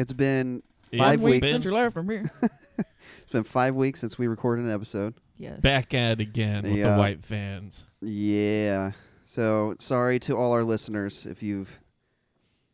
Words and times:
So, 0.00 0.02
it's 0.02 0.12
been 0.14 0.62
Five 0.96 1.22
weeks. 1.22 1.46
since 1.46 1.64
you 1.64 1.72
left 1.72 1.92
from 1.94 2.08
here. 2.08 2.30
it's 2.78 3.32
been 3.32 3.44
five 3.44 3.74
weeks 3.74 4.00
since 4.00 4.18
we 4.18 4.26
recorded 4.28 4.64
an 4.64 4.72
episode. 4.72 5.14
yes. 5.36 5.60
back 5.60 5.92
at 5.94 6.12
it 6.12 6.20
again 6.20 6.62
with 6.64 6.72
Yeah. 6.76 6.92
the 6.94 6.98
white 6.98 7.22
fans. 7.24 7.84
Yeah. 8.00 8.92
So 9.22 9.74
sorry 9.78 10.18
to 10.20 10.36
all 10.36 10.52
our 10.52 10.64
listeners 10.64 11.26
if 11.26 11.42
you've 11.42 11.78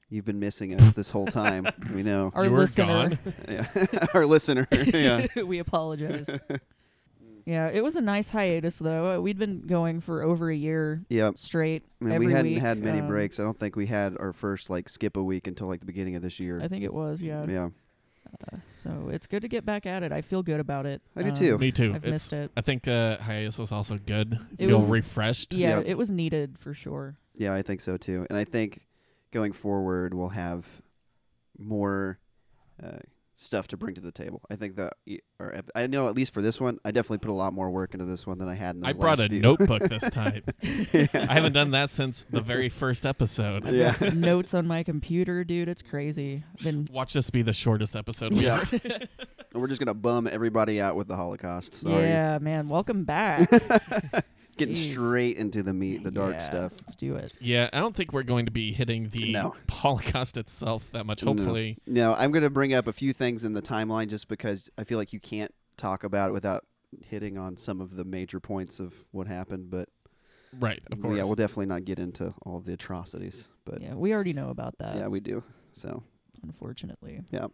you've 0.08 0.24
been 0.24 0.38
missing 0.38 0.72
us 0.80 0.92
this 0.92 1.10
whole 1.10 1.26
time. 1.26 1.66
we 1.94 2.02
know. 2.04 2.30
Our 2.34 2.44
you 2.44 2.50
were 2.52 2.58
listener. 2.58 3.08
gone. 3.08 3.18
Yeah. 3.48 3.66
our 4.14 4.24
listener. 4.24 4.68
yeah. 4.70 5.26
we 5.44 5.58
apologize. 5.58 6.30
Yeah, 7.46 7.68
it 7.72 7.82
was 7.82 7.96
a 7.96 8.00
nice 8.02 8.30
hiatus 8.30 8.78
though. 8.78 9.16
Uh, 9.16 9.20
We'd 9.20 9.38
been 9.38 9.62
going 9.62 10.00
for 10.02 10.22
over 10.22 10.50
a 10.50 10.54
year 10.56 11.04
Yep. 11.08 11.38
straight. 11.38 11.84
I 12.00 12.04
mean, 12.04 12.14
every 12.14 12.26
we 12.26 12.32
hadn't 12.32 12.52
week, 12.52 12.60
had 12.60 12.78
many 12.78 13.00
um, 13.00 13.06
breaks. 13.08 13.40
I 13.40 13.44
don't 13.44 13.58
think 13.58 13.76
we 13.76 13.86
had 13.86 14.16
our 14.18 14.32
first 14.32 14.68
like 14.68 14.88
skip 14.88 15.16
a 15.16 15.22
week 15.22 15.46
until 15.46 15.68
like 15.68 15.80
the 15.80 15.86
beginning 15.86 16.16
of 16.16 16.22
this 16.22 16.38
year. 16.40 16.60
I 16.60 16.68
think 16.68 16.84
it 16.84 16.92
was, 16.92 17.22
yeah. 17.22 17.46
yeah. 17.48 17.68
Uh, 18.52 18.56
so 18.68 19.08
it's 19.12 19.28
good 19.28 19.40
to 19.42 19.48
get 19.48 19.64
back 19.64 19.86
at 19.86 20.02
it. 20.02 20.10
I 20.10 20.20
feel 20.20 20.42
good 20.42 20.58
about 20.58 20.84
it. 20.84 21.00
I 21.14 21.22
do 21.22 21.28
Um, 21.28 21.34
too. 21.36 21.58
Me 21.58 21.70
too. 21.70 21.90
I've 21.90 21.96
It's- 22.04 22.10
missed 22.12 22.32
it. 22.32 22.50
I 22.56 22.60
think 22.60 22.88
uh, 22.88 23.16
hiatus 23.18 23.56
was 23.58 23.70
also 23.70 23.96
good. 23.98 24.38
It 24.58 24.66
Feel 24.66 24.78
was- 24.80 24.90
refreshed. 24.90 25.54
Yeah, 25.54 25.78
Yep. 25.78 25.86
it 25.86 25.96
was 25.96 26.10
needed 26.10 26.58
for 26.58 26.74
sure. 26.74 27.16
Yeah, 27.36 27.54
I 27.54 27.62
think 27.62 27.80
so 27.80 27.96
too. 27.96 28.26
And 28.28 28.36
I 28.36 28.44
think 28.44 28.80
going 29.30 29.52
forward 29.52 30.12
we'll 30.12 30.30
have 30.30 30.66
more 31.58 32.18
uh, 32.82 32.98
stuff 33.38 33.68
to 33.68 33.76
bring 33.76 33.94
to 33.94 34.00
the 34.00 34.10
table. 34.10 34.40
I 34.50 34.56
think 34.56 34.76
that 34.76 34.94
or 35.38 35.60
I 35.74 35.86
know 35.86 36.08
at 36.08 36.14
least 36.14 36.32
for 36.32 36.40
this 36.40 36.58
one, 36.58 36.78
I 36.86 36.90
definitely 36.90 37.18
put 37.18 37.30
a 37.30 37.34
lot 37.34 37.52
more 37.52 37.70
work 37.70 37.92
into 37.92 38.06
this 38.06 38.26
one 38.26 38.38
than 38.38 38.48
I 38.48 38.54
had 38.54 38.76
in 38.76 38.80
the 38.80 38.88
I 38.88 38.92
brought 38.94 39.20
a 39.20 39.28
few. 39.28 39.40
notebook 39.40 39.82
this 39.90 40.08
time. 40.10 40.42
I 40.64 41.08
haven't 41.34 41.52
done 41.52 41.72
that 41.72 41.90
since 41.90 42.24
the 42.30 42.40
very 42.40 42.68
first 42.70 43.04
episode. 43.06 43.64
Yeah. 43.76 43.94
notes 44.14 44.54
on 44.54 44.66
my 44.66 44.82
computer, 44.82 45.44
dude. 45.44 45.68
It's 45.68 45.82
crazy. 45.82 46.44
Been 46.62 46.88
Watch 46.90 47.12
this 47.12 47.28
be 47.28 47.42
the 47.42 47.52
shortest 47.52 47.94
episode 47.94 48.32
we 48.32 48.40
Yeah. 48.46 48.64
And 48.72 49.08
we're 49.62 49.68
just 49.68 49.80
gonna 49.80 49.92
bum 49.94 50.26
everybody 50.26 50.80
out 50.80 50.96
with 50.96 51.06
the 51.08 51.16
Holocaust. 51.16 51.74
Sorry. 51.74 52.04
yeah, 52.04 52.38
man. 52.38 52.68
Welcome 52.70 53.04
back. 53.04 53.50
Getting 54.56 54.74
Jeez. 54.74 54.92
straight 54.92 55.36
into 55.36 55.62
the 55.62 55.74
meat, 55.74 56.02
the 56.02 56.10
dark 56.10 56.34
Yeah, 56.34 56.38
stuff. 56.38 56.72
Let's 56.80 56.94
do 56.96 57.14
it. 57.16 57.34
Yeah, 57.40 57.68
I 57.72 57.78
don't 57.80 57.94
think 57.94 58.12
we're 58.12 58.22
going 58.22 58.46
to 58.46 58.50
be 58.52 58.72
hitting 58.72 59.08
the 59.10 59.32
No. 59.32 59.54
Holocaust 59.70 60.36
itself 60.38 60.90
that 60.92 61.04
much. 61.04 61.22
No. 61.22 61.34
Hopefully, 61.34 61.76
No, 61.86 62.14
I'm 62.14 62.32
gonna 62.32 62.48
bring 62.50 62.72
up 62.72 62.86
a 62.86 62.92
few 62.92 63.12
things 63.12 63.44
in 63.44 63.52
the 63.52 63.60
timeline 63.62 64.08
just 64.08 64.28
because 64.28 64.70
I 64.78 64.84
feel 64.84 64.96
like 64.98 65.12
you 65.12 65.20
can't 65.20 65.52
talk 65.76 66.04
about 66.04 66.30
it 66.30 66.32
without 66.32 66.64
hitting 67.04 67.36
on 67.36 67.56
some 67.58 67.80
of 67.82 67.96
the 67.96 68.04
major 68.04 68.40
points 68.40 68.80
of 68.80 68.94
what 69.10 69.26
happened. 69.26 69.68
But 69.70 69.88
right? 70.58 70.80
Of 70.90 71.02
course. 71.02 71.16
yeah, 71.18 71.24
we'll 71.24 71.34
definitely 71.34 71.66
not 71.66 71.84
get 71.84 71.98
into 71.98 72.32
all 72.46 72.56
of 72.56 72.64
the 72.64 72.72
atrocities. 72.72 73.50
But 73.66 73.82
yeah, 73.82 73.94
we 73.94 74.14
already 74.14 74.32
know 74.32 74.48
about 74.48 74.78
that. 74.78 74.96
yeah, 74.96 75.08
we 75.08 75.20
do. 75.20 75.42
So 75.72 76.02
unfortunately. 76.42 77.20
Yeah. 77.30 77.46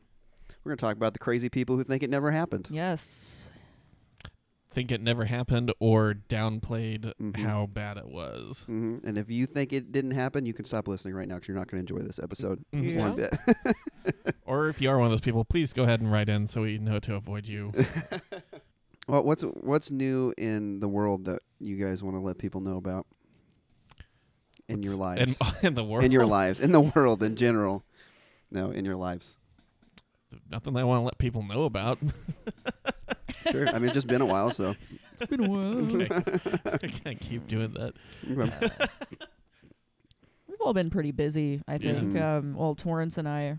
We're 0.64 0.70
gonna 0.70 0.77
talk 0.77 0.97
about 0.97 1.14
the 1.14 1.19
crazy 1.19 1.48
people 1.48 1.77
who 1.77 1.83
think 1.84 2.03
it 2.03 2.11
never 2.11 2.31
happened. 2.31 2.69
Yes. 2.70 3.50
Think 4.73 4.91
it 4.91 5.01
never 5.01 5.25
happened 5.27 5.73
or 5.81 6.15
downplayed 6.28 7.12
Mhm. 7.20 7.37
how 7.37 7.67
bad 7.67 7.97
it 7.97 8.06
was. 8.06 8.65
hmm 8.67 8.97
And 9.05 9.17
if 9.19 9.31
you 9.31 9.47
think 9.47 9.72
it 9.72 9.93
didn't 9.93 10.12
happen, 10.12 10.47
you 10.47 10.53
can 10.55 10.65
stop 10.65 10.88
listening 10.88 11.15
right 11.15 11.28
now 11.28 11.34
because 11.37 11.49
you're 11.49 11.56
not 11.56 11.69
going 11.71 11.84
to 11.84 11.93
enjoy 11.94 12.05
this 12.06 12.19
episode 12.19 12.65
Mhm. 12.72 12.93
Yeah. 12.94 13.00
one 13.00 13.16
bit. 13.16 13.34
Or 14.47 14.69
if 14.69 14.81
you 14.81 14.91
are 14.91 14.99
one 14.99 15.06
of 15.06 15.12
those 15.12 15.21
people, 15.21 15.44
please 15.44 15.72
go 15.72 15.84
ahead 15.84 16.00
and 16.00 16.10
write 16.10 16.28
in 16.28 16.47
so 16.47 16.62
we 16.62 16.77
know 16.78 16.99
to 17.00 17.15
avoid 17.15 17.47
you. 17.49 17.72
well, 19.09 19.22
what's 19.25 19.43
what's 19.43 19.91
new 19.91 20.34
in 20.37 20.81
the 20.81 20.89
world 20.89 21.25
that 21.27 21.41
you 21.60 21.77
guys 21.77 22.03
want 22.03 22.16
to 22.16 22.21
let 22.21 22.39
people 22.39 22.60
know 22.60 22.77
about 22.77 23.06
in 24.69 24.83
your 24.83 24.97
lives? 24.97 25.39
In, 25.62 25.69
in 25.69 25.75
the 25.75 25.84
world. 25.84 26.04
in 26.04 26.12
your 26.12 26.27
lives, 26.27 26.60
in 26.60 26.72
the 26.72 26.81
world 26.81 27.22
in 27.22 27.37
general. 27.37 27.84
No, 28.50 28.71
in 28.71 28.84
your 28.84 28.97
lives. 28.97 29.39
Nothing 30.50 30.77
I 30.77 30.84
want 30.84 31.00
to 31.00 31.04
let 31.04 31.19
people 31.19 31.43
know 31.43 31.65
about. 31.65 31.99
Sure. 33.50 33.69
I 33.69 33.72
mean, 33.75 33.84
it's 33.86 33.94
just 33.94 34.06
been 34.06 34.20
a 34.22 34.26
while, 34.26 34.50
so. 34.50 34.75
It's 35.20 35.28
been 35.30 35.44
a 35.44 35.48
while. 35.48 36.22
I 36.72 36.78
can't 36.88 37.20
keep 37.20 37.47
doing 37.47 37.72
that. 37.75 37.94
Okay. 38.30 38.88
We've 40.48 40.60
all 40.60 40.72
been 40.75 40.91
pretty 40.91 41.10
busy, 41.12 41.62
I 41.69 41.75
Yeah. 41.75 41.78
think. 41.92 42.12
Mhm. 42.14 42.22
Um, 42.22 42.54
well, 42.54 42.75
Torrance 42.75 43.19
and 43.19 43.28
I 43.28 43.58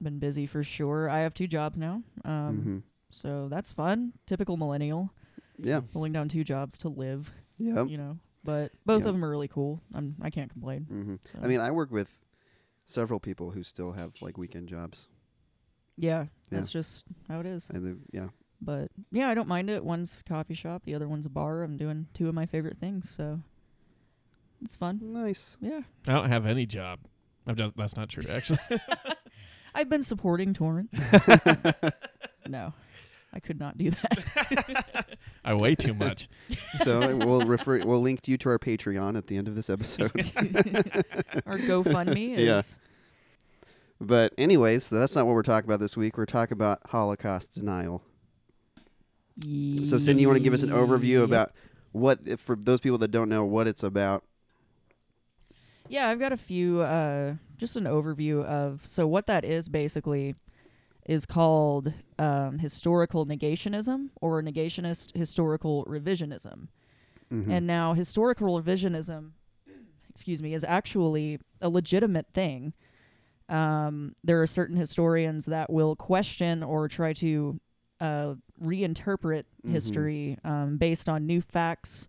been 0.00 0.18
busy 0.18 0.46
for 0.46 0.62
sure. 0.62 1.08
I 1.10 1.18
have 1.20 1.34
two 1.34 1.46
jobs 1.46 1.78
now, 1.78 2.02
um, 2.24 2.62
Mhm. 2.64 2.82
so 3.10 3.48
that's 3.48 3.72
fun. 3.72 4.12
Typical 4.26 4.56
millennial, 4.56 5.10
Yeah. 5.58 5.80
pulling 5.92 6.12
down 6.12 6.28
two 6.28 6.44
jobs 6.44 6.78
to 6.78 6.88
live. 6.88 7.32
Yep. 7.58 7.88
You 7.88 7.98
know, 7.98 8.18
but 8.44 8.72
both 8.86 9.02
Yeah. 9.02 9.08
of 9.08 9.14
them 9.14 9.24
are 9.24 9.30
really 9.30 9.48
cool. 9.48 9.82
I'm 9.92 10.16
I 10.20 10.30
can't 10.30 10.50
complain. 10.50 10.84
hmm 10.84 11.14
So. 11.32 11.40
I 11.42 11.48
mean, 11.48 11.60
I 11.60 11.70
work 11.70 11.90
with 11.90 12.20
several 12.86 13.20
people 13.20 13.50
who 13.50 13.62
still 13.62 13.92
have 13.92 14.20
like 14.22 14.38
weekend 14.38 14.68
jobs. 14.68 15.08
yeah, 16.00 16.22
Yeah. 16.22 16.26
that's 16.58 16.70
just 16.70 17.06
how 17.28 17.40
it 17.40 17.46
is. 17.46 17.68
And 17.70 17.84
they- 17.84 18.16
yeah. 18.18 18.28
But 18.60 18.90
yeah, 19.12 19.28
I 19.28 19.34
don't 19.34 19.48
mind 19.48 19.70
it. 19.70 19.84
One's 19.84 20.22
coffee 20.28 20.54
shop, 20.54 20.82
the 20.84 20.94
other 20.94 21.06
one's 21.08 21.26
a 21.26 21.30
bar. 21.30 21.62
I'm 21.62 21.76
doing 21.76 22.06
two 22.14 22.28
of 22.28 22.34
my 22.34 22.44
favorite 22.46 22.76
things, 22.78 23.08
so 23.08 23.40
it's 24.62 24.74
fun. 24.76 24.98
Nice. 25.02 25.56
Yeah, 25.60 25.82
I 26.08 26.12
don't 26.12 26.28
have 26.28 26.44
any 26.46 26.66
job. 26.66 27.00
I'm 27.46 27.56
just, 27.56 27.76
that's 27.76 27.96
not 27.96 28.08
true, 28.08 28.24
actually. 28.30 28.58
I've 29.74 29.88
been 29.88 30.02
supporting 30.02 30.54
Torrance. 30.54 30.98
no, 32.48 32.72
I 33.32 33.38
could 33.40 33.60
not 33.60 33.78
do 33.78 33.90
that. 33.90 35.16
I 35.44 35.54
weigh 35.54 35.76
too 35.76 35.94
much. 35.94 36.28
so 36.82 37.16
we'll 37.16 37.42
refer. 37.46 37.84
We'll 37.84 38.00
link 38.02 38.26
you 38.26 38.36
to 38.38 38.48
our 38.48 38.58
Patreon 38.58 39.16
at 39.16 39.28
the 39.28 39.36
end 39.36 39.46
of 39.46 39.54
this 39.54 39.70
episode. 39.70 40.10
Our 41.46 41.58
GoFundMe 41.58 42.36
is 42.38 42.44
Yeah. 42.44 42.62
but 44.00 44.32
anyways, 44.36 44.90
that's 44.90 45.14
not 45.14 45.26
what 45.26 45.34
we're 45.34 45.42
talking 45.42 45.68
about 45.70 45.80
this 45.80 45.96
week. 45.96 46.18
We're 46.18 46.26
talking 46.26 46.54
about 46.54 46.80
Holocaust 46.86 47.54
denial. 47.54 48.02
So, 49.84 49.98
Cindy, 49.98 50.22
you 50.22 50.28
want 50.28 50.38
to 50.38 50.44
give 50.44 50.52
us 50.54 50.62
an 50.62 50.70
overview 50.70 51.22
about 51.22 51.52
what, 51.92 52.40
for 52.40 52.56
those 52.56 52.80
people 52.80 52.98
that 52.98 53.08
don't 53.08 53.28
know 53.28 53.44
what 53.44 53.66
it's 53.66 53.82
about? 53.82 54.24
Yeah, 55.88 56.08
I've 56.08 56.18
got 56.18 56.32
a 56.32 56.36
few, 56.36 56.80
uh, 56.82 57.34
just 57.56 57.76
an 57.76 57.84
overview 57.84 58.44
of. 58.44 58.84
So, 58.84 59.06
what 59.06 59.26
that 59.26 59.44
is 59.44 59.68
basically 59.68 60.34
is 61.06 61.24
called 61.24 61.94
um, 62.18 62.58
historical 62.58 63.24
negationism 63.24 64.10
or 64.20 64.42
negationist 64.42 65.16
historical 65.16 65.84
revisionism. 65.86 66.68
Mhm. 67.32 67.50
And 67.50 67.66
now, 67.66 67.94
historical 67.94 68.60
revisionism, 68.60 69.30
excuse 70.10 70.42
me, 70.42 70.52
is 70.52 70.64
actually 70.64 71.38
a 71.62 71.68
legitimate 71.68 72.26
thing. 72.34 72.74
Um, 73.48 74.14
there 74.22 74.42
are 74.42 74.46
certain 74.46 74.76
historians 74.76 75.46
that 75.46 75.70
will 75.72 75.96
question 75.96 76.62
or 76.62 76.88
try 76.88 77.14
to 77.14 77.58
uh, 78.00 78.34
reinterpret 78.62 79.44
Mhm. 79.64 79.70
history 79.70 80.38
um, 80.44 80.76
based 80.78 81.08
on 81.08 81.26
new 81.26 81.40
facts 81.40 82.08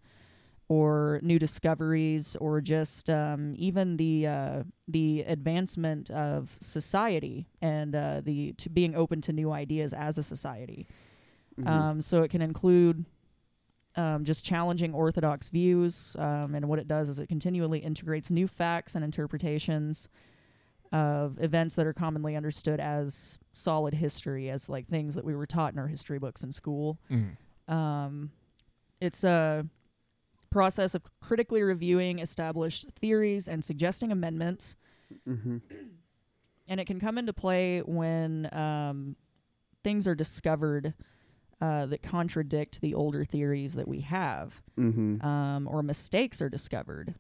or 0.68 1.20
new 1.24 1.40
discoveries 1.40 2.36
or 2.38 2.62
just 2.62 3.10
um, 3.10 3.54
even 3.58 3.98
the 3.98 4.28
uh, 4.28 4.64
the 4.88 5.22
advancement 5.22 6.12
of 6.12 6.58
society 6.62 7.48
and 7.62 7.96
uh, 7.96 8.22
the 8.24 8.54
to 8.54 8.70
being 8.70 8.94
open 8.96 9.20
to 9.22 9.34
new 9.34 9.52
ideas 9.52 9.94
as 9.94 10.18
a 10.18 10.24
society. 10.24 10.88
Mhm. 11.60 11.68
Um, 11.68 12.02
so 12.02 12.22
it 12.22 12.30
can 12.30 12.42
include 12.42 13.06
um, 13.96 14.24
just 14.24 14.46
challenging 14.46 14.94
orthodox 14.94 15.50
views, 15.50 16.16
um, 16.20 16.54
and 16.56 16.70
what 16.70 16.78
it 16.80 16.88
does 16.88 17.10
is 17.10 17.18
it 17.20 17.28
continually 17.28 17.80
integrates 17.80 18.30
new 18.30 18.48
facts 18.48 18.96
and 18.96 19.04
interpretations 19.04 20.08
of 20.92 21.38
events 21.40 21.76
that 21.76 21.86
are 21.86 21.94
commonly 21.94 22.36
understood 22.36 22.80
as 22.80 23.38
solid 23.52 23.94
history, 23.96 24.50
as 24.50 24.70
like 24.70 24.88
things 24.88 25.16
that 25.16 25.24
we 25.26 25.36
were 25.36 25.46
taught 25.46 25.74
in 25.74 25.80
our 25.80 25.88
history 25.88 26.18
books 26.20 26.42
in 26.44 26.52
school. 26.52 26.98
Mm. 27.12 27.38
Um, 27.72 28.32
it's 29.00 29.24
a 29.24 29.66
process 30.50 30.96
of 30.96 31.04
critically 31.22 31.62
reviewing 31.62 32.18
established 32.20 32.88
theories 33.00 33.48
and 33.48 33.64
suggesting 33.64 34.12
amendments 34.12 34.76
Mhm. 35.28 35.62
and 36.68 36.80
it 36.80 36.86
can 36.86 37.00
come 37.00 37.18
into 37.20 37.34
play 37.34 37.80
when 37.82 38.48
um, 38.54 39.16
things 39.84 40.08
are 40.08 40.16
discovered 40.16 40.94
uh, 41.62 41.86
that 41.88 42.02
contradict 42.02 42.80
the 42.82 42.94
older 42.96 43.24
theories 43.26 43.74
that 43.76 43.88
we 43.88 44.00
have, 44.02 44.62
Mhm. 44.78 45.22
um, 45.24 45.68
or 45.68 45.84
mistakes 45.84 46.42
are 46.42 46.50
discovered. 46.50 47.16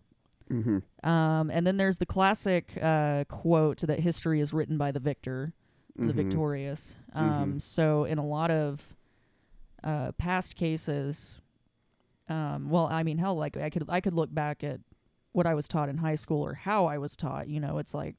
Mhm. 0.49 0.81
Um, 1.07 1.49
and 1.51 1.65
then 1.67 1.77
there's 1.77 1.97
the 1.97 2.05
classic 2.05 2.77
uh, 2.81 3.23
quote 3.25 3.79
that 3.81 3.99
history 3.99 4.39
is 4.41 4.51
written 4.53 4.77
by 4.77 4.91
the 4.91 4.99
victor, 4.99 5.53
the 5.95 6.11
Mhm. 6.11 6.15
victorious. 6.15 6.95
Um, 7.13 7.53
Mhm. 7.55 7.61
So 7.61 8.03
in 8.05 8.17
a 8.17 8.25
lot 8.25 8.51
of 8.51 8.95
uh, 9.83 10.11
past 10.13 10.55
cases, 10.55 11.39
um, 12.27 12.69
well, 12.69 12.87
I 12.87 13.01
mean, 13.03 13.17
hell, 13.17 13.35
like 13.35 13.55
I 13.57 13.69
could 13.69 13.85
I 13.89 14.01
could 14.01 14.13
look 14.13 14.33
back 14.33 14.63
at 14.63 14.81
what 15.31 15.45
I 15.45 15.53
was 15.53 15.67
taught 15.67 15.87
in 15.89 15.97
high 15.99 16.15
school 16.15 16.41
or 16.45 16.53
how 16.55 16.85
I 16.85 16.97
was 16.97 17.15
taught. 17.15 17.47
You 17.47 17.59
know, 17.59 17.77
it's 17.77 17.93
like 17.93 18.15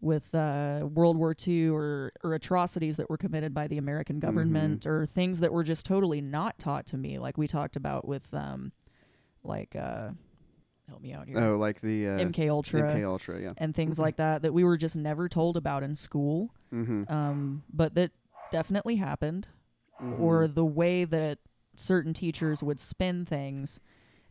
with 0.00 0.32
uh, 0.34 0.86
World 0.94 1.16
War 1.16 1.34
II 1.46 1.68
or 1.70 2.12
or 2.22 2.34
atrocities 2.34 2.96
that 2.98 3.10
were 3.10 3.16
committed 3.16 3.52
by 3.52 3.66
the 3.66 3.76
American 3.78 4.20
government 4.20 4.86
or 4.86 5.04
things 5.06 5.40
that 5.40 5.52
were 5.52 5.64
just 5.64 5.84
totally 5.84 6.20
not 6.20 6.58
taught 6.58 6.86
to 6.86 6.96
me, 6.96 7.18
like 7.18 7.36
we 7.36 7.48
talked 7.48 7.74
about 7.74 8.06
with 8.06 8.32
um, 8.32 8.70
like 9.42 9.74
uh, 9.74 10.10
help 10.88 11.00
me 11.02 11.12
out 11.12 11.28
here. 11.28 11.38
Oh, 11.38 11.56
like 11.58 11.80
the 11.80 12.08
uh, 12.08 12.18
MK 12.18 12.48
Ultra 12.50 12.82
MK 12.82 13.04
Ultra, 13.06 13.40
yeah. 13.40 13.52
and 13.58 13.74
things 13.74 13.98
like 13.98 14.16
that 14.16 14.42
that 14.42 14.52
we 14.52 14.64
were 14.64 14.76
just 14.76 14.96
never 14.96 15.28
told 15.28 15.56
about 15.56 15.82
in 15.82 15.94
school, 15.94 16.50
Mm-hmm. 16.74 17.10
um, 17.12 17.62
but 17.72 17.94
that 17.94 18.10
definitely 18.50 18.96
happened. 18.96 19.48
Or 20.20 20.46
the 20.46 20.64
way 20.64 21.04
that 21.04 21.38
certain 21.74 22.14
teachers 22.14 22.62
would 22.62 22.78
spin 22.78 23.24
things 23.24 23.80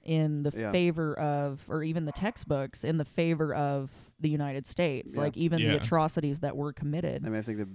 in 0.01 0.43
the 0.43 0.53
Yeah. 0.57 0.71
favor 0.71 1.13
of, 1.19 1.65
or 1.67 1.83
even 1.83 2.05
the 2.05 2.13
textbooks 2.13 2.85
in 2.85 2.97
the 2.97 3.03
favor 3.03 3.53
of 3.53 3.91
the 4.17 4.29
United 4.29 4.65
States, 4.65 5.15
Yeah. 5.15 5.23
like 5.23 5.35
even 5.35 5.59
the 5.59 5.75
atrocities 5.75 6.39
that 6.39 6.55
were 6.55 6.71
committed. 6.71 7.25
I 7.25 7.29
mean, 7.29 7.39
I 7.39 7.41
think 7.41 7.57
the 7.57 7.67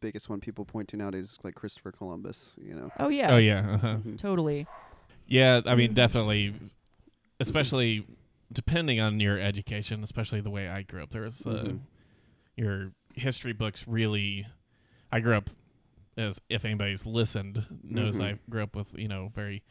biggest 0.00 0.28
one 0.28 0.38
people 0.38 0.64
point 0.64 0.88
to 0.90 0.96
nowadays 0.96 1.32
is 1.32 1.38
like 1.42 1.56
Christopher 1.56 1.90
Columbus. 1.90 2.56
You 2.62 2.74
know. 2.74 2.90
oh 3.00 3.08
yeah, 3.08 3.32
Oh 3.34 3.38
yeah. 3.38 3.72
Uh-huh. 3.74 3.96
Mhm. 3.96 4.16
totally. 4.16 4.68
Yeah, 5.26 5.60
I 5.66 5.74
mean, 5.74 5.92
definitely, 5.92 6.54
especially 7.40 8.06
depending 8.52 9.00
on 9.00 9.20
your 9.20 9.38
education, 9.38 10.02
especially 10.02 10.40
the 10.40 10.50
way 10.50 10.68
I 10.68 10.82
grew 10.82 11.02
up. 11.02 11.10
There 11.10 11.22
was 11.22 11.46
uh, 11.46 11.50
Mhm. 11.50 11.80
your 12.56 12.92
history 13.14 13.52
books 13.52 13.86
really. 13.86 14.46
I 15.12 15.20
grew 15.20 15.36
up 15.36 15.50
as 16.16 16.40
if 16.48 16.64
anybody's 16.64 17.06
listened 17.06 17.66
knows 17.82 18.18
Mhm. 18.18 18.24
I 18.24 18.38
grew 18.50 18.62
up 18.62 18.74
with 18.76 18.88
you 18.98 19.08
know 19.08 19.28
very 19.34 19.62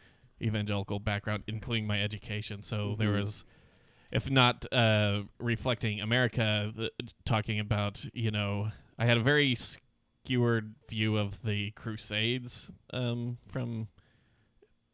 evangelical 0.42 1.00
background, 1.00 1.44
including 1.48 1.86
my 1.88 2.02
education. 2.02 2.64
So 2.64 2.96
there 2.96 3.10
Mhm. 3.12 3.18
was, 3.20 3.46
if 4.12 4.30
not 4.32 4.66
uh, 4.74 5.24
reflecting 5.40 6.00
America, 6.02 6.72
the, 6.76 6.92
talking 7.26 7.60
about 7.60 8.06
you 8.14 8.32
know 8.32 8.72
I 8.98 9.06
had 9.06 9.18
a 9.18 9.22
very 9.24 9.56
skewered 9.56 10.76
view 10.90 11.18
of 11.18 11.42
the 11.44 11.72
Crusades 11.72 12.72
um, 12.92 13.38
from 13.46 13.88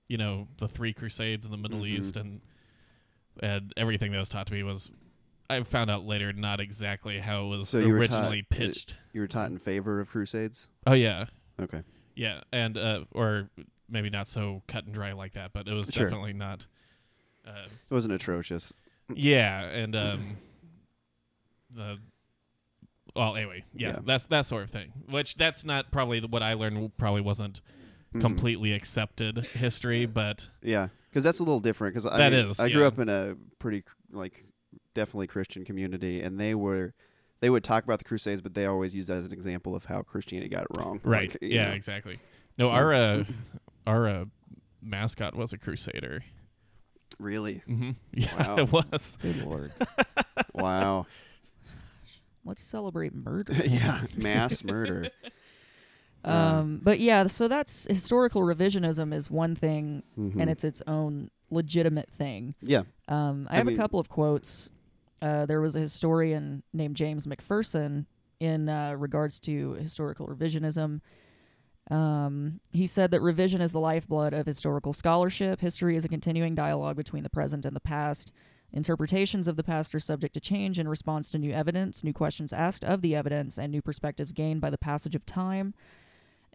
you 0.07 0.17
know 0.17 0.47
the 0.57 0.67
three 0.67 0.93
crusades 0.93 1.45
in 1.45 1.51
the 1.51 1.57
middle 1.57 1.81
Mhm. 1.81 1.87
east 1.97 2.17
and 2.17 2.41
and 3.41 3.73
everything 3.77 4.11
that 4.11 4.19
was 4.19 4.29
taught 4.29 4.47
to 4.47 4.53
me 4.53 4.63
was 4.63 4.89
i 5.49 5.61
found 5.63 5.89
out 5.91 6.05
later 6.05 6.31
not 6.33 6.59
exactly 6.59 7.19
how 7.19 7.45
it 7.45 7.47
was 7.57 7.69
So 7.69 7.79
you 7.79 7.93
originally 7.95 8.41
taught- 8.43 8.49
pitched 8.57 8.95
You 9.13 9.21
were 9.21 9.27
taught 9.27 9.49
in 9.51 9.57
favor 9.57 9.99
of 9.99 10.09
Crusades. 10.09 10.69
oh 10.87 10.93
yeah 10.93 11.25
Okay. 11.61 11.83
yeah 12.15 12.41
and 12.51 12.77
uh 12.77 13.05
or 13.11 13.49
maybe 13.89 14.09
not 14.09 14.27
so 14.27 14.61
cut 14.67 14.85
and 14.85 14.93
dry 14.93 15.11
like 15.13 15.33
that 15.33 15.51
but 15.53 15.67
it 15.67 15.73
was 15.73 15.87
Sure. 15.93 16.05
definitely 16.05 16.33
not 16.33 16.65
uh, 17.47 17.65
It 17.65 17.93
wasn't 17.93 18.13
atrocious. 18.13 18.73
yeah 19.13 19.61
and 19.65 19.95
um 19.95 20.37
the 21.73 21.97
well 23.15 23.35
anyway 23.35 23.63
yeah, 23.73 23.89
Yeah. 23.89 23.99
that's 24.05 24.25
that 24.27 24.45
sort 24.45 24.63
of 24.63 24.69
thing 24.69 24.91
which 25.09 25.35
that's 25.35 25.63
not 25.63 25.91
probably 25.91 26.21
what 26.21 26.41
i 26.43 26.53
learned 26.53 26.97
probably 26.97 27.21
wasn't 27.21 27.61
completely 28.19 28.71
accepted 28.71 29.45
history 29.47 30.05
but 30.05 30.47
Yeah, 30.61 30.87
because 31.15 31.23
that's 31.23 31.39
a 31.39 31.43
little 31.43 31.61
different. 31.61 31.93
Because 31.93 32.05
I 32.05 32.17
That 32.17 32.33
mean, 32.33 32.49
is, 32.49 32.59
I 32.59 32.69
grew 32.69 32.81
yeah. 32.81 32.87
up 32.87 32.99
in 32.99 33.07
a 33.07 33.37
pretty 33.57 33.83
like 34.11 34.43
definitely 34.93 35.27
Christian 35.27 35.63
community, 35.63 36.21
and 36.21 36.37
they 36.37 36.53
were 36.55 36.93
they 37.39 37.49
would 37.49 37.63
talk 37.63 37.85
about 37.85 37.99
the 37.99 38.03
Crusades, 38.05 38.41
but 38.41 38.53
they 38.53 38.65
always 38.65 38.93
use 38.93 39.07
that 39.07 39.15
as 39.17 39.25
an 39.25 39.31
example 39.31 39.75
of 39.75 39.85
how 39.85 40.01
Christianity 40.01 40.49
got 40.49 40.63
it 40.63 40.77
wrong. 40.77 40.99
Right. 41.05 41.29
Like, 41.29 41.37
yeah, 41.41 41.69
know. 41.69 41.73
exactly. 41.75 42.19
No, 42.57 42.67
So- 42.67 42.73
our 42.73 42.93
uh, 42.93 43.23
our 43.87 44.07
uh, 44.09 44.25
mascot 44.81 45.35
was 45.35 45.53
a 45.53 45.57
crusader. 45.57 46.25
Really? 47.17 47.61
hmm 47.65 47.91
Yeah, 48.13 48.35
Wow. 48.47 48.57
it 48.57 48.71
was. 48.73 49.17
Good 49.21 49.37
lord. 49.45 49.71
wow. 50.53 51.05
Let's 52.43 52.61
celebrate 52.61 53.13
murder. 53.15 53.53
yeah. 53.65 54.01
Mass 54.17 54.63
murder. 54.65 55.09
Um, 56.27 56.79
but 56.83 56.99
yeah, 56.99 57.27
so 57.27 57.47
that's 57.47 57.85
historical 57.89 58.41
revisionism 58.41 59.13
is 59.13 59.29
one 59.29 59.55
thing, 59.55 60.03
Mhm. 60.17 60.39
and 60.41 60.49
it's 60.49 60.63
its 60.63 60.81
own 60.87 61.29
legitimate 61.51 62.09
thing. 62.09 62.55
yeah. 62.61 62.83
Um, 63.07 63.47
I 63.49 63.53
I 63.53 63.57
have 63.57 63.67
mean- 63.67 63.75
a 63.75 63.77
couple 63.77 63.99
of 63.99 64.09
quotes. 64.09 64.71
Uh, 65.21 65.45
there 65.45 65.61
was 65.61 65.75
a 65.75 65.79
historian 65.79 66.63
named 66.73 66.95
James 66.95 67.25
McPherson 67.27 68.05
in 68.39 68.67
uh, 68.67 68.93
regards 68.93 69.39
to 69.41 69.73
historical 69.73 70.27
revisionism. 70.27 71.01
Um, 71.91 72.59
he 72.71 72.87
said 72.87 73.11
that 73.11 73.21
revision 73.21 73.61
is 73.61 73.71
the 73.71 73.79
lifeblood 73.79 74.33
of 74.33 74.45
historical 74.47 74.91
scholarship. 74.93 75.61
History 75.61 75.95
is 75.95 76.03
a 76.03 76.09
continuing 76.09 76.55
dialogue 76.55 76.95
between 76.95 77.23
the 77.23 77.29
present 77.29 77.63
and 77.65 77.75
the 77.75 77.79
past. 77.79 78.31
Interpretations 78.73 79.47
of 79.47 79.55
the 79.55 79.63
past 79.63 79.93
are 79.93 79.99
subject 79.99 80.33
to 80.33 80.41
change 80.41 80.79
in 80.79 80.87
response 80.87 81.29
to 81.29 81.37
new 81.37 81.51
evidence, 81.51 82.03
new 82.03 82.11
questions 82.13 82.51
asked 82.51 82.83
of 82.83 83.01
the 83.01 83.15
evidence, 83.15 83.59
and 83.59 83.71
new 83.71 83.81
perspectives 83.81 84.33
gained 84.33 84.61
by 84.61 84.69
the 84.71 84.77
passage 84.79 85.15
of 85.15 85.25
time. 85.25 85.73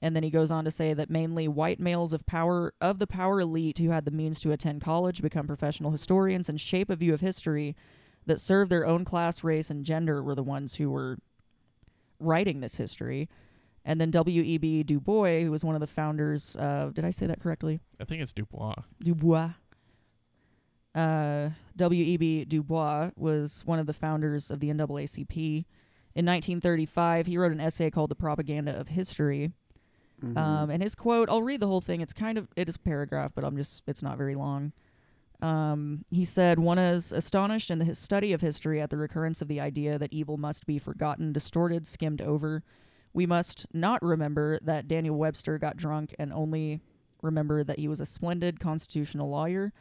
And 0.03 0.17
then 0.17 0.23
he 0.23 0.31
goes 0.31 0.51
on 0.51 0.65
to 0.65 0.71
say 0.71 0.95
that 0.95 1.11
mainly 1.11 1.47
white 1.47 1.79
males 1.79 2.13
of 2.13 2.25
power 2.25 2.73
of 2.81 2.99
the 2.99 3.07
power 3.07 3.41
elite 3.41 3.79
who 3.79 3.91
had 3.91 4.05
the 4.05 4.11
means 4.11 4.41
to 4.41 4.53
attend 4.53 4.81
college 4.81 5.21
become 5.21 5.47
professional 5.47 5.91
historians 5.91 6.49
and 6.49 6.61
shape 6.61 6.89
a 6.89 6.97
view 6.97 7.13
of 7.13 7.21
history 7.21 7.77
that 8.27 8.41
served 8.41 8.71
their 8.71 8.87
own 8.87 9.05
class, 9.05 9.45
race, 9.45 9.71
and 9.71 9.85
gender 9.85 10.23
were 10.23 10.35
the 10.35 10.43
ones 10.43 10.77
who 10.77 10.91
were 10.91 11.19
writing 12.19 12.61
this 12.61 12.77
history. 12.77 13.29
And 13.85 14.01
then 14.01 14.11
W.E.B. 14.11 14.83
Du 14.85 15.01
Bois, 15.01 15.41
who 15.41 15.51
was 15.51 15.65
one 15.65 15.75
of 15.75 15.81
the 15.81 15.87
founders 15.87 16.55
of, 16.57 16.95
did 16.95 17.05
I 17.05 17.11
say 17.11 17.27
that 17.27 17.41
correctly? 17.41 17.81
I 17.99 18.05
think 18.05 18.23
it's 18.23 18.33
Dubois. 18.33 18.75
Dubois. 19.03 19.53
Uh, 20.95 21.51
W.E.B. 21.77 22.45
Du 22.45 22.63
Bois 22.63 23.11
was 23.17 23.63
one 23.65 23.79
of 23.79 23.87
the 23.87 23.93
founders 23.93 24.51
of 24.51 24.61
the 24.61 24.69
NAACP. 24.69 25.65
In 26.15 26.27
1935, 26.27 27.27
he 27.27 27.39
wrote 27.39 27.53
an 27.53 27.61
essay 27.61 27.91
called 27.91 28.11
The 28.11 28.17
Propaganda 28.17 28.79
of 28.79 28.89
History. 28.89 29.53
Mhm. 30.23 30.37
Um, 30.37 30.71
and 30.71 30.83
his 30.83 30.95
quote, 30.95 31.29
I'll 31.31 31.43
read 31.43 31.61
the 31.61 31.67
whole 31.67 31.81
thing. 31.81 32.01
It's 32.01 32.13
kind 32.13 32.37
of, 32.39 32.49
it 32.57 32.69
is 32.69 32.77
a 32.77 32.81
paragraph, 32.81 33.33
but 33.35 33.45
I'm 33.45 33.57
just, 33.57 33.83
it's 33.87 34.03
not 34.03 34.19
very 34.19 34.35
long. 34.35 34.73
Um, 35.43 36.05
he 36.11 36.25
said, 36.25 36.59
One 36.59 36.79
is 36.79 37.13
astonished 37.13 37.71
in 37.71 37.79
the 37.79 37.95
study 37.95 38.33
of 38.33 38.41
history 38.43 38.81
at 38.81 38.91
the 38.91 38.99
recurrence 38.99 39.41
of 39.41 39.49
the 39.49 39.61
idea 39.61 39.99
that 39.99 40.13
evil 40.13 40.37
must 40.37 40.67
be 40.67 40.79
forgotten, 40.79 41.33
distorted, 41.33 41.87
skimmed 41.87 42.21
over. 42.21 42.63
We 43.13 43.27
must 43.27 43.67
not 43.73 44.03
remember 44.03 44.59
that 44.63 44.87
Daniel 44.87 45.17
Webster 45.17 45.59
got 45.59 45.77
drunk 45.77 46.15
and 46.19 46.33
only 46.33 46.83
remember 47.23 47.63
that 47.65 47.79
he 47.79 47.89
was 47.89 48.01
a 48.01 48.07
splendid 48.07 48.61
constitutional 48.61 49.29
lawyer. 49.31 49.73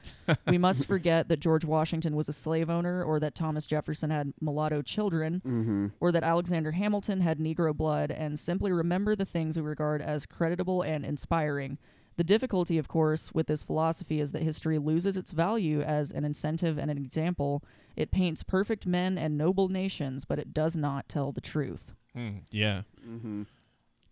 we 0.48 0.58
must 0.58 0.86
forget 0.88 1.28
that 1.30 1.40
George 1.40 1.66
Washington 1.66 2.16
was 2.16 2.30
a 2.30 2.34
slave 2.34 2.70
owner 2.70 3.04
or 3.04 3.20
that 3.20 3.36
Thomas 3.36 3.66
Jefferson 3.68 4.10
had 4.10 4.34
mulatto 4.42 4.82
children 4.82 5.42
Mhm. 5.46 5.92
or 6.00 6.12
that 6.12 6.24
Alexander 6.24 6.72
Hamilton 6.72 7.22
had 7.22 7.40
Negro 7.40 7.76
blood, 7.76 8.12
and 8.12 8.38
simply 8.40 8.72
remember 8.72 9.16
the 9.16 9.26
things 9.26 9.58
we 9.58 9.64
regard 9.64 10.02
as 10.02 10.26
creditable 10.26 10.82
and 10.82 11.06
inspiring. 11.06 11.78
The 12.18 12.24
difficulty, 12.26 12.78
of 12.78 12.90
course, 12.90 13.34
with 13.34 13.48
this 13.48 13.64
philosophy 13.64 14.20
is 14.20 14.34
that 14.34 14.42
history 14.42 14.78
loses 14.78 15.16
its 15.16 15.32
value 15.32 15.82
as 15.82 16.12
an 16.12 16.26
incentive 16.26 16.78
and 16.78 16.92
an 16.92 16.98
example. 16.98 17.64
It 17.96 18.12
paints 18.12 18.44
perfect 18.44 18.86
men 18.86 19.18
and 19.18 19.38
noble 19.38 19.70
nations, 19.70 20.26
but 20.26 20.38
it 20.38 20.54
does 20.54 20.76
not 20.76 21.08
tell 21.08 21.32
the 21.32 21.40
truth. 21.40 21.94
Mm, 22.14 22.42
yeah. 22.52 22.82
Mhm. 23.08 23.46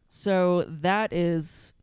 So 0.08 0.64
that 0.64 1.12
is, 1.12 1.74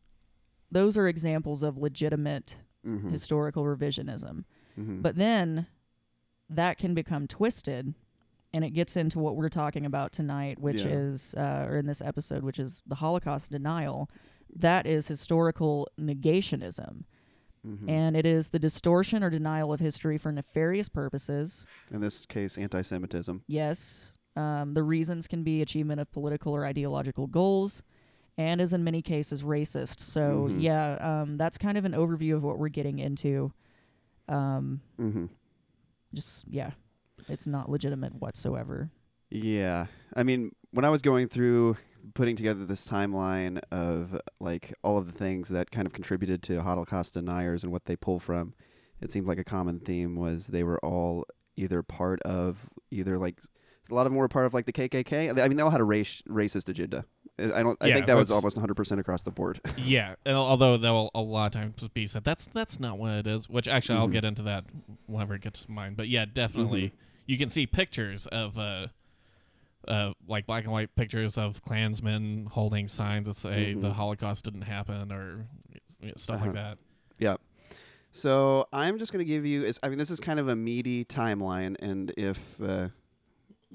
those 0.75 0.97
are 0.99 1.09
examples 1.09 1.63
of 1.63 1.79
legitimate 1.79 2.57
Mhm. 2.87 3.11
historical 3.11 3.65
revisionism. 3.65 4.45
Mhm. 4.79 5.01
But 5.01 5.17
then 5.17 5.67
that 6.51 6.77
can 6.77 6.93
become 6.95 7.27
twisted 7.27 7.95
and 8.53 8.65
it 8.65 8.71
gets 8.71 8.97
into 8.97 9.19
what 9.19 9.37
we're 9.37 9.49
talking 9.49 9.85
about 9.87 10.13
tonight, 10.13 10.59
which 10.61 10.83
Yeah. 10.83 10.91
is, 10.91 11.35
uh, 11.35 11.67
or 11.69 11.77
in 11.79 11.87
this 11.87 12.01
episode, 12.03 12.43
which 12.45 12.59
is 12.61 12.83
the 12.87 12.97
Holocaust 12.97 13.51
denial. 13.51 14.09
That 14.55 14.87
is 14.87 15.09
historical 15.09 15.89
negationism. 15.99 17.05
Mhm. 17.67 17.89
And 17.89 18.17
it 18.17 18.27
is 18.27 18.51
the 18.51 18.59
distortion 18.59 19.25
or 19.25 19.31
denial 19.31 19.73
of 19.73 19.81
history 19.81 20.19
for 20.19 20.31
nefarious 20.31 20.89
purposes. 20.89 21.65
in 21.91 22.01
this 22.01 22.27
case, 22.27 22.59
anti-Semitism. 22.59 23.43
Yes, 23.49 24.13
um, 24.37 24.75
the 24.75 24.83
reasons 24.83 25.27
can 25.27 25.43
be 25.43 25.63
achievement 25.63 26.01
of 26.01 26.11
political 26.13 26.55
or 26.55 26.65
ideological 26.67 27.27
goals, 27.27 27.83
and 28.37 28.61
is 28.61 28.73
in 28.73 28.83
many 28.85 29.01
cases 29.03 29.43
racist. 29.43 30.01
So, 30.01 30.49
Mhm. 30.51 30.61
yeah, 30.63 30.95
um, 31.23 31.37
that's 31.37 31.57
kind 31.59 31.79
of 31.79 31.85
an 31.85 31.93
overview 31.93 32.35
of 32.35 32.43
what 32.43 32.59
we're 32.59 32.69
getting 32.69 32.99
into. 32.99 33.53
Um, 34.29 34.81
hmm 34.97 35.27
just 36.15 36.45
yeah 36.49 36.71
it's 37.29 37.47
not 37.47 37.69
legitimate 37.69 38.15
whatsoever 38.15 38.89
Yeah. 39.31 39.87
I 40.15 40.23
mean, 40.23 40.53
when 40.71 40.85
I 40.85 40.91
was 40.91 41.03
going 41.03 41.27
through 41.29 41.77
putting 42.15 42.37
together 42.37 42.65
this 42.65 42.87
timeline 42.87 43.61
of 43.73 44.21
like 44.39 44.73
all 44.85 44.97
of 44.97 45.07
the 45.07 45.13
things 45.13 45.49
that 45.49 45.71
kind 45.73 45.87
of 45.87 45.93
contributed 45.93 46.41
to 46.45 46.63
Holocaust 46.63 47.15
deniers 47.15 47.65
and 47.65 47.73
what 47.73 47.87
they 47.87 47.97
pull 47.97 48.21
from, 48.21 48.55
it 49.01 49.11
seemed 49.11 49.27
like 49.27 49.39
a 49.39 49.45
common 49.45 49.81
theme 49.81 50.15
was 50.15 50.47
they 50.49 50.63
were 50.63 50.79
all 50.85 51.25
either 51.57 51.83
part 51.83 52.23
of 52.23 52.69
either 52.93 53.19
like 53.19 53.41
a 53.91 53.95
lot 53.95 54.07
of 54.07 54.13
them 54.13 54.17
were 54.17 54.29
part 54.29 54.47
of 54.47 54.55
like 54.55 54.67
the 54.67 54.73
KKK. 54.73 55.31
I 55.43 55.49
mean, 55.49 55.57
they 55.57 55.63
all 55.63 55.71
had 55.71 55.81
a 55.81 55.85
race 55.85 56.23
racist 56.29 56.69
agenda. 56.69 57.05
I 57.39 57.63
don't. 57.63 57.77
I 57.81 57.89
Yeah, 57.89 57.95
think 57.95 58.07
that 58.07 58.15
was 58.15 58.29
that's- 58.29 58.37
almost 58.43 58.57
100 58.57 58.75
percent 58.75 59.01
across 59.01 59.23
the 59.23 59.31
board. 59.33 59.61
Yeah. 59.77 60.15
And 60.25 60.37
although 60.37 60.77
that 60.77 60.91
will 60.91 61.11
a 61.15 61.21
lot 61.21 61.47
of 61.55 61.61
times 61.61 61.89
be 61.93 62.07
said, 62.07 62.25
that's 62.25 62.47
that's 62.55 62.79
not 62.79 62.99
what 62.99 63.11
it 63.13 63.27
is. 63.27 63.49
Which 63.49 63.67
actually 63.69 63.99
I'll 63.99 64.09
Mhm. 64.09 64.13
get 64.13 64.25
into 64.25 64.43
that 64.43 64.65
whenever 65.07 65.35
it 65.35 65.41
gets 65.43 65.65
to 65.65 65.71
mine. 65.71 65.95
But 65.95 66.09
yeah, 66.09 66.25
definitely 66.33 66.83
Mm-hmm. 66.89 66.97
you 67.27 67.39
can 67.39 67.51
see 67.51 67.67
pictures 67.67 68.27
of 68.29 68.59
uh 68.59 68.87
uh, 69.87 70.13
like 70.27 70.47
black 70.47 70.65
and 70.65 70.73
white 70.73 70.95
pictures 70.97 71.37
of 71.37 71.63
Klansmen 71.63 72.47
holding 72.53 72.89
signs 72.89 73.27
that 73.27 73.37
say 73.37 73.75
the 73.75 73.93
Holocaust 73.93 74.45
didn't 74.47 74.63
happen 74.63 75.13
or 75.13 75.47
you 76.01 76.07
know, 76.09 76.15
stuff 76.17 76.37
Uh-huh. 76.37 76.47
like 76.47 76.55
that. 76.55 76.79
Yeah. 77.19 77.37
So 78.11 78.67
I'm 78.73 78.99
just 78.99 79.13
going 79.13 79.19
to 79.25 79.29
give 79.29 79.45
you. 79.45 79.65
Is 79.65 79.79
I 79.83 79.89
mean, 79.91 79.99
this 79.99 80.11
is 80.11 80.21
kind 80.21 80.39
of 80.41 80.49
a 80.49 80.57
meaty 80.57 81.05
timeline, 81.05 81.77
and 81.81 82.13
if 82.17 82.59
uh, 82.63 82.89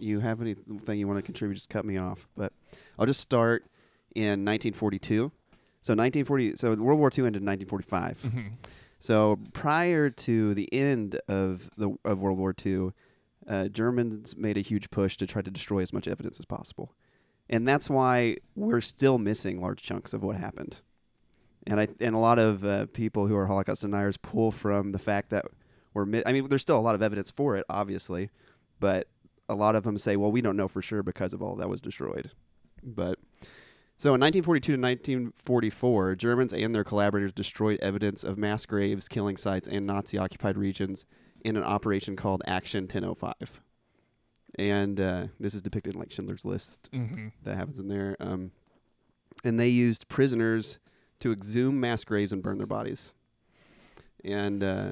you 0.01 0.19
have 0.19 0.41
anything 0.41 0.99
you 0.99 1.07
want 1.07 1.17
to 1.17 1.23
contribute, 1.23 1.55
just 1.55 1.69
cut 1.69 1.85
me 1.85 1.97
off. 1.97 2.27
But 2.35 2.53
I'll 2.97 3.05
just 3.05 3.19
start 3.21 3.65
in 4.15 4.43
1942. 4.45 5.31
So 5.81 5.93
1940. 5.93 6.55
So 6.57 6.73
World 6.75 6.99
War 6.99 7.09
II 7.15 7.25
ended 7.25 7.41
in 7.41 7.45
1945. 7.45 8.19
Mhm. 8.21 8.53
So 8.99 9.39
prior 9.53 10.09
to 10.09 10.53
the 10.53 10.71
end 10.73 11.19
of 11.27 11.69
the 11.77 11.91
of 12.03 12.19
World 12.19 12.37
War 12.37 12.53
II, 12.65 12.89
uh, 13.47 13.67
Germans 13.69 14.35
made 14.35 14.57
a 14.57 14.61
huge 14.61 14.91
push 14.91 15.15
to 15.17 15.25
try 15.25 15.41
to 15.41 15.49
destroy 15.49 15.79
as 15.81 15.93
much 15.93 16.07
evidence 16.07 16.37
as 16.37 16.45
possible, 16.45 16.93
and 17.49 17.65
that's 17.67 17.89
why 17.89 18.35
we're 18.55 18.81
still 18.81 19.17
missing 19.17 19.61
large 19.61 19.81
chunks 19.81 20.13
of 20.13 20.21
what 20.21 20.35
happened. 20.35 20.81
And 21.65 21.79
I 21.79 21.87
and 22.01 22.13
a 22.13 22.17
lot 22.19 22.39
of 22.39 22.65
uh, 22.65 22.87
people 22.87 23.27
who 23.27 23.35
are 23.37 23.47
Holocaust 23.47 23.81
deniers 23.83 24.17
pull 24.17 24.51
from 24.51 24.89
the 24.89 24.99
fact 24.99 25.29
that 25.29 25.45
we're. 25.93 26.05
Mi- 26.05 26.23
I 26.25 26.33
mean, 26.33 26.47
there's 26.49 26.61
still 26.61 26.77
a 26.77 26.81
lot 26.81 26.93
of 26.95 27.01
evidence 27.01 27.31
for 27.31 27.55
it, 27.55 27.65
obviously, 27.69 28.29
but 28.81 29.07
a 29.49 29.55
lot 29.55 29.75
of 29.75 29.83
them 29.83 29.97
say, 29.97 30.15
well, 30.15 30.31
we 30.31 30.41
don't 30.41 30.55
know 30.55 30.67
for 30.67 30.81
sure 30.81 31.03
because 31.03 31.33
of 31.33 31.41
all 31.41 31.55
that 31.57 31.69
was 31.69 31.81
destroyed. 31.81 32.31
But 32.83 33.19
so 33.97 34.09
in 34.13 34.21
1942 34.21 34.73
to 34.77 34.81
1944, 34.81 36.15
Germans 36.15 36.53
and 36.53 36.73
their 36.73 36.83
collaborators 36.85 37.31
destroyed 37.33 37.79
evidence 37.81 38.23
of 38.23 38.37
mass 38.37 38.65
graves, 38.65 39.07
killing 39.09 39.35
sites, 39.37 39.67
and 39.67 39.85
Nazi 39.85 40.17
occupied 40.17 40.57
regions 40.57 41.05
in 41.43 41.57
an 41.57 41.63
operation 41.63 42.15
called 42.15 42.41
Action 42.45 42.83
1005. 42.83 43.61
And 44.57 44.99
uh, 44.99 45.27
this 45.39 45.53
is 45.53 45.61
depicted 45.61 45.93
in 45.95 45.99
like 45.99 46.11
Schindler's 46.11 46.45
List 46.45 46.89
Mhm. 46.93 47.31
that 47.43 47.55
happens 47.55 47.79
in 47.79 47.87
there. 47.87 48.15
Um, 48.19 48.51
and 49.43 49.59
they 49.59 49.67
used 49.69 50.07
prisoners 50.07 50.79
to 51.19 51.31
exhume 51.31 51.79
mass 51.79 52.03
graves 52.03 52.31
and 52.31 52.41
burn 52.41 52.57
their 52.57 52.67
bodies. 52.67 53.13
And 54.23 54.63
uh, 54.63 54.91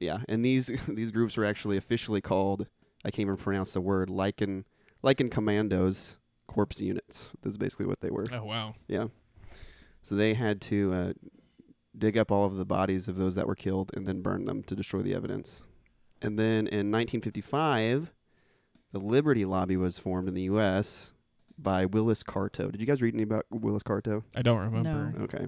yeah, 0.00 0.18
and 0.28 0.44
these 0.44 0.66
these 0.88 1.10
groups 1.10 1.36
were 1.36 1.44
actually 1.44 1.76
officially 1.76 2.20
called 2.20 2.66
I 3.04 3.10
can't 3.10 3.20
even 3.20 3.36
pronounce 3.36 3.72
the 3.72 3.80
word 3.80 4.08
Lycan 4.08 4.64
Lycan 5.02 5.30
Commandos 5.30 6.16
Corpse 6.46 6.80
Units. 6.80 7.30
That's 7.42 7.56
basically 7.56 7.86
what 7.86 8.00
they 8.00 8.10
were. 8.10 8.26
Oh 8.32 8.44
wow. 8.44 8.74
Yeah. 8.88 9.06
So 10.02 10.14
they 10.14 10.34
had 10.34 10.60
to 10.62 10.92
uh, 10.92 11.12
dig 11.96 12.16
up 12.16 12.30
all 12.30 12.44
of 12.46 12.56
the 12.56 12.64
bodies 12.64 13.08
of 13.08 13.16
those 13.16 13.34
that 13.34 13.46
were 13.46 13.54
killed 13.54 13.90
and 13.94 14.06
then 14.06 14.22
burn 14.22 14.44
them 14.44 14.62
to 14.64 14.74
destroy 14.74 15.02
the 15.02 15.14
evidence. 15.14 15.62
And 16.22 16.38
then 16.38 16.66
in 16.66 16.90
1955, 16.90 18.12
the 18.92 18.98
Liberty 18.98 19.44
Lobby 19.44 19.76
was 19.76 19.98
formed 19.98 20.28
in 20.28 20.34
the 20.34 20.42
U.S. 20.42 21.12
by 21.58 21.86
Willis 21.86 22.22
Carto. 22.22 22.70
Did 22.70 22.80
you 22.80 22.86
guys 22.86 23.00
read 23.00 23.14
any 23.14 23.22
about 23.22 23.46
Willis 23.50 23.82
Carto? 23.82 24.22
I 24.34 24.42
don't 24.42 24.58
remember. 24.58 25.14
No. 25.16 25.24
Okay. 25.24 25.46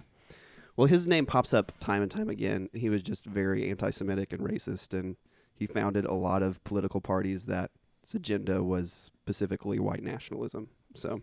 Well, 0.77 0.87
his 0.87 1.07
name 1.07 1.27
pops 1.27 1.53
up 1.53 1.73
time 1.81 2.03
and 2.03 2.11
time 2.11 2.31
again. 2.31 2.71
He 2.73 2.89
was 2.89 3.03
just 3.03 3.27
very 3.27 3.69
anti-Semitic 3.69 4.33
and 4.33 4.41
racist, 4.41 4.99
and 4.99 5.17
he 5.63 5.67
founded 5.73 6.05
a 6.05 6.15
lot 6.15 6.43
of 6.43 6.63
political 6.65 7.01
parties 7.01 7.45
that 7.45 7.71
its 8.03 8.15
agenda 8.15 8.63
was 8.63 8.93
specifically 8.93 9.79
white 9.79 10.03
nationalism. 10.03 10.69
So, 10.97 11.21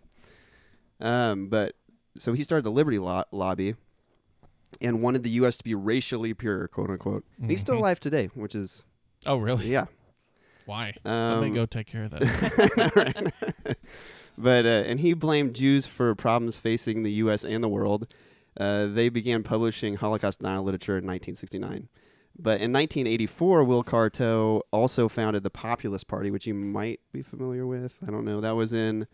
um, 1.00 1.48
but 1.48 1.74
so 2.16 2.32
he 2.32 2.42
started 2.42 2.64
the 2.64 2.70
Liberty 2.70 2.98
lo- 2.98 3.24
Lobby, 3.32 3.74
and 4.80 5.02
wanted 5.02 5.22
the 5.22 5.30
U.S. 5.30 5.56
to 5.58 5.64
be 5.64 5.74
racially 5.74 6.32
pure, 6.34 6.68
quote 6.68 6.90
unquote. 6.90 7.24
And 7.40 7.50
he's 7.50 7.60
still 7.60 7.74
Mhm. 7.76 7.80
alive 7.80 8.00
today, 8.00 8.30
which 8.34 8.54
is 8.54 8.84
Oh 9.26 9.36
really? 9.36 9.70
yeah. 9.70 9.86
Why? 10.66 10.94
Somebody 11.04 11.48
Um, 11.50 11.54
go 11.54 11.66
take 11.66 11.86
care 11.86 12.04
of 12.04 12.10
that. 12.12 13.32
But 14.38 14.64
uh, 14.64 14.84
and 14.86 15.00
he 15.00 15.12
blamed 15.12 15.54
Jews 15.54 15.86
for 15.86 16.14
problems 16.14 16.56
facing 16.58 17.02
the 17.02 17.12
U.S. 17.24 17.44
and 17.44 17.62
the 17.62 17.68
world. 17.68 18.06
Uh, 18.58 18.86
they 18.86 19.08
began 19.10 19.42
publishing 19.42 19.96
Holocaust 19.96 20.38
denial 20.38 20.64
literature 20.64 20.92
in 20.96 21.04
1969. 21.06 21.88
But 22.42 22.62
in 22.62 22.72
1984, 22.72 23.64
Will 23.64 23.84
Carto 23.84 24.62
also 24.72 25.08
founded 25.08 25.42
the 25.42 25.50
Populist 25.50 26.08
Party, 26.08 26.30
which 26.30 26.46
you 26.46 26.54
might 26.54 27.00
be 27.12 27.22
familiar 27.22 27.66
with. 27.66 27.98
I 28.06 28.10
don't 28.10 28.24
know. 28.24 28.40
That 28.40 28.56
was 28.56 28.72
in 28.72 29.06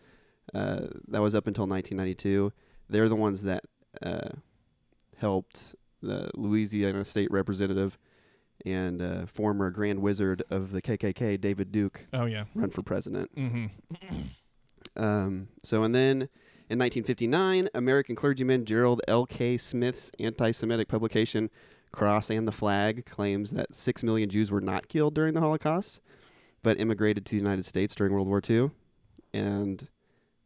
uh, 0.54 0.82
that 1.08 1.20
was 1.20 1.34
up 1.34 1.46
until 1.46 1.66
1992. 1.66 2.52
They're 2.88 3.08
the 3.08 3.16
ones 3.16 3.42
that 3.42 3.64
uh, 4.00 4.28
helped 5.16 5.74
the 6.02 6.30
Louisiana 6.34 7.04
State 7.04 7.30
Representative 7.32 7.98
and 8.64 9.02
uh, 9.02 9.26
former 9.26 9.70
Grand 9.70 10.00
Wizard 10.00 10.42
of 10.48 10.70
the 10.70 10.80
KKK, 10.80 11.40
David 11.40 11.72
Duke, 11.72 12.06
oh 12.12 12.26
yeah. 12.26 12.44
run 12.54 12.70
for 12.70 12.82
president. 12.82 13.34
Mm-hmm. 13.36 13.66
Um, 14.96 15.48
so, 15.62 15.82
and 15.82 15.94
then 15.94 16.28
in 16.70 16.78
1959, 16.78 17.68
American 17.74 18.14
clergyman 18.14 18.64
Gerald 18.64 19.02
L.K. 19.06 19.56
Smith's 19.58 20.10
anti 20.18 20.52
Semitic 20.52 20.88
publication, 20.88 21.50
Cross 21.92 22.30
and 22.30 22.46
the 22.46 22.52
Flag, 22.52 23.06
claims 23.06 23.52
that 23.52 23.74
six 23.74 24.02
million 24.02 24.28
Jews 24.28 24.50
were 24.50 24.60
not 24.60 24.88
killed 24.88 25.14
during 25.14 25.34
the 25.34 25.40
Holocaust, 25.40 26.00
but 26.62 26.78
immigrated 26.80 27.24
to 27.26 27.30
the 27.30 27.42
United 27.42 27.64
States 27.64 27.94
during 27.94 28.12
World 28.12 28.28
War 28.28 28.42
II. 28.48 28.70
And 29.32 29.88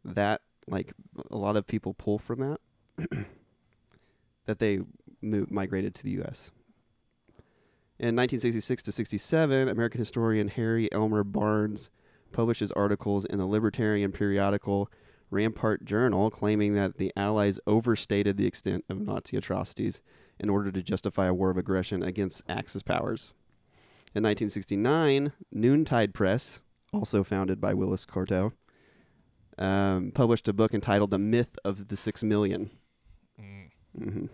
that, 0.05 0.41
like, 0.67 0.93
a 1.29 1.37
lot 1.37 1.55
of 1.55 1.67
people 1.67 1.93
pull 1.93 2.19
from 2.19 2.39
that, 2.39 3.09
that 4.45 4.59
they 4.59 4.79
moved, 5.21 5.51
migrated 5.51 5.95
to 5.95 6.03
the 6.03 6.11
U.S. 6.11 6.51
In 7.99 8.15
1966 8.15 8.83
to 8.83 8.91
67, 8.91 9.67
American 9.67 9.99
historian 9.99 10.47
Harry 10.47 10.91
Elmer 10.91 11.23
Barnes 11.23 11.89
publishes 12.31 12.71
articles 12.71 13.25
in 13.25 13.37
the 13.37 13.45
libertarian 13.45 14.11
periodical 14.11 14.89
Rampart 15.29 15.85
Journal 15.85 16.29
claiming 16.29 16.73
that 16.75 16.97
the 16.97 17.11
Allies 17.15 17.59
overstated 17.65 18.37
the 18.37 18.45
extent 18.45 18.85
of 18.89 18.99
Nazi 18.99 19.37
atrocities 19.37 20.01
in 20.41 20.49
order 20.49 20.71
to 20.71 20.81
justify 20.81 21.27
a 21.27 21.33
war 21.33 21.51
of 21.51 21.57
aggression 21.57 22.01
against 22.01 22.41
Axis 22.49 22.81
powers. 22.81 23.33
In 24.13 24.23
1969, 24.23 25.31
Noontide 25.53 26.13
Press, 26.13 26.63
also 26.91 27.23
founded 27.23 27.61
by 27.61 27.73
Willis 27.73 28.05
Carto, 28.05 28.51
um, 29.57 30.11
published 30.13 30.47
a 30.47 30.53
book 30.53 30.73
entitled 30.73 31.11
The 31.11 31.19
Myth 31.19 31.57
of 31.63 31.87
the 31.87 31.95
Six 31.95 32.23
Million. 32.23 32.71
Mm. 33.39 33.69
hmm 33.97 34.25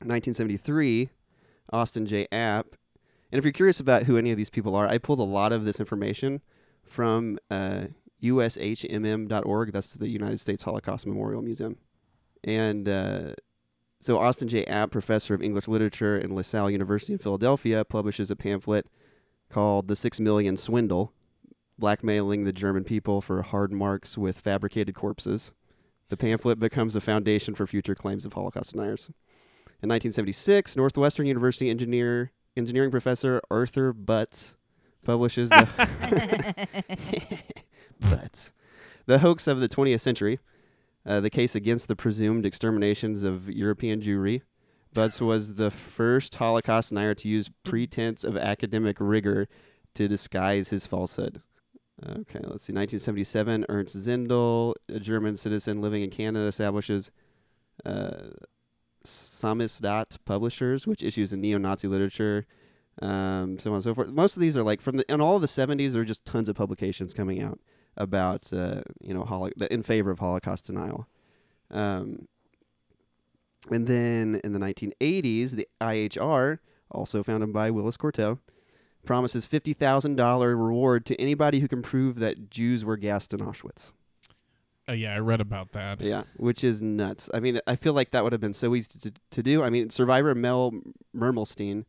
1973, 0.00 1.10
Austin 1.72 2.06
J. 2.06 2.26
App. 2.32 2.66
And 3.30 3.38
if 3.38 3.44
you're 3.44 3.52
curious 3.52 3.78
about 3.78 4.04
who 4.04 4.16
any 4.16 4.30
of 4.30 4.36
these 4.36 4.50
people 4.50 4.74
are, 4.74 4.88
I 4.88 4.98
pulled 4.98 5.20
a 5.20 5.24
lot 5.24 5.52
of 5.52 5.64
this 5.64 5.78
information 5.78 6.42
from 6.84 7.38
uh, 7.50 7.84
USHMM.org. 8.22 9.72
That's 9.72 9.94
the 9.94 10.08
United 10.08 10.40
States 10.40 10.64
Holocaust 10.64 11.06
Memorial 11.06 11.40
Museum. 11.40 11.76
And 12.42 12.88
uh, 12.88 13.34
so 14.02 14.18
Austin 14.18 14.48
J. 14.48 14.64
App, 14.64 14.90
professor 14.90 15.32
of 15.32 15.40
English 15.40 15.68
literature 15.68 16.18
in 16.18 16.34
LaSalle 16.34 16.72
University 16.72 17.12
in 17.12 17.20
Philadelphia, 17.20 17.84
publishes 17.84 18.32
a 18.32 18.36
pamphlet 18.36 18.88
called 19.48 19.86
The 19.86 19.94
Six 19.94 20.18
Million 20.18 20.56
Swindle, 20.56 21.12
blackmailing 21.78 22.42
the 22.42 22.52
German 22.52 22.82
people 22.82 23.20
for 23.20 23.42
hard 23.42 23.72
marks 23.72 24.18
with 24.18 24.40
fabricated 24.40 24.96
corpses. 24.96 25.52
The 26.08 26.16
pamphlet 26.16 26.58
becomes 26.58 26.96
a 26.96 27.00
foundation 27.00 27.54
for 27.54 27.64
future 27.64 27.94
claims 27.94 28.26
of 28.26 28.32
Holocaust 28.32 28.72
deniers. 28.72 29.06
In 29.80 29.88
1976, 29.88 30.76
Northwestern 30.76 31.26
University 31.26 31.70
engineer 31.70 32.32
engineering 32.56 32.90
professor 32.90 33.40
Arthur 33.52 33.94
Butz 33.94 34.56
publishes 35.04 35.48
the 35.50 35.68
Butz, 38.02 38.50
the 39.06 39.20
hoax 39.20 39.46
of 39.46 39.60
the 39.60 39.68
20th 39.68 40.00
century, 40.00 40.40
uh, 41.04 41.20
the 41.20 41.30
case 41.30 41.54
against 41.54 41.88
the 41.88 41.96
presumed 41.96 42.46
exterminations 42.46 43.22
of 43.22 43.48
European 43.48 44.00
Jewry. 44.00 44.42
Butz 44.94 45.20
was 45.26 45.54
the 45.54 45.70
first 45.70 46.34
Holocaust 46.36 46.90
denier 46.90 47.14
to 47.14 47.28
use 47.28 47.50
pretense 47.64 48.24
of 48.24 48.36
academic 48.36 48.98
rigor 49.00 49.48
to 49.94 50.08
disguise 50.08 50.70
his 50.70 50.86
falsehood. 50.86 51.42
Okay, 52.04 52.40
let's 52.42 52.64
see. 52.64 52.72
1977, 52.72 53.66
Ernst 53.68 53.96
Zündel, 53.96 54.74
a 54.88 54.98
German 54.98 55.36
citizen 55.36 55.80
living 55.80 56.02
in 56.02 56.10
Canada, 56.10 56.46
establishes 56.46 57.12
uh, 57.84 58.30
Samizdat 59.04 60.18
Publishers, 60.24 60.86
which 60.86 61.02
issues 61.02 61.32
a 61.32 61.36
neo-Nazi 61.36 61.86
literature, 61.86 62.46
um, 63.00 63.58
so 63.58 63.70
on 63.70 63.76
and 63.76 63.84
so 63.84 63.94
forth. 63.94 64.08
Most 64.08 64.36
of 64.36 64.40
these 64.40 64.56
are 64.56 64.62
like 64.62 64.80
from 64.80 64.96
the, 64.96 65.12
in 65.12 65.20
all 65.20 65.36
of 65.36 65.42
the 65.42 65.48
70s, 65.48 65.92
there 65.92 66.02
are 66.02 66.06
just 66.06 66.24
tons 66.24 66.48
of 66.48 66.56
publications 66.56 67.14
coming 67.14 67.40
out 67.40 67.60
about, 67.96 68.52
uh, 68.52 68.82
you 69.00 69.14
know, 69.14 69.24
holo- 69.24 69.50
in 69.70 69.82
favor 69.82 70.10
of 70.10 70.18
Holocaust 70.18 70.66
denial. 70.66 71.06
Um, 71.70 72.28
and 73.70 73.86
then 73.86 74.40
in 74.42 74.52
the 74.52 74.58
1980s, 74.58 75.52
the 75.52 75.68
IHR, 75.80 76.58
also 76.90 77.22
founded 77.22 77.52
by 77.52 77.70
Willis 77.70 77.96
Carto, 77.96 78.38
promises 79.06 79.46
$50,000 79.46 80.40
reward 80.42 81.06
to 81.06 81.20
anybody 81.20 81.60
who 81.60 81.68
can 81.68 81.82
prove 81.82 82.18
that 82.18 82.50
Jews 82.50 82.84
were 82.84 82.96
gassed 82.96 83.32
in 83.32 83.40
Auschwitz. 83.40 83.92
Oh 84.88 84.92
yeah, 84.92 85.14
I 85.14 85.18
read 85.20 85.40
about 85.40 85.72
that. 85.72 86.00
Yeah, 86.00 86.24
which 86.36 86.64
is 86.64 86.82
nuts. 86.82 87.30
I 87.32 87.38
mean, 87.38 87.60
I 87.68 87.76
feel 87.76 87.92
like 87.92 88.10
that 88.10 88.24
would 88.24 88.32
have 88.32 88.40
been 88.40 88.52
so 88.52 88.74
easy 88.74 88.90
to, 89.00 89.12
to 89.30 89.42
do. 89.42 89.62
I 89.62 89.70
mean, 89.70 89.90
survivor 89.90 90.34
Mel 90.34 90.72
Mermelstein 91.16 91.84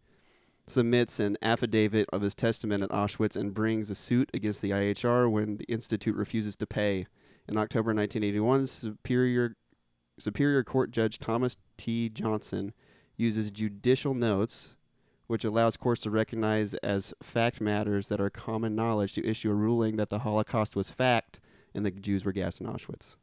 submits 0.68 1.20
an 1.20 1.38
affidavit 1.42 2.08
of 2.14 2.22
his 2.22 2.34
testament 2.34 2.84
at 2.84 2.90
Auschwitz 2.90 3.36
and 3.36 3.54
brings 3.54 3.90
a 3.90 3.96
suit 3.96 4.30
against 4.34 4.62
the 4.62 4.72
IHR 4.72 5.30
when 5.30 5.58
the 5.58 5.66
institute 5.66 6.16
refuses 6.16 6.56
to 6.58 6.66
pay. 6.66 7.06
In 7.48 7.58
October 7.58 7.94
1981, 7.94 8.68
Superior 8.68 9.56
Superior 10.18 10.64
Court 10.64 10.92
Judge 10.92 11.20
Thomas 11.20 11.58
T. 11.78 12.08
Johnson 12.08 12.74
uses 13.18 13.52
judicial 13.52 14.14
notice 14.14 14.76
which 15.28 15.44
allows 15.44 15.78
courts 15.78 16.02
to 16.02 16.12
recognize 16.12 16.74
as 16.76 17.14
fact 17.22 17.62
matters 17.62 18.08
that 18.08 18.22
are 18.22 18.30
common 18.30 18.76
knowledge 18.76 19.14
to 19.14 19.26
issue 19.26 19.50
a 19.50 19.54
ruling 19.54 19.96
that 19.96 20.10
the 20.10 20.20
Holocaust 20.20 20.76
was 20.76 20.90
fact 20.90 21.40
and 21.74 21.86
the 21.86 21.92
Jews 21.92 22.24
were 22.24 22.32
gassed 22.32 22.62
in 22.62 22.68
Auschwitz. 22.68 23.16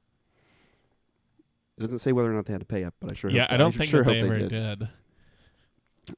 It 1.79 1.83
doesn't 1.83 2.01
say 2.01 2.13
whether 2.13 2.31
or 2.31 2.35
not 2.35 2.47
they 2.47 2.53
had 2.53 2.61
to 2.63 2.67
pay 2.67 2.85
up, 2.85 2.95
but 3.01 3.13
I 3.13 3.15
sure 3.15 3.31
yeah, 3.31 3.47
I 3.49 3.57
don't 3.57 3.75
think 3.75 3.91
sure 3.91 4.03
that 4.03 4.11
they 4.11 4.21
hope 4.21 4.31
ever 4.31 4.39
did. 4.39 4.49
did. 4.51 4.89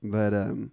But 0.02 0.34
um, 0.34 0.72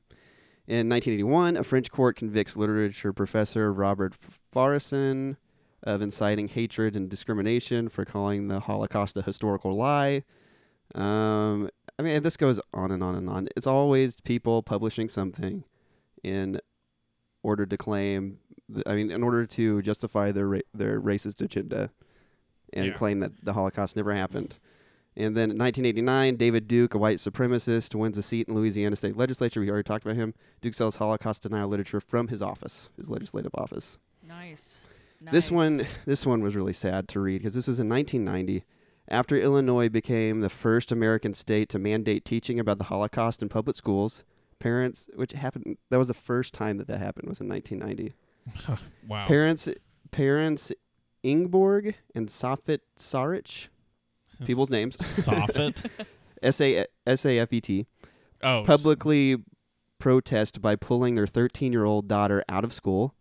in 0.70 0.88
1981, 0.88 1.58
a 1.58 1.64
French 1.64 1.90
court 1.90 2.16
convicts 2.16 2.56
literature 2.56 3.12
professor 3.12 3.74
Robert 3.74 4.14
Faurisson 4.54 5.36
of 5.82 6.00
inciting 6.02 6.48
hatred 6.48 6.96
and 6.96 7.10
discrimination 7.10 7.90
for 7.90 8.06
calling 8.06 8.50
the 8.50 8.60
Holocaust 8.60 9.18
a 9.18 9.24
historical 9.24 9.76
lie. 9.76 10.24
Um, 10.94 11.70
I 11.98 12.04
mean, 12.04 12.22
this 12.22 12.38
goes 12.38 12.60
on 12.72 12.92
and 12.92 13.02
on 13.02 13.16
and 13.16 13.28
on. 13.30 13.48
It's 13.58 13.66
always 13.66 14.22
people 14.22 14.62
publishing 14.62 15.10
something 15.10 15.64
in 16.24 16.60
order 17.42 17.66
to 17.66 17.76
claim, 17.78 18.38
th- 18.72 18.84
I 18.86 18.94
mean, 18.94 19.10
in 19.10 19.24
order 19.24 19.48
to 19.48 19.82
justify 19.82 20.32
their 20.32 20.48
ra- 20.48 20.60
their 20.74 21.02
racist 21.02 21.42
agenda 21.42 21.90
and 22.74 22.88
Yeah. 22.88 22.94
claim 22.94 23.22
that 23.22 23.44
the 23.44 23.54
Holocaust 23.54 23.96
never 23.96 24.14
happened. 24.14 24.60
And 25.18 25.36
then 25.36 25.52
in 25.52 25.58
1989, 25.58 26.38
David 26.38 26.68
Duke, 26.68 26.94
a 26.94 26.98
white 26.98 27.18
supremacist, 27.18 27.96
wins 27.96 28.18
a 28.18 28.22
seat 28.22 28.48
in 28.48 28.56
Louisiana 28.56 28.96
state 28.96 29.18
legislature. 29.18 29.60
We 29.60 29.70
already 29.70 29.84
talked 29.84 30.06
about 30.06 30.16
him. 30.16 30.34
Duke 30.62 30.74
sells 30.74 30.98
Holocaust 30.98 31.44
denial 31.44 31.68
literature 31.68 32.00
from 32.00 32.30
his 32.30 32.42
office, 32.42 32.90
his 32.96 33.10
legislative 33.10 33.52
office. 33.56 33.98
Nice. 34.26 34.82
This 35.22 35.52
one, 35.52 35.86
this 36.06 36.26
one 36.26 36.42
was 36.42 36.56
really 36.56 36.74
sad 36.74 37.10
to 37.10 37.20
read 37.20 37.40
because 37.40 37.54
this 37.54 37.68
was 37.68 37.80
in 37.80 37.90
1990, 37.90 38.64
after 39.10 39.36
Illinois 39.36 39.90
became 39.90 40.42
the 40.42 40.50
first 40.50 40.92
American 40.92 41.34
state 41.34 41.68
to 41.70 41.80
mandate 41.80 42.24
teaching 42.24 42.60
about 42.60 42.78
the 42.78 42.86
Holocaust 42.86 43.42
in 43.42 43.50
public 43.50 43.76
schools. 43.76 44.24
Parents, 44.60 45.10
which 45.16 45.34
happened, 45.34 45.78
that 45.90 45.98
was 45.98 46.08
the 46.10 46.14
first 46.14 46.54
time 46.54 46.78
that 46.78 46.88
that 46.88 47.00
happened, 47.00 47.28
was 47.28 47.42
in 47.42 47.50
1990. 47.50 48.14
wow. 49.08 49.26
Parents, 49.26 49.68
parents, 50.12 50.72
Ingborg 51.24 51.96
and 52.16 52.28
Safet 52.30 52.80
Sarich, 52.98 53.68
people's 54.46 54.70
names, 54.70 54.98
Soffit. 54.98 55.90
S 56.42 56.62
A 56.62 56.86
S 57.06 57.26
A 57.26 57.40
F 57.40 57.52
E 57.52 57.60
T, 57.60 57.86
Oh, 58.42 58.64
publicly 58.66 59.38
protest 59.98 60.62
by 60.62 60.78
pulling 60.78 61.16
their 61.16 61.28
13 61.28 61.74
year 61.74 61.84
old 61.84 62.08
daughter 62.08 62.44
out 62.48 62.64
of 62.64 62.72
school. 62.74 63.14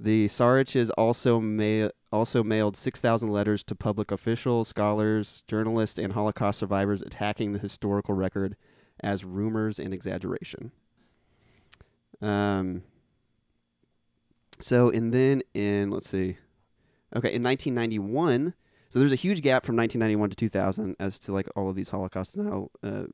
The 0.00 0.26
Sariches 0.26 0.90
also 0.96 1.40
ma- 1.40 1.90
also 2.10 2.42
mailed 2.42 2.76
6,000 2.76 3.28
letters 3.30 3.62
to 3.64 3.74
public 3.74 4.10
officials, 4.10 4.68
scholars, 4.68 5.42
journalists, 5.46 5.98
and 5.98 6.14
Holocaust 6.14 6.58
survivors 6.60 7.02
attacking 7.02 7.52
the 7.52 7.58
historical 7.58 8.14
record 8.14 8.56
as 9.00 9.24
rumors 9.24 9.78
and 9.78 9.92
exaggeration. 9.92 10.72
Um, 12.22 12.82
so, 14.60 14.90
and 14.90 15.12
then 15.12 15.42
in, 15.52 15.90
let's 15.90 16.08
see, 16.08 16.38
okay, 17.14 17.34
in 17.34 17.42
1991, 17.42 18.54
so 18.88 18.98
there's 18.98 19.12
a 19.12 19.16
huge 19.16 19.42
gap 19.42 19.64
from 19.64 19.76
1991 19.76 20.30
to 20.30 20.36
2000 20.36 20.96
as 20.98 21.18
to 21.20 21.32
like 21.32 21.48
all 21.56 21.68
of 21.68 21.76
these 21.76 21.90
Holocaust 21.90 22.34
denial, 22.34 22.70
uh, 22.82 23.04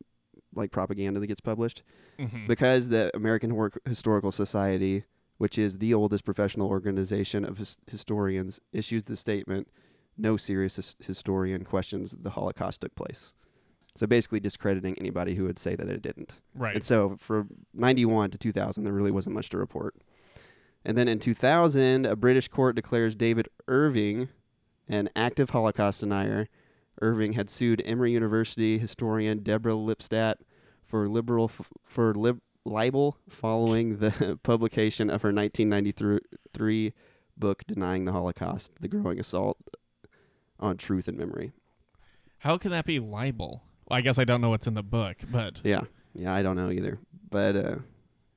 like 0.55 0.71
propaganda 0.71 1.21
that 1.21 1.27
gets 1.27 1.41
published 1.41 1.83
mhm. 2.19 2.47
because 2.47 2.89
the 2.89 3.11
American 3.15 3.51
Hor- 3.51 3.73
Historical 3.85 4.31
Society, 4.31 5.05
which 5.39 5.59
is 5.59 5.79
the 5.79 5.93
oldest 5.93 6.25
professional 6.25 6.69
organization 6.69 7.45
of 7.45 7.59
his- 7.59 7.77
historians, 7.89 8.61
issues 8.73 9.05
the 9.05 9.17
statement 9.17 9.69
no 10.17 10.37
serious 10.37 10.77
his- 10.77 10.97
historian 11.05 11.65
questions 11.65 12.15
the 12.21 12.31
Holocaust 12.31 12.81
took 12.83 12.95
place. 12.95 13.35
So 13.97 14.07
basically 14.07 14.41
discrediting 14.41 14.97
anybody 14.99 15.35
who 15.35 15.45
would 15.45 15.59
say 15.59 15.77
that 15.77 15.89
it 15.89 16.03
didn't. 16.03 16.41
right. 16.55 16.75
And 16.75 16.85
so 16.85 17.17
for 17.19 17.47
91 17.73 18.31
to 18.31 18.39
2000, 18.39 18.85
there 18.85 18.93
really 18.93 19.11
wasn't 19.11 19.35
much 19.35 19.51
to 19.51 19.59
report. 19.59 19.95
And 20.85 20.99
then 20.99 21.09
in 21.09 21.19
2000, 21.19 22.05
a 22.05 22.17
British 22.17 22.49
court 22.49 22.77
declares 22.77 23.15
David 23.15 23.49
Irving 23.69 24.29
an 24.89 25.09
active 25.17 25.51
Holocaust 25.51 26.01
denier. 26.01 26.49
Irving 27.01 27.33
had 27.33 27.51
sued 27.51 27.83
Emory 27.85 28.13
University 28.13 28.79
historian 28.79 29.43
Deborah 29.43 29.73
Lipstadt 29.73 30.37
for 30.85 31.09
liberal 31.09 31.47
f- 31.47 31.69
for 31.85 32.15
lib- 32.15 32.41
libel 32.65 33.19
following 33.29 33.99
the 33.99 34.39
publication 34.43 35.11
of 35.11 35.23
her 35.23 35.33
1993 35.33 36.93
book 37.37 37.65
denying 37.67 38.05
the 38.05 38.13
Holocaust, 38.13 38.73
The 38.81 38.89
Growing 38.89 39.19
Assault 39.19 39.59
on 40.61 40.77
Truth 40.77 41.09
and 41.09 41.19
Memory. 41.19 41.53
How 42.39 42.57
can 42.59 42.71
that 42.71 42.85
be 42.85 43.01
libel? 43.01 43.63
Well, 43.89 43.99
I 43.99 44.03
guess 44.03 44.19
I 44.19 44.25
don't 44.25 44.41
know 44.41 44.51
what's 44.51 44.67
in 44.67 44.75
the 44.75 44.83
book, 44.83 45.17
but 45.31 45.61
Yeah, 45.65 45.83
yeah, 46.15 46.33
I 46.33 46.43
don't 46.43 46.57
know 46.57 46.71
either. 46.71 46.99
But 47.31 47.57
uh, 47.57 47.77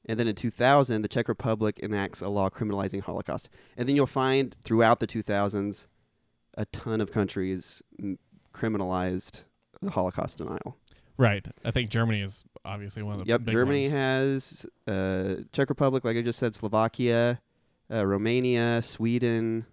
and 0.08 0.20
then 0.20 0.28
in 0.28 0.36
2000, 0.36 1.02
the 1.02 1.08
Czech 1.08 1.28
Republic 1.28 1.80
enacts 1.80 2.22
a 2.22 2.30
law 2.30 2.50
criminalizing 2.50 3.02
Holocaust. 3.02 3.50
And 3.78 3.88
then 3.88 3.96
you'll 3.96 4.08
find 4.08 4.56
throughout 4.64 5.00
the 5.00 5.08
2000s, 5.08 5.88
a 6.58 6.66
ton 6.66 7.00
of 7.00 7.12
countries 7.12 7.82
mm, 8.02 8.18
criminalized 8.54 9.44
the 9.82 9.92
Holocaust 9.92 10.40
denial. 10.40 10.76
right. 11.18 11.48
I 11.64 11.72
think 11.72 11.90
Germany 11.90 12.22
is 12.22 12.44
obviously 12.66 13.04
one 13.04 13.20
of 13.20 13.26
the 13.26 13.30
Yep, 13.30 13.46
Germany 13.46 13.84
ones. 13.84 13.94
has 13.94 14.66
uh, 14.88 15.36
Czech 15.54 15.70
Republic, 15.70 16.04
like 16.04 16.18
I 16.18 16.22
just 16.22 16.40
said, 16.40 16.54
Slovakia, 16.56 17.40
uh, 17.94 18.06
Romania, 18.06 18.82
Sweden. 18.82 19.66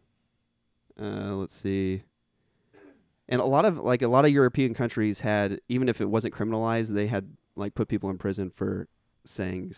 Uh, 1.00 1.34
let's 1.34 1.56
see. 1.56 2.02
And 3.28 3.40
a 3.40 3.44
lot 3.44 3.64
of 3.64 3.78
like 3.78 4.02
a 4.02 4.08
lot 4.08 4.24
of 4.26 4.30
European 4.30 4.74
countries 4.74 5.20
had, 5.20 5.58
even 5.68 5.88
if 5.88 6.00
it 6.00 6.10
wasn't 6.10 6.34
criminalized, 6.34 6.88
they 6.94 7.06
had 7.06 7.34
like 7.56 7.74
put 7.74 7.88
people 7.88 8.10
in 8.10 8.18
prison 8.18 8.50
for 8.50 8.86
saying, 9.24 9.72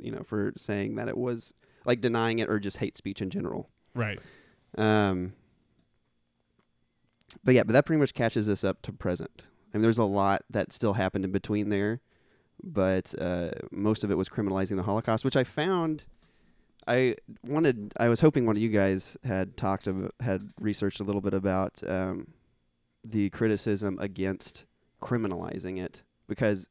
you 0.00 0.10
know, 0.10 0.22
for 0.24 0.52
saying 0.56 0.96
that 0.96 1.06
it 1.08 1.16
was 1.16 1.54
like 1.84 2.00
denying 2.00 2.40
it 2.40 2.50
or 2.50 2.58
just 2.58 2.78
hate 2.78 2.96
speech 2.96 3.22
in 3.22 3.30
general. 3.30 3.70
right. 3.94 4.18
Um, 4.76 5.32
but 7.44 7.54
yeah, 7.54 7.62
but 7.62 7.72
that 7.72 7.86
pretty 7.86 8.00
much 8.00 8.14
catches 8.14 8.48
us 8.48 8.64
up 8.64 8.82
to 8.82 8.92
present. 8.92 9.48
I 9.72 9.78
mean, 9.78 9.82
there's 9.82 9.98
a 9.98 10.04
lot 10.04 10.44
that 10.50 10.72
still 10.72 10.94
happened 10.94 11.24
in 11.24 11.32
between 11.32 11.68
there, 11.68 12.00
but 12.62 13.14
uh, 13.20 13.50
most 13.70 14.04
of 14.04 14.10
it 14.10 14.14
was 14.14 14.28
criminalizing 14.28 14.76
the 14.76 14.82
Holocaust, 14.82 15.24
which 15.24 15.36
I 15.36 15.44
found. 15.44 16.04
I 16.86 17.16
wanted. 17.44 17.92
I 17.98 18.08
was 18.08 18.20
hoping 18.20 18.46
one 18.46 18.56
of 18.56 18.62
you 18.62 18.68
guys 18.68 19.16
had 19.24 19.56
talked 19.56 19.86
of 19.86 20.10
had 20.20 20.50
researched 20.60 21.00
a 21.00 21.02
little 21.02 21.20
bit 21.20 21.34
about 21.34 21.80
um, 21.86 22.28
the 23.04 23.30
criticism 23.30 23.98
against 24.00 24.66
criminalizing 25.00 25.80
it 25.80 26.04
because 26.28 26.68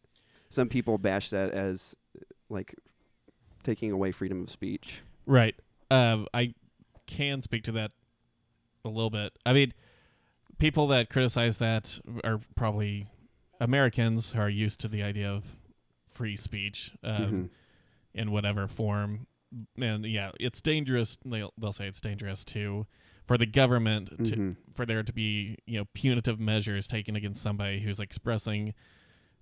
some 0.50 0.70
people 0.70 0.98
bash 0.98 1.30
that 1.30 1.52
as 1.52 1.96
like 2.50 2.76
taking 3.64 3.92
away 3.92 4.12
freedom 4.12 4.44
of 4.44 4.50
speech. 4.50 5.02
Right. 5.26 5.56
Um, 5.92 6.28
I 6.34 6.54
can 7.08 7.42
speak 7.42 7.64
to 7.66 7.72
that 7.74 7.92
a 8.84 8.90
little 8.90 9.10
bit. 9.10 9.34
I 9.46 9.54
mean, 9.54 9.74
people 10.60 10.88
that 10.88 11.10
criticize 11.10 11.58
that 11.60 12.00
are 12.24 12.40
probably 12.56 13.08
Americans 13.60 14.34
who 14.34 14.40
are 14.40 14.50
used 14.50 14.80
to 14.82 14.88
the 14.88 15.04
idea 15.04 15.30
of 15.30 15.58
free 16.08 16.36
speech 16.36 16.92
um, 17.04 17.32
Mhm. 17.32 17.50
in 18.14 18.32
whatever 18.32 18.68
form. 18.68 19.28
And 19.78 20.06
yeah, 20.06 20.32
it's 20.40 20.62
dangerous. 20.62 21.18
They'll 21.26 21.54
they'll 21.58 21.72
say 21.74 21.88
it's 21.88 22.02
dangerous 22.02 22.44
to 22.46 22.88
for 23.26 23.38
the 23.38 23.46
government 23.46 24.10
to 24.26 24.36
Mhm. 24.36 24.56
for 24.74 24.86
there 24.86 25.04
to 25.04 25.14
be 25.14 25.58
you 25.66 25.80
know 25.80 25.86
punitive 25.94 26.40
measures 26.40 26.88
taken 26.88 27.16
against 27.16 27.42
somebody 27.42 27.80
who's 27.82 28.00
expressing 28.00 28.74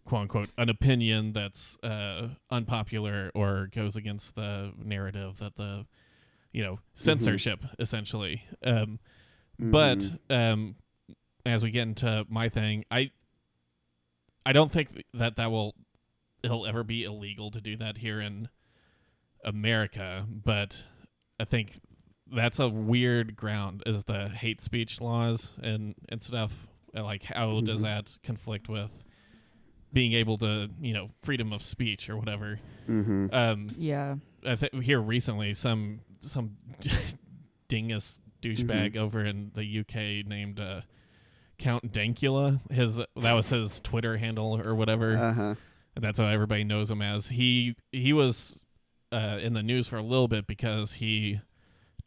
quote 0.06 0.21
unquote 0.23 0.49
an 0.58 0.69
opinion 0.69 1.32
that's 1.34 1.78
uh, 1.84 2.30
unpopular 2.49 3.32
or 3.34 3.67
goes 3.71 3.95
against 3.95 4.36
the 4.36 4.73
narrative 4.78 5.38
that 5.38 5.56
the 5.56 5.86
you 6.52 6.62
know 6.63 6.80
censorship 6.93 7.63
essentially 7.80 8.43
um, 8.63 8.99
but 9.60 9.99
Mhm. 9.99 10.19
um, 10.32 10.76
as 11.45 11.63
we 11.63 11.71
get 11.71 11.84
into 11.84 12.25
my 12.29 12.49
thing 12.49 12.86
i 12.91 13.12
i 14.45 14.51
don't 14.53 14.71
think 14.71 15.03
that 15.13 15.36
that 15.36 15.51
will 15.51 15.75
it'll 16.43 16.65
ever 16.65 16.84
be 16.84 17.03
illegal 17.03 17.51
to 17.51 17.60
do 17.62 17.75
that 17.77 17.97
here 17.97 18.19
in 18.21 18.47
america 19.43 20.25
but 20.29 20.86
i 21.39 21.43
think 21.43 21.79
that's 22.32 22.60
a 22.60 22.69
weird 22.69 23.36
ground 23.36 23.84
is 23.86 24.06
the 24.06 24.29
hate 24.29 24.62
speech 24.62 25.01
laws 25.01 25.58
and 25.62 25.95
and 26.10 26.21
stuff 26.23 26.67
Uh, 26.95 27.03
like 27.03 27.23
how 27.23 27.60
does 27.62 27.79
Mhm. 27.79 27.84
that 27.84 28.17
conflict 28.23 28.69
with 28.69 29.03
being 29.91 30.13
able 30.13 30.38
to 30.38 30.69
you 30.79 30.93
know 30.93 31.08
freedom 31.23 31.51
of 31.51 31.62
speech 31.62 32.08
or 32.10 32.15
whatever 32.17 32.60
Mhm. 32.88 33.34
um 33.34 33.69
Yeah. 33.77 34.17
I 34.45 34.56
think 34.56 34.84
here 34.84 35.01
recently 35.01 35.53
some 35.56 36.01
some 36.19 36.58
dingus 37.67 38.21
douchebag 38.41 38.91
Mm-hmm. 38.93 38.97
over 39.03 39.25
in 39.25 39.51
the 39.56 39.79
UK 39.79 40.23
named 40.27 40.60
uh, 40.60 40.82
Count 41.58 41.92
Dankula. 41.92 42.60
His 42.72 42.98
that 42.98 43.34
was 43.34 43.50
his 43.50 43.80
Twitter 43.80 44.18
handle 44.18 44.60
or 44.62 44.76
whatever. 44.76 45.18
Uh 45.18 45.34
huh. 45.34 45.56
That's 45.96 46.20
how 46.20 46.26
everybody 46.26 46.63
knows 46.63 46.89
him 46.89 47.02
as. 47.02 47.30
He 47.30 47.76
he 47.92 48.13
was 48.13 48.63
uh, 49.12 49.39
in 49.42 49.54
the 49.54 49.63
news 49.63 49.88
for 49.88 49.98
a 49.98 50.02
little 50.04 50.28
bit 50.28 50.48
because 50.48 50.94
he 50.94 51.39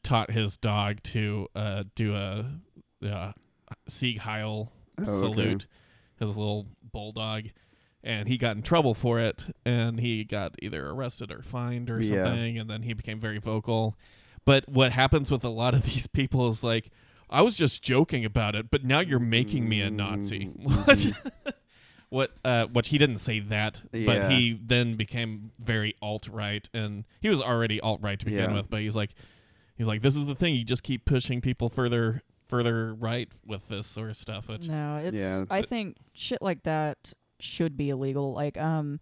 taught 0.03 0.31
his 0.33 0.57
dog 0.57 1.03
to 1.05 1.49
uh, 1.55 1.85
do 1.95 2.15
a 2.15 2.47
uh, 3.05 3.33
Sieg 3.89 4.19
Heil 4.19 4.73
Oh, 4.99 5.03
okay. 5.03 5.11
salute. 5.13 5.67
His 6.19 6.39
little 6.39 6.67
bulldog, 6.93 7.45
and 8.03 8.27
he 8.29 8.39
got 8.39 8.57
in 8.57 8.63
trouble 8.63 8.95
for 8.95 9.21
it, 9.21 9.55
and 9.67 10.01
he 10.01 10.25
got 10.25 10.55
either 10.63 10.89
arrested 10.89 11.31
or 11.31 11.43
fined 11.43 11.91
or 11.91 12.01
Yeah. 12.01 12.25
something, 12.25 12.59
and 12.59 12.71
then 12.71 12.81
he 12.83 12.95
became 12.95 13.21
very 13.21 13.39
vocal. 13.39 13.99
But 14.47 14.67
what 14.69 14.93
happens 14.93 15.31
with 15.31 15.45
a 15.45 15.51
lot 15.51 15.75
of 15.75 15.83
these 15.93 16.07
people 16.07 16.49
is 16.49 16.65
like, 16.65 16.91
I 17.29 17.43
was 17.43 17.57
just 17.57 17.83
joking 17.83 18.25
about 18.25 18.55
it, 18.55 18.71
but 18.71 18.85
now 18.85 19.01
you're 19.01 19.19
making 19.19 19.69
me 19.69 19.81
a 19.81 19.91
Nazi. 19.91 20.47
Mhm. 20.47 20.87
What? 20.87 21.53
what? 22.09 22.31
Uh, 22.45 22.67
which 22.67 22.89
he 22.91 22.99
didn't 22.99 23.19
say 23.19 23.41
that, 23.41 23.83
Yeah. 23.93 24.07
but 24.07 24.31
he 24.31 24.59
then 24.65 24.97
became 24.97 25.51
very 25.59 25.95
alt 26.01 26.29
right, 26.29 26.69
and 26.73 27.05
he 27.21 27.29
was 27.29 27.41
already 27.43 27.81
alt 27.81 28.01
right 28.03 28.19
to 28.19 28.25
begin 28.25 28.51
Yeah. 28.51 28.57
with. 28.57 28.71
But 28.71 28.81
he's 28.83 28.95
like, 28.97 29.11
he's 29.77 29.89
like, 29.89 30.03
this 30.03 30.15
is 30.17 30.27
the 30.27 30.35
thing. 30.37 30.55
You 30.55 30.65
just 30.65 30.83
keep 30.85 31.05
pushing 31.05 31.41
people 31.41 31.69
further, 31.69 32.23
further 32.47 32.95
right 32.95 33.29
with 33.45 33.67
this 33.69 33.87
sort 33.89 34.11
of 34.11 34.17
stuff. 34.17 34.49
Which 34.49 34.69
No, 34.69 34.97
it's. 34.99 35.21
Yeah. 35.21 35.45
I 35.51 35.63
think 35.63 35.97
shit 36.15 36.41
like 36.41 36.63
that 36.63 37.13
should 37.41 37.77
be 37.77 37.91
illegal. 37.91 38.33
Like, 38.33 38.57
um, 38.57 39.01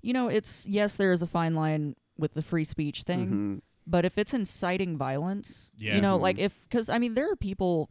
you 0.00 0.12
know, 0.12 0.28
it's 0.28 0.64
yes, 0.68 0.96
there 0.96 1.10
is 1.12 1.22
a 1.22 1.26
fine 1.26 1.54
line 1.54 1.96
with 2.16 2.34
the 2.34 2.42
free 2.42 2.64
speech 2.64 3.02
thing, 3.02 3.28
Mhm. 3.28 3.60
But 3.88 4.04
if 4.04 4.18
it's 4.18 4.34
inciting 4.34 4.96
violence, 4.98 5.72
Yeah. 5.78 5.94
you 5.96 6.00
know, 6.00 6.18
Mhm. 6.18 6.22
like 6.22 6.38
if 6.38 6.62
because 6.62 6.88
I 6.88 6.98
mean, 6.98 7.14
there 7.14 7.30
are 7.32 7.36
people 7.36 7.90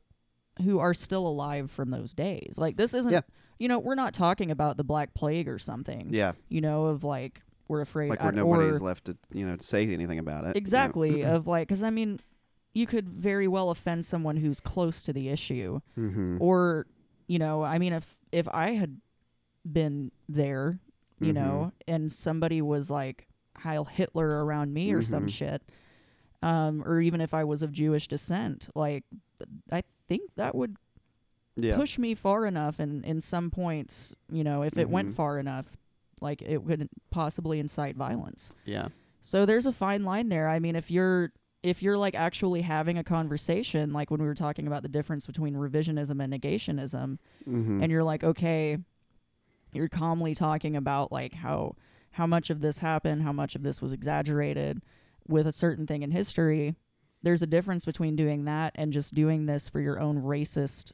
who 0.63 0.79
are 0.79 0.93
still 0.93 1.27
alive 1.27 1.69
from 1.71 1.89
those 1.91 2.13
days. 2.13 2.55
Like, 2.57 2.77
this 2.77 2.93
isn't. 2.93 3.11
Yeah. 3.11 3.21
You 3.59 3.67
know, 3.67 3.79
we're 3.79 3.95
not 3.95 4.13
talking 4.13 4.51
about 4.51 4.77
the 4.77 4.83
Black 4.83 5.13
Plague 5.15 5.47
or 5.47 5.57
something. 5.59 6.13
Yeah, 6.13 6.33
You 6.49 6.61
know, 6.61 6.85
of 6.85 7.03
like 7.03 7.41
we're 7.67 7.81
afraid 7.81 8.09
like 8.09 8.19
where 8.21 8.29
uh, 8.29 8.35
nobody's 8.35 8.75
or 8.77 8.79
left 8.79 9.05
to 9.05 9.17
you 9.33 9.45
know 9.45 9.55
to 9.57 9.63
say 9.63 9.91
anything 9.91 10.19
about 10.19 10.43
it. 10.43 10.47
you 10.49 10.53
know. 10.53 10.57
exactly 10.57 11.23
of 11.25 11.47
like 11.47 11.67
because 11.67 11.83
I 11.83 11.89
mean, 11.89 12.19
you 12.73 12.85
could 12.85 13.09
very 13.09 13.47
well 13.47 13.71
offend 13.71 14.05
someone 14.05 14.37
who's 14.37 14.59
close 14.59 15.01
to 15.03 15.11
the 15.11 15.27
issue 15.29 15.79
Mhm. 15.97 16.37
or 16.39 16.85
you 17.27 17.39
know 17.39 17.63
i 17.63 17.77
mean 17.79 17.91
if 17.91 18.17
if 18.31 18.47
i 18.49 18.71
had 18.75 19.01
been 19.69 20.11
there 20.29 20.79
you 21.19 21.31
Mhm. 21.31 21.35
know 21.35 21.71
and 21.87 22.11
somebody 22.11 22.61
was 22.61 22.89
like 22.91 23.27
heil 23.57 23.85
hitler 23.85 24.45
around 24.45 24.73
me 24.73 24.93
or 24.93 25.01
some 25.01 25.25
Mhm. 25.25 25.29
shit 25.31 25.63
um 26.43 26.83
or 26.85 26.99
even 27.01 27.19
if 27.21 27.33
i 27.33 27.43
was 27.43 27.61
of 27.61 27.71
jewish 27.71 28.07
descent 28.07 28.69
like 28.75 29.03
i 29.71 29.81
think 30.07 30.29
that 30.35 30.53
would 30.55 30.75
yeah. 31.55 31.75
push 31.75 31.97
me 31.97 32.13
far 32.13 32.45
enough 32.45 32.79
and 32.79 33.03
in 33.05 33.19
some 33.21 33.49
points 33.49 34.13
you 34.31 34.43
know 34.43 34.61
if 34.61 34.77
it 34.77 34.89
went 34.89 35.09
Mhm. 35.09 35.13
far 35.15 35.39
enough 35.39 35.77
like 36.21 36.41
it 36.41 36.63
would 36.63 36.87
possibly 37.09 37.59
incite 37.59 37.95
violence 37.95 38.51
Yeah. 38.65 38.89
so 39.21 39.45
there's 39.45 39.65
a 39.65 39.71
fine 39.73 40.03
line 40.03 40.29
there. 40.29 40.47
I 40.49 40.57
mean, 40.59 40.75
if 40.75 40.89
you're 40.91 41.31
if 41.63 41.81
you're 41.83 41.97
like 41.97 42.15
actually 42.15 42.61
having 42.61 42.97
a 42.97 43.03
conversation, 43.03 43.91
like 43.91 44.09
when 44.09 44.21
we 44.21 44.25
were 44.27 44.33
talking 44.35 44.67
about 44.67 44.83
the 44.83 44.87
difference 44.89 45.25
between 45.27 45.55
revisionism 45.55 46.23
and 46.23 46.31
negationism, 46.33 47.17
Mm-hmm. 47.47 47.81
and 47.83 47.91
you're 47.91 48.03
like, 48.03 48.23
okay, 48.23 48.77
you're 49.73 49.89
calmly 49.89 50.33
talking 50.33 50.75
about 50.75 51.11
like 51.11 51.33
how 51.35 51.75
how 52.11 52.25
much 52.25 52.49
of 52.49 52.61
this 52.61 52.77
happened, 52.79 53.21
how 53.23 53.31
much 53.33 53.55
of 53.55 53.63
this 53.63 53.81
was 53.81 53.91
exaggerated 53.93 54.81
with 55.27 55.47
a 55.47 55.51
certain 55.51 55.85
thing 55.87 56.01
in 56.03 56.11
history. 56.11 56.75
There's 57.23 57.41
a 57.41 57.47
difference 57.47 57.83
between 57.85 58.15
doing 58.15 58.45
that 58.45 58.73
and 58.75 58.93
just 58.93 59.13
doing 59.13 59.45
this 59.47 59.67
for 59.69 59.79
your 59.79 59.99
own 59.99 60.21
racist 60.21 60.91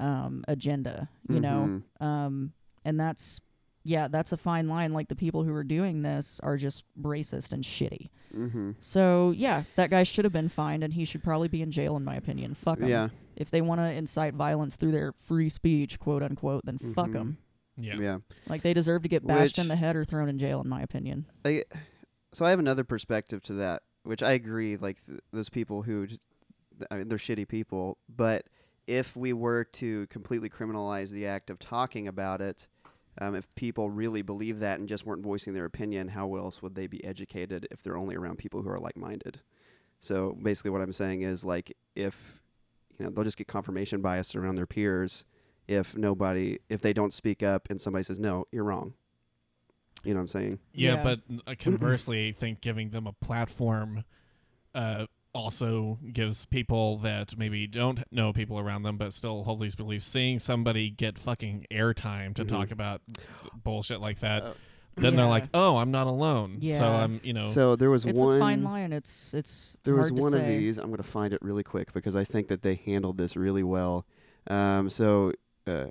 um, 0.00 0.44
agenda, 0.46 1.08
you 1.28 1.40
know. 1.40 1.82
Mhm. 2.00 2.04
Um, 2.04 2.52
and 2.84 2.98
that's 3.00 3.40
yeah, 3.84 4.06
that's 4.08 4.32
a 4.32 4.36
fine 4.36 4.68
line. 4.68 4.92
Like 4.92 5.08
the 5.08 5.16
people 5.16 5.44
who 5.44 5.54
are 5.54 5.64
doing 5.64 6.02
this 6.02 6.40
are 6.42 6.56
just 6.58 6.84
racist 7.00 7.52
and 7.52 7.64
shitty. 7.64 8.10
Mm-hmm. 8.36 8.72
So 8.80 9.32
yeah, 9.34 9.62
that 9.76 9.88
guy 9.88 10.02
should 10.02 10.24
have 10.26 10.32
been 10.32 10.50
fined, 10.50 10.84
and 10.84 10.92
he 10.94 11.04
should 11.04 11.22
probably 11.24 11.48
be 11.48 11.62
in 11.62 11.70
jail, 11.70 11.96
in 11.96 12.04
my 12.04 12.14
opinion. 12.16 12.54
Fuck 12.54 12.80
him. 12.80 12.88
Yeah. 12.88 13.08
If 13.36 13.50
they 13.50 13.60
want 13.62 13.80
to 13.80 13.90
incite 13.90 14.34
violence 14.34 14.76
through 14.76 14.92
their 14.92 15.12
free 15.18 15.48
speech, 15.48 15.98
quote 15.98 16.22
unquote, 16.22 16.66
then 16.66 16.78
fuck 16.94 17.12
them. 17.12 17.38
yeah, 17.76 17.96
Yeah. 17.98 18.18
Like 18.48 18.62
they 18.62 18.74
deserve 18.74 19.02
to 19.02 19.08
get 19.08 19.26
bashed 19.26 19.58
in 19.58 19.68
the 19.68 19.76
head 19.76 19.96
or 19.96 20.04
thrown 20.04 20.28
in 20.28 20.38
jail, 20.38 20.60
in 20.60 20.68
my 20.68 20.82
opinion. 20.82 21.24
I, 21.44 21.64
so 22.32 22.44
I 22.44 22.50
have 22.50 22.58
another 22.58 22.84
perspective 22.84 23.42
to 23.44 23.54
that, 23.54 23.82
which 24.04 24.22
I 24.22 24.32
agree. 24.32 24.76
Like 24.76 25.04
th- 25.04 25.20
those 25.32 25.48
people 25.48 25.82
who, 25.82 26.06
I 26.90 26.96
mean, 26.96 27.08
they're 27.08 27.18
shitty 27.18 27.48
people. 27.48 27.98
But 28.08 28.46
if 28.86 29.16
we 29.16 29.32
were 29.32 29.64
to 29.64 30.06
completely 30.08 30.48
criminalize 30.48 31.10
the 31.10 31.26
act 31.26 31.50
of 31.50 31.58
talking 31.58 32.08
about 32.08 32.40
it, 32.40 32.66
um, 33.20 33.34
if 33.34 33.52
people 33.54 33.90
really 33.90 34.22
believe 34.22 34.60
that 34.60 34.78
and 34.78 34.88
just 34.88 35.04
weren't 35.04 35.22
voicing 35.22 35.52
their 35.52 35.64
opinion, 35.64 36.08
how 36.08 36.36
else 36.36 36.62
would 36.62 36.74
they 36.74 36.86
be 36.86 37.04
educated 37.04 37.66
if 37.70 37.82
they're 37.82 37.96
only 37.96 38.14
around 38.14 38.38
people 38.38 38.62
who 38.62 38.70
are 38.70 38.78
like-minded? 38.78 39.40
So 40.00 40.36
basically, 40.40 40.70
what 40.70 40.82
I'm 40.82 40.92
saying 40.92 41.22
is 41.22 41.44
like 41.44 41.76
if 41.96 42.40
you 42.98 43.04
know 43.04 43.10
they'll 43.10 43.24
just 43.24 43.36
get 43.36 43.48
confirmation 43.48 44.00
bias 44.00 44.36
around 44.36 44.54
their 44.54 44.66
peers 44.66 45.24
if 45.68 45.96
nobody 45.96 46.58
if 46.68 46.80
they 46.80 46.92
don't 46.92 47.12
speak 47.12 47.42
up 47.42 47.68
and 47.70 47.80
somebody 47.80 48.02
says 48.02 48.18
no, 48.18 48.46
you're 48.50 48.64
wrong. 48.64 48.94
You 50.04 50.14
know 50.14 50.18
what 50.18 50.22
I'm 50.22 50.28
saying? 50.28 50.58
Yeah, 50.72 50.94
Yeah. 50.94 51.02
but 51.02 51.20
uh, 51.46 51.54
conversely, 51.58 52.28
I 52.28 52.32
think 52.32 52.60
giving 52.60 52.90
them 52.90 53.06
a 53.06 53.12
platform 53.12 54.04
uh, 54.74 55.06
also 55.34 55.98
gives 56.12 56.44
people 56.46 56.98
that 56.98 57.36
maybe 57.36 57.66
don't 57.66 58.02
know 58.10 58.32
people 58.32 58.58
around 58.58 58.82
them 58.82 58.96
but 58.96 59.12
still 59.12 59.44
hold 59.44 59.60
these 59.60 59.74
beliefs, 59.74 60.06
seeing 60.06 60.38
somebody 60.38 60.90
get 60.90 61.18
fucking 61.18 61.66
airtime 61.70 62.34
to 62.36 62.44
Mhm. 62.44 62.48
talk 62.48 62.70
about 62.70 63.02
bullshit 63.64 64.00
like 64.00 64.20
that, 64.20 64.42
Uh, 64.42 64.52
then 64.96 65.14
they're 65.14 65.26
like, 65.26 65.44
oh, 65.54 65.76
I'm 65.76 65.90
not 65.92 66.06
alone. 66.08 66.58
Yeah. 66.60 66.78
So 66.78 66.86
I'm, 66.86 67.20
you 67.22 67.32
know, 67.32 67.44
So 67.44 67.76
there 67.76 67.90
was 67.90 68.04
It's 68.04 68.18
one. 68.20 68.36
a 68.36 68.40
fine 68.40 68.64
line. 68.64 68.92
It's 68.92 69.32
it's 69.34 69.76
There 69.84 69.94
was 69.94 70.08
to 70.08 70.14
one 70.14 70.34
of 70.34 70.44
these. 70.46 70.76
I'm 70.78 70.86
going 70.86 70.96
to 70.96 71.02
find 71.04 71.32
it 71.32 71.40
really 71.42 71.62
quick 71.62 71.92
because 71.92 72.16
I 72.16 72.24
think 72.24 72.48
that 72.48 72.62
they 72.62 72.74
handled 72.74 73.16
this 73.18 73.36
really 73.36 73.62
well. 73.62 74.06
Um, 74.48 74.90
so 74.90 75.32
uh, 75.68 75.86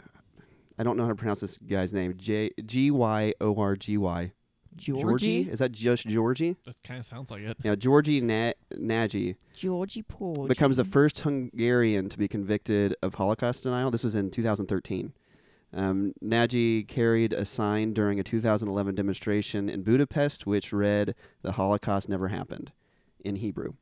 I 0.78 0.84
don't 0.84 0.98
know 0.98 1.04
how 1.04 1.10
to 1.10 1.16
pronounce 1.16 1.40
this 1.42 1.58
guy's 1.58 1.94
name. 1.94 2.14
J 2.18 2.52
G 2.66 2.92
Y 2.92 3.34
O 3.42 3.56
R 3.60 3.76
G 3.76 3.98
Y. 3.98 4.32
Georgie, 4.76 5.42
Is 5.50 5.58
that 5.58 5.72
just 5.72 6.06
Georgie? 6.08 6.56
that 6.66 6.76
kind 6.84 7.00
of 7.00 7.06
sounds 7.08 7.32
like 7.32 7.42
it. 7.42 7.58
Yeah, 7.64 7.74
Georgie 7.74 8.22
Na- 8.22 8.54
Nagy 8.78 9.36
Georgie 9.56 10.04
Porgy 10.04 10.48
becomes 10.48 10.78
the 10.78 10.86
first 10.86 11.22
Hungarian 11.22 12.10
to 12.10 12.18
be 12.18 12.28
convicted 12.28 12.96
of 13.02 13.16
Holocaust 13.16 13.64
denial. 13.64 13.90
This 13.90 14.04
was 14.04 14.14
in 14.14 14.30
2013. 14.30 15.14
Um, 15.74 16.14
Nagy 16.22 16.84
carried 16.84 17.34
a 17.34 17.44
sign 17.44 17.94
during 17.94 18.20
a 18.20 18.24
2011 18.24 18.94
demonstration 18.94 19.68
in 19.68 19.82
Budapest, 19.82 20.46
which 20.46 20.72
read, 20.72 21.16
"The 21.42 21.54
Holocaust 21.54 22.08
never 22.08 22.28
happened," 22.28 22.72
in 23.26 23.38
Hebrew. 23.38 23.74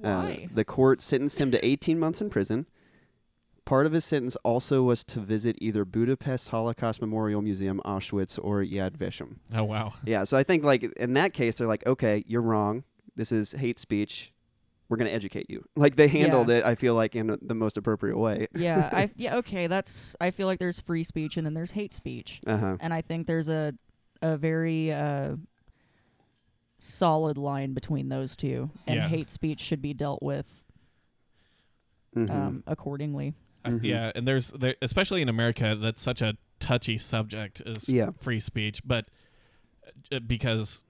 Why? 0.00 0.48
Uh, 0.50 0.54
the 0.54 0.64
court 0.64 1.02
sentenced 1.02 1.38
him 1.40 1.50
to 1.52 1.64
18 1.64 1.98
months 1.98 2.20
in 2.22 2.30
prison. 2.30 2.66
Part 3.68 3.84
of 3.84 3.92
his 3.92 4.04
sentence 4.06 4.34
also 4.44 4.82
was 4.82 5.04
to 5.04 5.20
visit 5.20 5.56
either 5.60 5.84
Budapest 5.84 6.48
Holocaust 6.48 7.02
Memorial 7.02 7.42
Museum, 7.42 7.82
Auschwitz, 7.84 8.38
or 8.42 8.62
Yad 8.64 8.92
Vashem. 8.96 9.36
Oh 9.54 9.64
wow. 9.64 9.92
Yeah, 10.06 10.24
so 10.24 10.38
I 10.38 10.42
think 10.42 10.64
like 10.64 10.82
in 10.84 11.12
that 11.12 11.34
case, 11.34 11.56
they're 11.56 11.66
like, 11.66 11.86
okay, 11.86 12.24
you're 12.26 12.40
wrong. 12.40 12.84
This 13.14 13.30
is 13.30 13.52
hate 13.52 13.78
speech. 13.78 14.32
We're 14.88 14.96
going 14.96 15.08
to 15.10 15.14
educate 15.14 15.50
you. 15.50 15.66
Like 15.76 15.96
they 15.96 16.08
handled 16.08 16.48
Yeah. 16.48 16.56
it, 16.58 16.64
I 16.64 16.76
feel 16.76 16.94
like, 16.94 17.14
in 17.14 17.36
the 17.42 17.54
most 17.54 17.76
appropriate 17.76 18.16
way. 18.16 18.46
yeah, 18.54 18.88
I 18.90 19.10
yeah 19.16 19.36
okay. 19.36 19.66
That's 19.66 20.16
I 20.18 20.30
feel 20.30 20.46
like 20.46 20.58
there's 20.60 20.80
free 20.80 21.04
speech 21.04 21.36
and 21.36 21.44
then 21.44 21.52
there's 21.52 21.72
hate 21.72 21.92
speech, 21.92 22.40
Uh 22.46 22.56
huh. 22.56 22.76
and 22.80 22.94
I 22.94 23.02
think 23.02 23.26
there's 23.26 23.50
a 23.50 23.74
a 24.22 24.38
very 24.38 24.90
uh, 24.92 25.36
solid 26.78 27.36
line 27.36 27.74
between 27.74 28.08
those 28.08 28.34
two, 28.34 28.70
and 28.86 28.96
Yeah. 28.96 29.08
hate 29.08 29.28
speech 29.28 29.60
should 29.60 29.82
be 29.82 29.92
dealt 29.92 30.22
with 30.22 30.46
Mm-hmm. 32.16 32.32
um, 32.34 32.62
accordingly. 32.66 33.34
Uh, 33.64 33.70
Mhm. 33.70 33.80
Yeah, 33.84 34.12
and 34.14 34.26
there's 34.26 34.48
there, 34.50 34.76
especially 34.82 35.20
in 35.22 35.28
America 35.28 35.76
that's 35.80 36.00
such 36.02 36.22
a 36.22 36.36
touchy 36.60 36.98
subject 36.98 37.60
is 37.66 37.88
Yeah. 37.88 38.10
free 38.20 38.40
speech, 38.40 38.80
but 38.84 39.08
uh, 40.12 40.18
because 40.20 40.84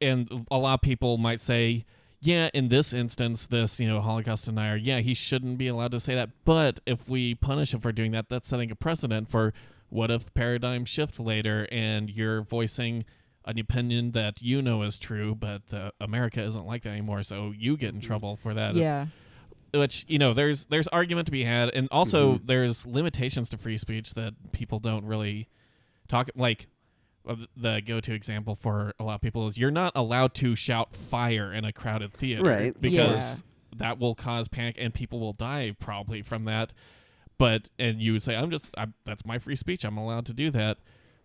and 0.00 0.46
a 0.50 0.58
lot 0.58 0.74
of 0.74 0.80
people 0.82 1.16
might 1.16 1.40
say, 1.40 1.84
yeah, 2.20 2.50
in 2.52 2.68
this 2.68 2.92
instance, 2.92 3.46
this 3.46 3.78
you 3.80 3.88
know 3.88 4.00
Holocaust 4.00 4.44
denier, 4.46 4.76
yeah, 4.76 4.98
he 5.00 5.14
shouldn't 5.14 5.58
be 5.58 5.68
allowed 5.68 5.92
to 5.92 6.00
say 6.00 6.14
that. 6.14 6.30
But 6.44 6.80
if 6.86 7.08
we 7.08 7.34
punish 7.34 7.72
him 7.74 7.80
for 7.80 7.92
doing 7.92 8.12
that, 8.12 8.28
that's 8.28 8.48
setting 8.48 8.70
a 8.70 8.74
precedent 8.76 9.28
for 9.28 9.52
what 9.88 10.10
if 10.10 10.32
paradigm 10.34 10.84
shift 10.84 11.20
later 11.20 11.68
and 11.70 12.08
you're 12.10 12.42
voicing 12.42 13.04
an 13.44 13.58
opinion 13.58 14.12
that 14.12 14.40
you 14.40 14.62
know 14.62 14.82
is 14.82 14.98
true, 14.98 15.34
but 15.34 15.62
uh, 15.72 15.90
America 16.00 16.40
isn't 16.42 16.64
like 16.64 16.82
that 16.82 16.90
anymore, 16.90 17.22
so 17.22 17.52
you 17.56 17.76
get 17.76 17.92
in 17.94 18.00
trouble 18.00 18.36
for 18.36 18.54
that 18.54 18.74
yeah, 18.74 19.06
which 19.74 20.04
you 20.08 20.18
know 20.18 20.34
there's 20.34 20.66
there's 20.66 20.88
argument 20.88 21.26
to 21.26 21.32
be 21.32 21.44
had. 21.44 21.70
And 21.70 21.88
also 21.90 22.34
Mhm. 22.38 22.46
there's 22.46 22.86
limitations 22.86 23.48
to 23.50 23.56
free 23.58 23.78
speech 23.78 24.14
that 24.14 24.52
people 24.52 24.78
don't 24.78 25.04
really 25.04 25.48
talk 26.08 26.28
like 26.34 26.66
uh, 27.26 27.36
the 27.56 27.80
go-to 27.86 28.12
example 28.12 28.54
for 28.56 28.92
a 28.98 29.04
lot 29.04 29.14
of 29.14 29.20
people 29.20 29.46
is 29.46 29.56
you're 29.56 29.70
not 29.70 29.92
allowed 29.94 30.34
to 30.34 30.56
shout 30.56 30.94
fire 30.94 31.52
in 31.52 31.64
a 31.64 31.72
crowded 31.72 32.12
theater 32.12 32.42
Right. 32.42 32.78
because 32.80 33.44
that 33.76 33.98
will 34.00 34.14
cause 34.16 34.48
panic 34.48 34.74
and 34.78 34.92
people 34.92 35.20
will 35.20 35.32
die 35.32 35.74
probably 35.78 36.20
from 36.22 36.44
that. 36.46 36.72
But 37.38 37.70
and 37.78 38.00
you 38.02 38.12
would 38.12 38.22
say 38.22 38.36
i'm 38.36 38.50
just 38.50 38.70
i 38.76 38.86
that's 39.04 39.24
my 39.24 39.38
free 39.38 39.56
speech. 39.56 39.84
I'm 39.84 39.96
allowed 39.96 40.26
to 40.26 40.34
do 40.34 40.50
that 40.50 40.78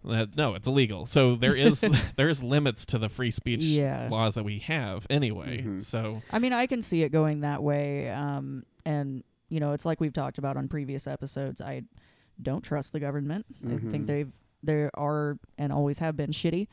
Uh, 0.05 0.25
no 0.35 0.53
it's 0.55 0.67
illegal 0.67 1.05
so 1.05 1.35
there 1.35 1.55
is 1.55 1.81
there 2.15 2.29
is 2.29 2.41
limits 2.43 2.85
to 2.85 2.97
the 2.97 3.09
free 3.09 3.31
speech 3.31 3.63
Yeah. 3.63 4.07
laws 4.09 4.35
that 4.35 4.43
we 4.43 4.59
have 4.59 5.05
anyway 5.09 5.61
Mhm. 5.63 5.81
so 5.81 6.21
I 6.31 6.39
mean, 6.39 6.53
I 6.53 6.67
can 6.67 6.81
see 6.81 7.01
it 7.03 7.11
going 7.11 7.41
that 7.41 7.61
way. 7.63 8.09
Um, 8.09 8.63
and 8.85 9.23
you 9.49 9.59
know, 9.59 9.71
it's 9.73 9.85
like 9.85 9.99
we've 10.01 10.13
talked 10.13 10.37
about 10.37 10.55
on 10.57 10.67
previous 10.67 11.07
episodes. 11.07 11.61
I 11.61 11.83
don't 12.41 12.61
trust 12.61 12.91
the 12.93 12.99
government. 12.99 13.45
I 13.65 13.69
Mhm. 13.69 13.91
think 13.91 14.07
they've 14.07 14.31
There 14.63 14.89
are 14.95 15.37
and 15.57 15.71
always 15.71 15.99
have 15.99 16.15
been 16.17 16.31
shitty. 16.31 16.67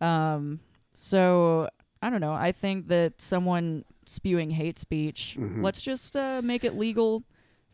Um, 0.00 0.60
so 0.94 1.68
I 2.02 2.10
don't 2.10 2.20
know. 2.20 2.32
I 2.32 2.52
think 2.52 2.88
that 2.88 3.20
someone 3.20 3.84
spewing 4.06 4.50
hate 4.52 4.78
speech, 4.78 5.36
Mhm. 5.38 5.62
let's 5.62 5.82
just 5.82 6.16
uh, 6.16 6.40
make 6.42 6.64
it 6.64 6.76
legal 6.76 7.24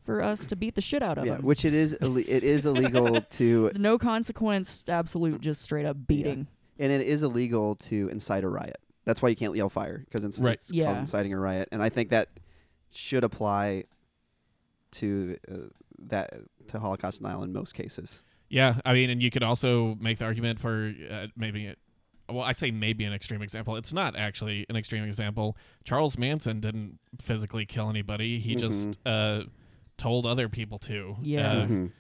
for 0.05 0.23
us 0.23 0.47
to 0.47 0.57
beat 0.57 0.75
the 0.75 0.81
shit 0.81 1.03
out 1.03 1.19
of 1.19 1.27
Yeah, 1.27 1.35
them. 1.37 1.43
which 1.45 1.65
it 1.65 1.75
is. 1.75 1.97
Ille- 2.01 2.19
it 2.29 2.45
is 2.45 2.67
illegal 2.71 3.21
to, 3.21 3.71
no 3.77 3.99
consequence, 3.99 4.85
absolute, 4.87 5.41
just 5.41 5.63
straight 5.63 5.87
up 5.87 6.07
beating. 6.07 6.47
and 6.79 6.93
it 6.93 7.01
is 7.07 7.23
illegal 7.23 7.75
to 7.77 8.09
incite 8.09 8.45
a 8.45 8.49
riot. 8.49 8.77
That's 9.05 9.21
why 9.23 9.29
you 9.31 9.37
can't 9.37 9.55
yell 9.57 9.69
fire 9.69 9.99
because 10.05 10.25
it's, 10.25 10.39
Right. 10.39 10.55
it's 10.55 10.73
Yeah. 10.73 10.87
called 10.87 10.99
inciting 10.99 11.33
a 11.33 11.39
riot, 11.39 11.69
and 11.73 11.83
I 11.83 11.89
think 11.89 12.11
that 12.11 12.29
should 12.91 13.25
apply 13.25 13.85
to 14.93 15.37
uh, 15.51 15.55
that 16.07 16.33
to 16.69 16.79
Holocaust 16.79 17.19
denial 17.21 17.43
in 17.43 17.53
most 17.53 17.75
cases. 17.75 18.23
Yeah, 18.49 18.81
I 18.85 18.93
mean, 18.93 19.11
and 19.11 19.23
you 19.23 19.31
could 19.31 19.43
also 19.43 19.97
make 20.01 20.19
the 20.19 20.25
argument 20.27 20.61
for 20.61 20.95
uh, 21.11 21.27
maybe, 21.37 21.67
it, 21.67 21.79
well, 22.29 22.43
I 22.43 22.53
say 22.53 22.71
maybe 22.71 23.05
an 23.05 23.13
extreme 23.13 23.43
example. 23.43 23.75
It's 23.77 23.93
not 23.93 24.15
actually 24.17 24.65
an 24.69 24.77
extreme 24.77 25.03
example. 25.05 25.57
Charles 25.85 26.17
Manson 26.17 26.61
didn't 26.61 26.99
physically 27.21 27.67
kill 27.67 27.91
anybody. 27.91 28.39
He 28.39 28.55
just 28.55 28.99
uh, 29.05 29.43
told 29.97 30.27
other 30.27 30.49
people 30.49 30.79
to. 30.81 31.17
Yeah. 31.23 31.53
Uh, 31.53 31.67
Mhm. 31.67 31.91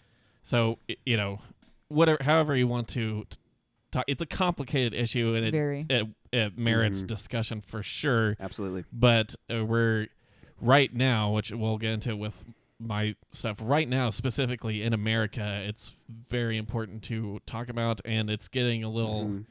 So 0.43 0.79
you 1.07 1.17
know, 1.17 1.41
whatever, 1.89 2.23
however 2.23 2.55
you 2.57 2.67
want 2.69 2.89
to 2.89 3.25
talk, 3.91 4.05
it's 4.09 4.23
a 4.23 4.27
complicated 4.27 4.95
issue, 4.95 5.35
and 5.35 5.47
it 5.47 5.53
Very. 5.53 5.87
it, 5.89 6.07
it 6.33 6.59
merits 6.59 7.03
Mhm. 7.03 7.07
discussion 7.07 7.61
for 7.61 7.83
sure. 7.83 8.37
Absolutely. 8.41 8.85
But 8.93 9.35
uh, 9.53 9.65
we're 9.65 10.09
right 10.61 10.93
now, 10.95 11.33
which 11.33 11.51
we'll 11.53 11.79
get 11.79 11.93
into 11.93 12.17
with 12.17 12.45
my 12.81 13.15
stuff 13.31 13.59
right 13.63 13.89
now, 13.89 14.11
specifically 14.11 14.83
in 14.83 14.93
America, 14.93 15.63
it's 15.67 15.95
very 16.29 16.57
important 16.59 17.03
to 17.05 17.41
talk 17.47 17.69
about, 17.69 18.01
and 18.05 18.29
it's 18.29 18.49
getting 18.49 18.83
a 18.85 18.89
little 18.91 19.27
Mhm. 19.27 19.45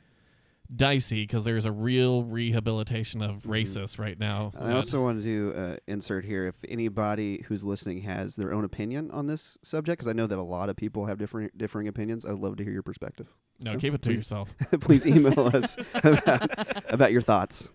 Dicey 0.74 1.24
because 1.24 1.44
there's 1.44 1.66
a 1.66 1.72
real 1.72 2.24
rehabilitation 2.24 3.22
of 3.22 3.44
Mhm. 3.44 3.50
racists 3.52 4.00
right 4.00 4.18
now. 4.20 4.52
I 4.60 4.72
also 4.72 5.02
wanted 5.04 5.24
to 5.24 5.54
uh, 5.56 5.76
insert 5.88 6.26
here 6.26 6.46
if 6.48 6.56
anybody 6.68 7.44
who's 7.48 7.64
listening 7.64 8.02
has 8.02 8.36
their 8.36 8.54
own 8.54 8.64
opinion 8.64 9.12
on 9.12 9.28
this 9.28 9.58
subject, 9.62 10.00
because 10.00 10.08
I 10.08 10.14
know 10.14 10.26
that 10.28 10.38
a 10.40 10.44
lot 10.44 10.70
of 10.70 10.76
people 10.76 11.06
have 11.06 11.18
different 11.18 11.58
differing 11.58 11.88
opinions. 11.88 12.26
I'd 12.26 12.32
love 12.40 12.58
to 12.58 12.64
hear 12.64 12.74
your 12.74 12.84
perspective. 12.84 13.28
no, 13.60 13.74
so 13.74 13.78
keep 13.80 13.94
it 13.94 14.02
to 14.04 14.10
please- 14.10 14.18
yourself. 14.20 14.56
Please 14.82 15.06
email 15.06 15.40
us 15.54 15.78
about, 15.94 16.92
about 16.94 17.12
your 17.12 17.22
thoughts. 17.22 17.70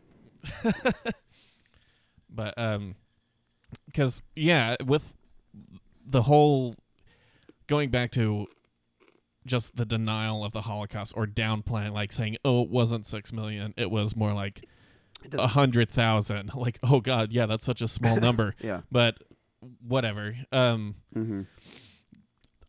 But 2.30 2.54
um, 2.58 2.94
because 3.86 4.22
yeah, 4.36 4.76
with 4.84 5.14
the 6.06 6.22
whole 6.22 6.74
going 7.66 7.90
back 7.90 8.10
to 8.12 8.46
just 9.46 9.76
the 9.76 9.84
denial 9.86 10.44
of 10.44 10.52
the 10.52 10.62
Holocaust 10.62 11.12
or 11.16 11.26
downplaying, 11.26 11.92
like 11.92 12.12
saying, 12.12 12.36
"Oh, 12.44 12.62
it 12.62 12.70
wasn't 12.70 13.06
six 13.06 13.32
million; 13.32 13.74
it 13.76 13.90
was 13.90 14.14
more 14.16 14.32
like 14.32 14.64
a 15.32 15.46
hundred 15.48 15.88
thousand. 15.90 16.50
Like, 16.54 16.78
oh 16.82 17.00
god, 17.00 17.32
yeah, 17.32 17.46
that's 17.46 17.64
such 17.64 17.80
a 17.82 17.88
small 17.88 18.16
number. 18.20 18.54
yeah. 18.60 18.80
but 18.90 19.18
whatever. 19.86 20.36
Um, 20.52 20.96
Mm-hmm. 21.16 21.42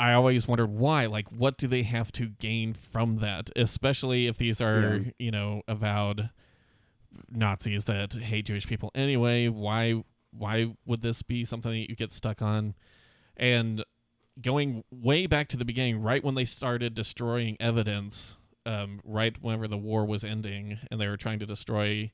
I 0.02 0.14
always 0.14 0.48
wondered 0.48 0.70
why. 0.72 1.08
Like, 1.08 1.28
what 1.30 1.58
do 1.58 1.68
they 1.68 1.84
have 1.84 2.10
to 2.14 2.28
gain 2.28 2.74
from 2.74 3.18
that? 3.18 3.50
Especially 3.58 4.28
if 4.28 4.38
these 4.38 4.62
are, 4.62 4.96
Yeah. 5.04 5.12
you 5.20 5.30
know, 5.32 5.62
avowed 5.68 6.30
Nazis 7.30 7.84
that 7.86 8.14
hate 8.14 8.46
Jewish 8.46 8.66
people 8.66 8.92
anyway. 8.96 9.48
Why? 9.50 10.02
Why 10.32 10.74
would 10.86 11.02
this 11.02 11.22
be 11.22 11.44
something 11.44 11.72
that 11.72 11.90
you 11.90 11.96
get 11.98 12.12
stuck 12.14 12.42
on? 12.42 12.76
And 13.36 13.84
going 14.42 14.84
way 14.92 15.26
back 15.28 15.48
to 15.50 15.58
the 15.58 15.66
beginning, 15.66 16.02
right 16.02 16.24
when 16.24 16.36
they 16.36 16.46
started 16.46 16.94
destroying 16.94 17.58
evidence, 17.60 18.38
um, 18.66 19.02
right 19.04 19.36
whenever 19.42 19.68
the 19.68 19.78
war 19.78 20.06
was 20.06 20.24
ending, 20.24 20.80
and 20.90 21.00
they 21.00 21.08
were 21.08 21.18
trying 21.18 21.40
to 21.40 21.46
destroy 21.46 22.12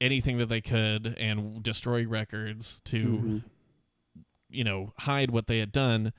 anything 0.00 0.38
that 0.38 0.46
they 0.46 0.60
could 0.60 1.14
and 1.18 1.62
destroy 1.62 2.06
records 2.06 2.80
to 2.82 3.04
Mhm. 3.04 3.42
you 4.50 4.64
know, 4.64 4.92
hide 4.98 5.30
what 5.30 5.46
they 5.46 5.58
had 5.60 5.72
done. 5.72 6.12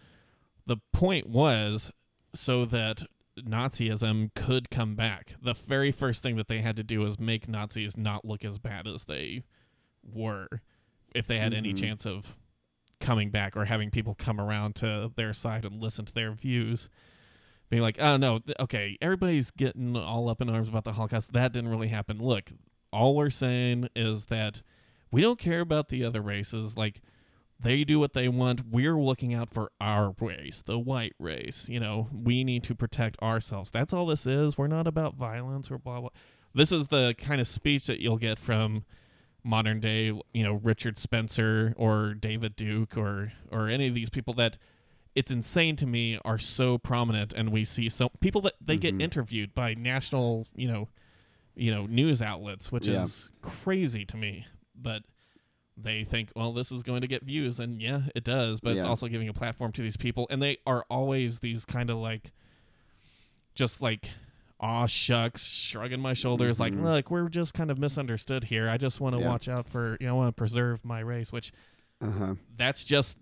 The 0.65 0.77
point 0.91 1.27
was 1.27 1.91
so 2.33 2.65
that 2.65 3.03
Nazism 3.37 4.33
could 4.33 4.69
come 4.71 4.95
back. 4.95 5.35
The 5.41 5.53
very 5.53 5.91
first 5.91 6.23
thing 6.23 6.35
that 6.37 6.47
they 6.47 6.61
had 6.61 6.75
to 6.77 6.83
do 6.83 7.01
was 7.01 7.19
make 7.19 7.47
Nazis 7.47 7.95
not 7.95 8.25
look 8.25 8.43
as 8.43 8.57
bad 8.57 8.87
as 8.87 9.03
they 9.05 9.43
were 10.03 10.47
if 11.13 11.27
they 11.27 11.37
had 11.37 11.53
any 11.53 11.73
Mhm. 11.73 11.77
chance 11.79 12.05
of 12.07 12.39
coming 13.03 13.29
back 13.29 13.55
or 13.55 13.65
having 13.65 13.91
people 13.91 14.15
come 14.15 14.39
around 14.39 14.75
to 14.75 15.11
their 15.15 15.33
side 15.33 15.65
and 15.65 15.81
listen 15.81 16.05
to 16.05 16.13
their 16.13 16.31
views. 16.31 16.89
Being 17.69 17.83
like, 17.83 17.99
oh 17.99 18.17
no, 18.17 18.39
th- 18.39 18.57
okay, 18.59 18.97
everybody's 19.01 19.51
getting 19.51 19.95
all 19.95 20.29
up 20.29 20.41
in 20.41 20.49
arms 20.49 20.69
about 20.69 20.85
the 20.85 20.93
Holocaust. 20.93 21.33
That 21.33 21.53
didn't 21.53 21.69
really 21.69 21.89
happen. 21.89 22.19
Look, 22.19 22.51
all 22.91 23.15
we're 23.15 23.29
saying 23.29 23.89
is 23.95 24.25
that 24.25 24.61
we 25.11 25.21
don't 25.21 25.39
care 25.39 25.59
about 25.59 25.89
the 25.89 26.03
other 26.03 26.21
races. 26.21 26.77
Like, 26.77 27.01
they 27.59 27.83
do 27.83 27.99
what 27.99 28.13
they 28.13 28.27
want. 28.27 28.69
We're 28.69 28.99
looking 28.99 29.33
out 29.33 29.53
for 29.53 29.71
our 29.79 30.13
race, 30.19 30.61
the 30.61 30.79
white 30.79 31.13
race. 31.19 31.67
You 31.69 31.79
know, 31.79 32.07
we 32.13 32.43
need 32.43 32.63
to 32.63 32.75
protect 32.75 33.21
ourselves. 33.21 33.71
That's 33.71 33.93
all 33.93 34.05
this 34.05 34.25
is. 34.25 34.57
We're 34.57 34.67
not 34.67 34.87
about 34.87 35.15
violence 35.15 35.69
or 35.71 35.77
blah 35.77 36.01
blah. 36.01 36.09
This 36.53 36.71
is 36.71 36.87
the 36.87 37.15
kind 37.17 37.41
of 37.41 37.47
speech 37.47 37.87
that 37.87 37.99
you'll 37.99 38.17
get 38.17 38.37
from 38.37 38.85
modern 39.43 39.79
day, 39.79 40.05
you 40.33 40.43
know, 40.43 40.53
Richard 40.53 40.97
Spencer 40.97 41.73
or 41.77 42.13
David 42.13 42.55
Duke 42.55 42.97
or 42.97 43.33
or 43.51 43.67
any 43.69 43.87
of 43.87 43.95
these 43.95 44.09
people 44.09 44.33
that 44.35 44.57
it's 45.15 45.31
insane 45.31 45.75
to 45.75 45.85
me 45.85 46.17
are 46.25 46.37
so 46.39 46.77
prominent 46.77 47.33
and 47.33 47.51
we 47.51 47.63
see 47.63 47.87
so 47.89 48.09
people 48.19 48.41
that 48.41 48.53
they 48.59 48.77
get 48.77 48.95
Mhm. 48.95 49.01
interviewed 49.01 49.53
by 49.53 49.73
national, 49.75 50.47
you 50.55 50.67
know, 50.67 50.89
you 51.55 51.69
know, 51.69 51.85
news 51.85 52.19
outlets, 52.21 52.71
which 52.71 52.87
Yeah. 52.87 53.03
is 53.03 53.29
crazy 53.41 54.05
to 54.05 54.17
me. 54.17 54.47
But 54.73 55.03
they 55.77 56.03
think, 56.03 56.31
well, 56.35 56.51
this 56.53 56.71
is 56.71 56.81
going 56.83 57.01
to 57.01 57.07
get 57.07 57.23
views, 57.23 57.59
and 57.59 57.79
yeah, 57.81 58.03
it 58.15 58.23
does. 58.23 58.59
But 58.59 58.75
it's 58.77 58.85
also 58.85 59.07
giving 59.07 59.27
a 59.27 59.33
platform 59.33 59.71
to 59.73 59.81
these 59.83 59.97
people, 59.97 60.25
and 60.31 60.41
they 60.41 60.57
are 60.65 60.83
always 60.89 61.39
these 61.39 61.63
kind 61.65 61.89
of 61.91 61.97
like, 61.97 62.31
just 63.55 63.81
like, 63.81 64.09
aw 64.63 64.85
shucks, 64.85 65.45
shrugging 65.45 65.99
my 65.99 66.13
shoulders, 66.13 66.57
like, 66.59 66.73
Mhm. 66.73 66.83
look, 66.83 67.11
we're 67.11 67.27
just 67.27 67.53
kind 67.53 67.69
of 67.69 67.77
misunderstood 67.77 68.45
here. 68.45 68.69
I 68.69 68.77
just 68.77 69.01
want 69.01 69.13
to 69.15 69.21
Yeah. 69.21 69.27
watch 69.27 69.47
out 69.49 69.67
for, 69.67 69.97
you 69.99 70.07
know, 70.07 70.13
I 70.13 70.17
want 70.17 70.29
to 70.29 70.39
preserve 70.39 70.85
my 70.85 71.01
race, 71.01 71.31
which 71.33 71.51
Uh-huh. 72.01 72.35
that's 72.55 72.85
just 72.85 73.17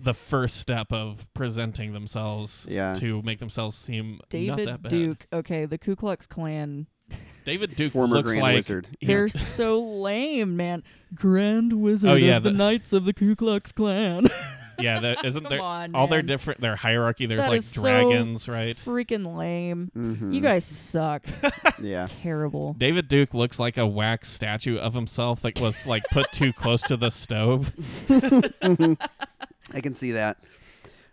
the 0.00 0.14
first 0.14 0.56
step 0.56 0.92
of 0.92 1.28
presenting 1.34 1.92
themselves 1.92 2.66
Yeah. 2.70 2.94
to 2.94 3.20
make 3.22 3.38
themselves 3.38 3.76
seem 3.76 4.12
not 4.12 4.20
that 4.20 4.30
David 4.30 4.82
bad. 4.82 4.90
Duke. 4.90 5.26
Okay, 5.32 5.66
the 5.66 5.76
Ku 5.76 5.94
Klux 5.94 6.26
Klan. 6.26 6.86
David 7.44 7.74
Duke 7.76 7.92
Former 7.92 8.14
looks 8.16 8.28
Grand 8.28 8.42
like 8.42 8.54
Wizard. 8.56 8.86
They're 9.02 9.28
so 9.28 9.80
lame, 9.80 10.56
man. 10.56 10.84
Grand 11.14 11.72
Wizard 11.82 12.10
Oh, 12.10 12.14
yeah, 12.14 12.36
of 12.36 12.44
the, 12.44 12.50
the- 12.50 12.56
Knights 12.56 12.92
of 12.92 13.04
the 13.04 13.12
Ku 13.12 13.34
Klux 13.36 13.72
Klan. 13.72 14.28
yeah, 14.80 15.00
that 15.00 15.24
isn't 15.24 15.48
there 15.48 15.60
on, 15.62 15.94
all 15.94 16.06
their 16.06 16.18
man. 16.18 16.26
different 16.26 16.60
their 16.60 16.76
hierarchy. 16.76 17.26
There's 17.26 17.40
That 17.42 17.50
like 17.50 17.58
is 17.58 17.66
so 17.66 17.82
dragons, 17.82 18.48
right? 18.48 18.76
Freaking 18.76 19.36
lame. 19.36 19.90
Mhm. 19.96 20.34
You 20.34 20.40
guys 20.40 20.64
suck. 20.64 21.24
Yeah. 21.82 22.06
Terrible. 22.06 22.74
David 22.74 23.08
Duke 23.08 23.32
looks 23.32 23.58
like 23.58 23.78
a 23.78 23.86
wax 23.86 24.28
statue 24.30 24.76
of 24.76 24.92
himself 24.92 25.40
that 25.42 25.58
was 25.60 25.86
like 25.86 26.04
put 26.10 26.30
too 26.30 26.52
close 26.52 26.82
to 26.82 26.96
the 26.98 27.10
stove. 27.10 27.72
I 29.72 29.80
can 29.80 29.94
see 29.94 30.12
that. 30.12 30.38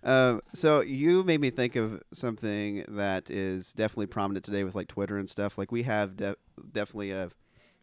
Uh, 0.03 0.39
so 0.53 0.82
you 0.82 1.23
made 1.23 1.41
me 1.41 1.49
think 1.49 1.75
of 1.75 2.01
something 2.13 2.86
that 2.89 3.30
is 3.30 3.73
definitely 3.73 4.08
prominent 4.08 4.45
today 4.45 4.63
with 4.63 4.75
like 4.75 4.88
Twitter 4.88 5.17
and 5.17 5.30
stuff. 5.30 5.58
Like 5.58 5.71
we 5.71 5.84
have 5.84 6.15
de- 6.17 6.36
definitely 6.71 7.12
a 7.12 7.30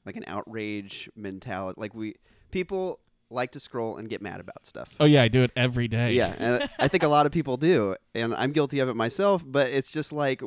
like 0.05 0.16
an 0.16 0.25
outrage 0.27 1.09
mentality. 1.16 1.81
Like 1.81 1.94
we 1.94 2.14
people 2.51 3.01
like 3.31 3.53
to 3.53 3.61
scroll 3.61 3.97
and 3.97 4.09
get 4.09 4.23
mad 4.23 4.41
about 4.41 4.67
stuff. 4.67 4.95
Oh 5.01 5.05
yeah, 5.05 5.23
I 5.23 5.29
do 5.29 5.43
it 5.43 5.51
every 5.57 5.89
day. 5.89 6.13
Yeah, 6.13 6.35
and 6.39 6.69
I 6.79 6.89
think 6.89 7.03
a 7.03 7.09
lot 7.09 7.27
of 7.27 7.33
people 7.33 7.57
do, 7.57 7.97
and 8.15 8.35
I'm 8.35 8.53
guilty 8.53 8.79
of 8.81 8.89
it 8.89 8.95
myself. 8.95 9.43
But 9.47 9.69
it's 9.69 9.91
just 9.91 10.13
like 10.13 10.43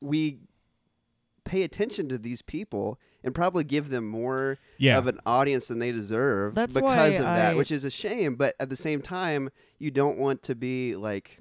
we 0.00 0.38
pay 1.44 1.62
attention 1.62 2.08
to 2.08 2.16
these 2.18 2.40
people 2.42 2.98
and 3.22 3.34
probably 3.34 3.64
give 3.64 3.90
them 3.90 4.06
more 4.08 4.58
yeah. 4.78 4.96
of 4.98 5.06
an 5.06 5.18
audience 5.26 5.68
than 5.68 5.78
they 5.78 5.92
deserve 5.92 6.54
That's 6.54 6.74
because 6.74 6.84
why 6.84 7.06
of 7.06 7.18
that, 7.18 7.52
I- 7.52 7.54
which 7.54 7.70
is 7.72 7.84
a 7.84 7.90
shame. 7.90 8.34
But 8.36 8.54
at 8.58 8.68
the 8.70 8.76
same 8.76 9.02
time, 9.02 9.50
you 9.78 9.90
don't 9.90 10.18
want 10.18 10.42
to 10.44 10.54
be 10.54 10.96
like 10.96 11.40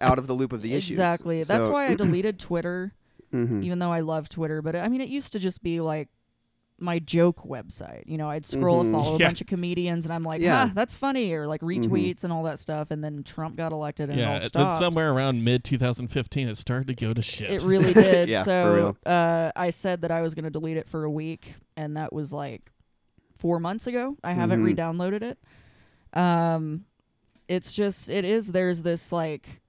out 0.00 0.18
of 0.18 0.26
the 0.26 0.32
loop 0.34 0.52
of 0.52 0.62
the 0.62 0.72
issues. 0.74 0.92
Exactly. 0.92 1.42
That's 1.42 1.66
So- 1.66 1.72
why 1.72 1.86
I 1.88 1.94
deleted 1.96 2.38
Twitter, 2.38 2.92
Mhm. 3.32 3.62
even 3.64 3.78
though 3.78 3.92
I 3.92 4.00
love 4.00 4.28
Twitter. 4.28 4.62
But 4.62 4.76
I 4.76 4.88
mean, 4.88 5.00
it 5.00 5.08
used 5.08 5.32
to 5.32 5.38
just 5.38 5.62
be 5.62 5.80
like 5.80 6.08
my 6.80 6.98
joke 6.98 7.42
website. 7.46 8.04
You 8.06 8.16
know, 8.18 8.28
I'd 8.30 8.44
scroll 8.46 8.78
Mhm. 8.78 8.86
and 8.86 8.92
follow 8.94 9.14
a 9.16 9.18
bunch 9.18 9.40
of 9.40 9.46
comedians, 9.46 10.04
and 10.06 10.12
I'm 10.12 10.22
like, 10.22 10.40
Yeah. 10.40 10.68
"Ah, 10.68 10.72
that's 10.74 10.96
funny," 10.96 11.32
or 11.32 11.46
like 11.46 11.60
retweets 11.60 12.24
and 12.24 12.32
all 12.32 12.42
that 12.44 12.58
stuff. 12.58 12.90
And 12.90 13.04
then 13.04 13.22
Trump 13.22 13.56
got 13.56 13.72
elected, 13.72 14.10
and 14.10 14.18
it 14.18 14.22
yeah, 14.22 14.30
all 14.30 14.36
it- 14.36 14.40
then 14.40 14.48
stopped. 14.48 14.78
somewhere 14.80 15.12
around 15.12 15.44
mid 15.44 15.62
2015, 15.64 16.48
it 16.48 16.56
started 16.56 16.88
to 16.88 16.94
go 16.94 17.12
to 17.12 17.22
shit. 17.22 17.50
It 17.50 17.62
really 17.62 17.92
did. 17.92 18.28
Yeah, 18.30 18.42
so. 18.44 18.96
Uh, 19.06 19.50
I 19.54 19.70
said 19.70 20.00
that 20.02 20.10
I 20.10 20.22
was 20.22 20.34
going 20.34 20.44
to 20.44 20.50
delete 20.50 20.76
it 20.76 20.88
for 20.88 21.04
a 21.04 21.10
week, 21.10 21.54
and 21.76 21.96
that 21.96 22.12
was 22.12 22.32
like 22.32 22.70
four 23.36 23.60
months 23.60 23.86
ago. 23.86 24.16
I 24.24 24.32
haven't 24.32 24.60
Mhm. 24.62 24.64
re-downloaded 24.66 25.22
it. 25.22 25.38
Um, 26.18 26.84
it's 27.48 27.74
just 27.74 28.08
it 28.10 28.24
is. 28.24 28.52
There's 28.52 28.82
this 28.82 29.12
like 29.12 29.60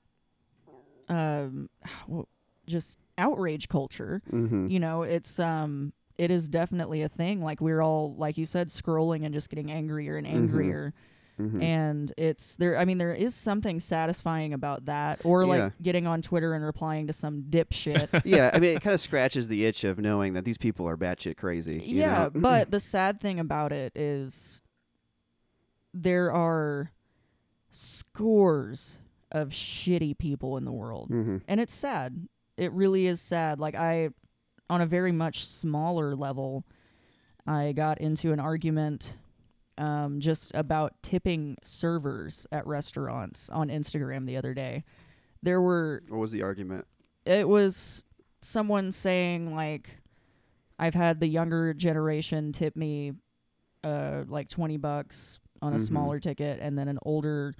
um, 1.09 1.69
w- 2.07 2.25
just 2.67 2.99
outrage 3.17 3.67
culture. 3.67 4.21
Mm-hmm. 4.31 4.67
You 4.67 4.79
know, 4.79 5.03
it's 5.03 5.39
um, 5.39 5.93
it 6.17 6.31
is 6.31 6.49
definitely 6.49 7.01
a 7.01 7.09
thing. 7.09 7.41
Like 7.43 7.61
we're 7.61 7.81
all, 7.81 8.15
like 8.15 8.37
you 8.37 8.45
said, 8.45 8.67
scrolling 8.67 9.25
and 9.25 9.33
just 9.33 9.49
getting 9.49 9.71
angrier 9.71 10.17
and 10.17 10.27
Mhm. 10.27 10.33
angrier. 10.33 10.93
mm-hmm. 11.39 11.61
And 11.61 12.13
it's 12.17 12.55
there. 12.57 12.77
I 12.77 12.85
mean, 12.85 12.99
there 12.99 13.13
is 13.15 13.33
something 13.33 13.79
satisfying 13.79 14.53
about 14.53 14.85
that, 14.85 15.21
or 15.25 15.45
like 15.45 15.57
Yeah. 15.59 15.69
getting 15.81 16.05
on 16.05 16.21
Twitter 16.21 16.53
and 16.53 16.63
replying 16.63 17.07
to 17.07 17.13
some 17.13 17.43
dipshit. 17.49 18.09
yeah, 18.25 18.51
I 18.53 18.59
mean, 18.59 18.75
it 18.77 18.83
kind 18.83 18.93
of 18.93 18.99
scratches 19.09 19.47
the 19.47 19.65
itch 19.65 19.83
of 19.83 19.97
knowing 19.97 20.33
that 20.33 20.45
these 20.45 20.59
people 20.59 20.87
are 20.87 20.97
batshit 20.97 21.37
crazy. 21.37 21.81
you 21.83 21.99
yeah, 21.99 22.29
but 22.29 22.69
the 22.75 22.79
sad 22.79 23.19
thing 23.19 23.39
about 23.39 23.71
it 23.73 23.91
is 23.95 24.61
there 25.93 26.31
are 26.31 26.91
scores 27.71 28.97
of 29.31 29.49
shitty 29.49 30.17
people 30.17 30.57
in 30.57 30.65
the 30.65 30.71
world. 30.71 31.09
mm-hmm. 31.09 31.37
And 31.47 31.59
it's 31.59 31.73
sad. 31.73 32.27
It 32.57 32.71
really 32.73 33.07
is 33.07 33.19
sad. 33.21 33.59
Like 33.59 33.75
I 33.75 34.09
on 34.71 34.79
a 34.81 34.85
very 34.85 35.11
much 35.11 35.45
smaller 35.45 36.15
level, 36.15 36.63
I 37.45 37.73
got 37.73 37.99
into 37.99 38.31
an 38.31 38.39
argument 38.39 39.15
um, 39.77 40.19
just 40.21 40.51
about 40.55 41.01
tipping 41.03 41.57
servers 41.63 42.47
at 42.51 42.65
restaurants 42.65 43.49
on 43.49 43.67
Instagram 43.69 44.25
the 44.25 44.37
other 44.37 44.53
day. 44.53 44.83
There 45.43 45.59
were 45.61 46.03
what 46.07 46.19
was 46.19 46.31
the 46.31 46.41
argument? 46.43 46.85
it 47.25 47.47
was 47.47 48.03
someone 48.41 48.91
saying 48.91 49.53
like 49.55 49.99
I've 50.79 50.93
had 50.95 51.19
the 51.19 51.27
younger 51.27 51.73
generation 51.73 52.51
tip 52.51 52.75
me 52.75 53.13
uh 53.83 54.23
like 54.27 54.47
20 54.49 54.77
bucks 54.77 55.39
on 55.61 55.73
a 55.73 55.77
Mhm. 55.77 55.87
smaller 55.87 56.19
ticket 56.19 56.59
and 56.61 56.77
then 56.77 56.87
an 56.87 56.97
older 57.03 57.53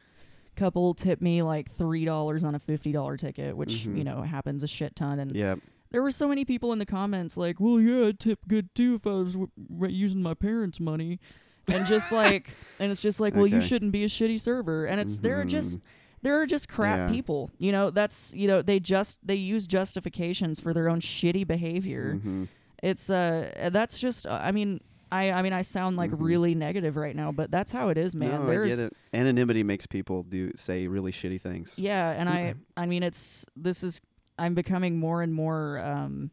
couple 0.56 0.94
tip 0.94 1.22
me 1.22 1.42
like 1.44 1.72
$3 1.76 2.44
on 2.44 2.56
a 2.56 2.60
$50 2.60 3.18
ticket 3.18 3.56
which 3.58 3.86
Mhm. 3.86 3.98
you 3.98 4.04
know 4.04 4.22
happens 4.24 4.64
a 4.64 4.68
shit 4.68 4.96
ton 4.96 5.20
and 5.20 5.36
Yeah, 5.36 5.56
there 5.92 6.02
were 6.02 6.12
so 6.12 6.28
many 6.28 6.44
people 6.46 6.72
in 6.74 6.80
the 6.80 6.86
comments 6.86 7.38
like 7.38 7.60
well 7.60 7.80
yeah 7.80 8.08
I'd 8.08 8.20
tip 8.20 8.40
good 8.48 8.74
too 8.76 8.96
if 8.96 9.08
I 9.08 9.12
was 9.12 9.34
w- 9.34 9.52
w- 9.72 9.96
using 9.96 10.22
my 10.22 10.34
parents 10.34 10.80
money 10.80 11.20
and 11.68 11.86
just 11.86 12.12
like 12.22 12.50
and 12.80 12.92
it's 12.92 13.02
just 13.02 13.20
like 13.20 13.36
well 13.36 13.48
you 13.48 13.62
shouldn't 13.62 13.92
be 13.92 14.04
a 14.04 14.08
shitty 14.08 14.40
server 14.40 14.86
and 14.86 15.00
it's 15.02 15.20
they're 15.20 15.44
just 15.46 15.80
Mhm. 15.80 15.82
there 16.24 16.40
are 16.42 16.46
just 16.46 16.70
crap 16.70 16.98
Yeah. 17.10 17.16
people. 17.16 17.50
You 17.58 17.72
know, 17.72 17.90
that's 17.90 18.34
you 18.36 18.48
know, 18.48 18.62
they 18.62 18.80
just 18.80 19.20
they 19.26 19.36
use 19.36 19.66
justifications 19.68 20.60
for 20.60 20.74
their 20.74 20.88
own 20.90 21.00
shitty 21.00 21.46
behavior. 21.48 22.20
Mhm. 22.24 22.48
It's 22.84 23.10
uh 23.10 23.70
that's 23.72 24.00
just 24.00 24.26
uh, 24.28 24.40
I 24.42 24.52
mean, 24.52 24.82
I 25.12 25.32
I 25.32 25.42
mean 25.42 25.52
I 25.54 25.62
sound 25.62 25.98
like 25.98 26.12
Mhm. 26.12 26.18
really 26.20 26.56
negative 26.56 26.96
right 26.96 27.16
now, 27.16 27.32
but 27.32 27.52
that's 27.52 27.72
how 27.72 27.90
it 27.90 27.98
is, 27.98 28.16
man. 28.16 28.42
no, 28.42 28.46
There's 28.48 28.74
I 28.74 28.76
get 28.76 28.86
it. 28.86 28.94
Anonymity 29.14 29.64
makes 29.64 29.86
people 29.88 30.24
do 30.24 30.52
say 30.56 30.88
really 30.88 31.12
shitty 31.12 31.42
things. 31.42 31.78
yeah, 31.80 32.12
and 32.12 32.30
I 32.30 32.54
I 32.78 32.86
mean 32.86 33.04
it's 33.04 33.46
this 33.56 33.84
is 33.84 34.00
I'm 34.38 34.54
becoming 34.56 34.98
more 34.98 35.22
and 35.22 35.34
more 35.34 35.80
um 35.80 36.32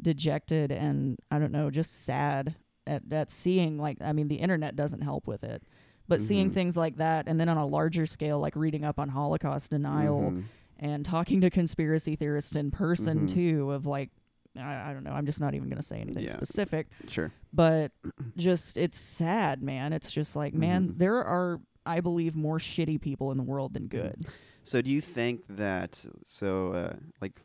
dejected 0.00 0.70
and 0.70 1.18
I 1.30 1.38
don't 1.38 1.52
know, 1.52 1.70
just 1.70 2.04
sad 2.04 2.54
at 2.86 3.02
at 3.12 3.30
seeing 3.30 3.78
like 3.78 3.98
I 4.00 4.12
mean 4.12 4.28
the 4.28 4.36
internet 4.36 4.76
doesn't 4.76 5.02
help 5.02 5.26
with 5.26 5.44
it. 5.44 5.62
But 6.06 6.22
seeing 6.22 6.50
Mhm. 6.50 6.54
things 6.54 6.76
like 6.76 6.96
that 6.96 7.28
and 7.28 7.38
then 7.38 7.48
on 7.50 7.58
a 7.58 7.66
larger 7.66 8.06
scale 8.06 8.38
like 8.38 8.56
reading 8.56 8.84
up 8.84 8.98
on 8.98 9.10
Holocaust 9.10 9.70
denial 9.70 10.30
Mhm. 10.32 10.44
and 10.78 11.04
talking 11.04 11.40
to 11.42 11.50
conspiracy 11.50 12.16
theorists 12.16 12.56
in 12.56 12.70
person 12.70 13.26
Mhm. 13.26 13.28
too 13.28 13.72
of 13.72 13.84
like 13.86 14.10
I, 14.56 14.90
I 14.90 14.92
don't 14.92 15.04
know 15.04 15.12
i'm 15.12 15.26
just 15.26 15.40
not 15.40 15.54
even 15.54 15.68
going 15.68 15.76
to 15.76 15.86
say 15.86 16.00
anything 16.00 16.24
Yeah. 16.24 16.30
specific 16.32 16.88
Sure. 17.06 17.30
but 17.52 17.92
just 18.36 18.76
it's 18.78 18.98
sad 18.98 19.62
man 19.62 19.92
it's 19.92 20.10
just 20.10 20.34
like 20.34 20.52
man 20.54 20.88
Mhm. 20.88 20.98
there 20.98 21.16
are 21.22 21.60
i 21.86 22.00
believe 22.00 22.34
more 22.34 22.58
shitty 22.58 23.00
people 23.00 23.30
in 23.30 23.36
the 23.36 23.44
world 23.44 23.74
than 23.74 23.86
good 23.86 24.26
So 24.68 24.82
do 24.82 24.90
you 24.90 25.00
think 25.00 25.42
that 25.48 26.04
so 26.24 26.72
uh, 26.72 26.96
like 27.20 27.40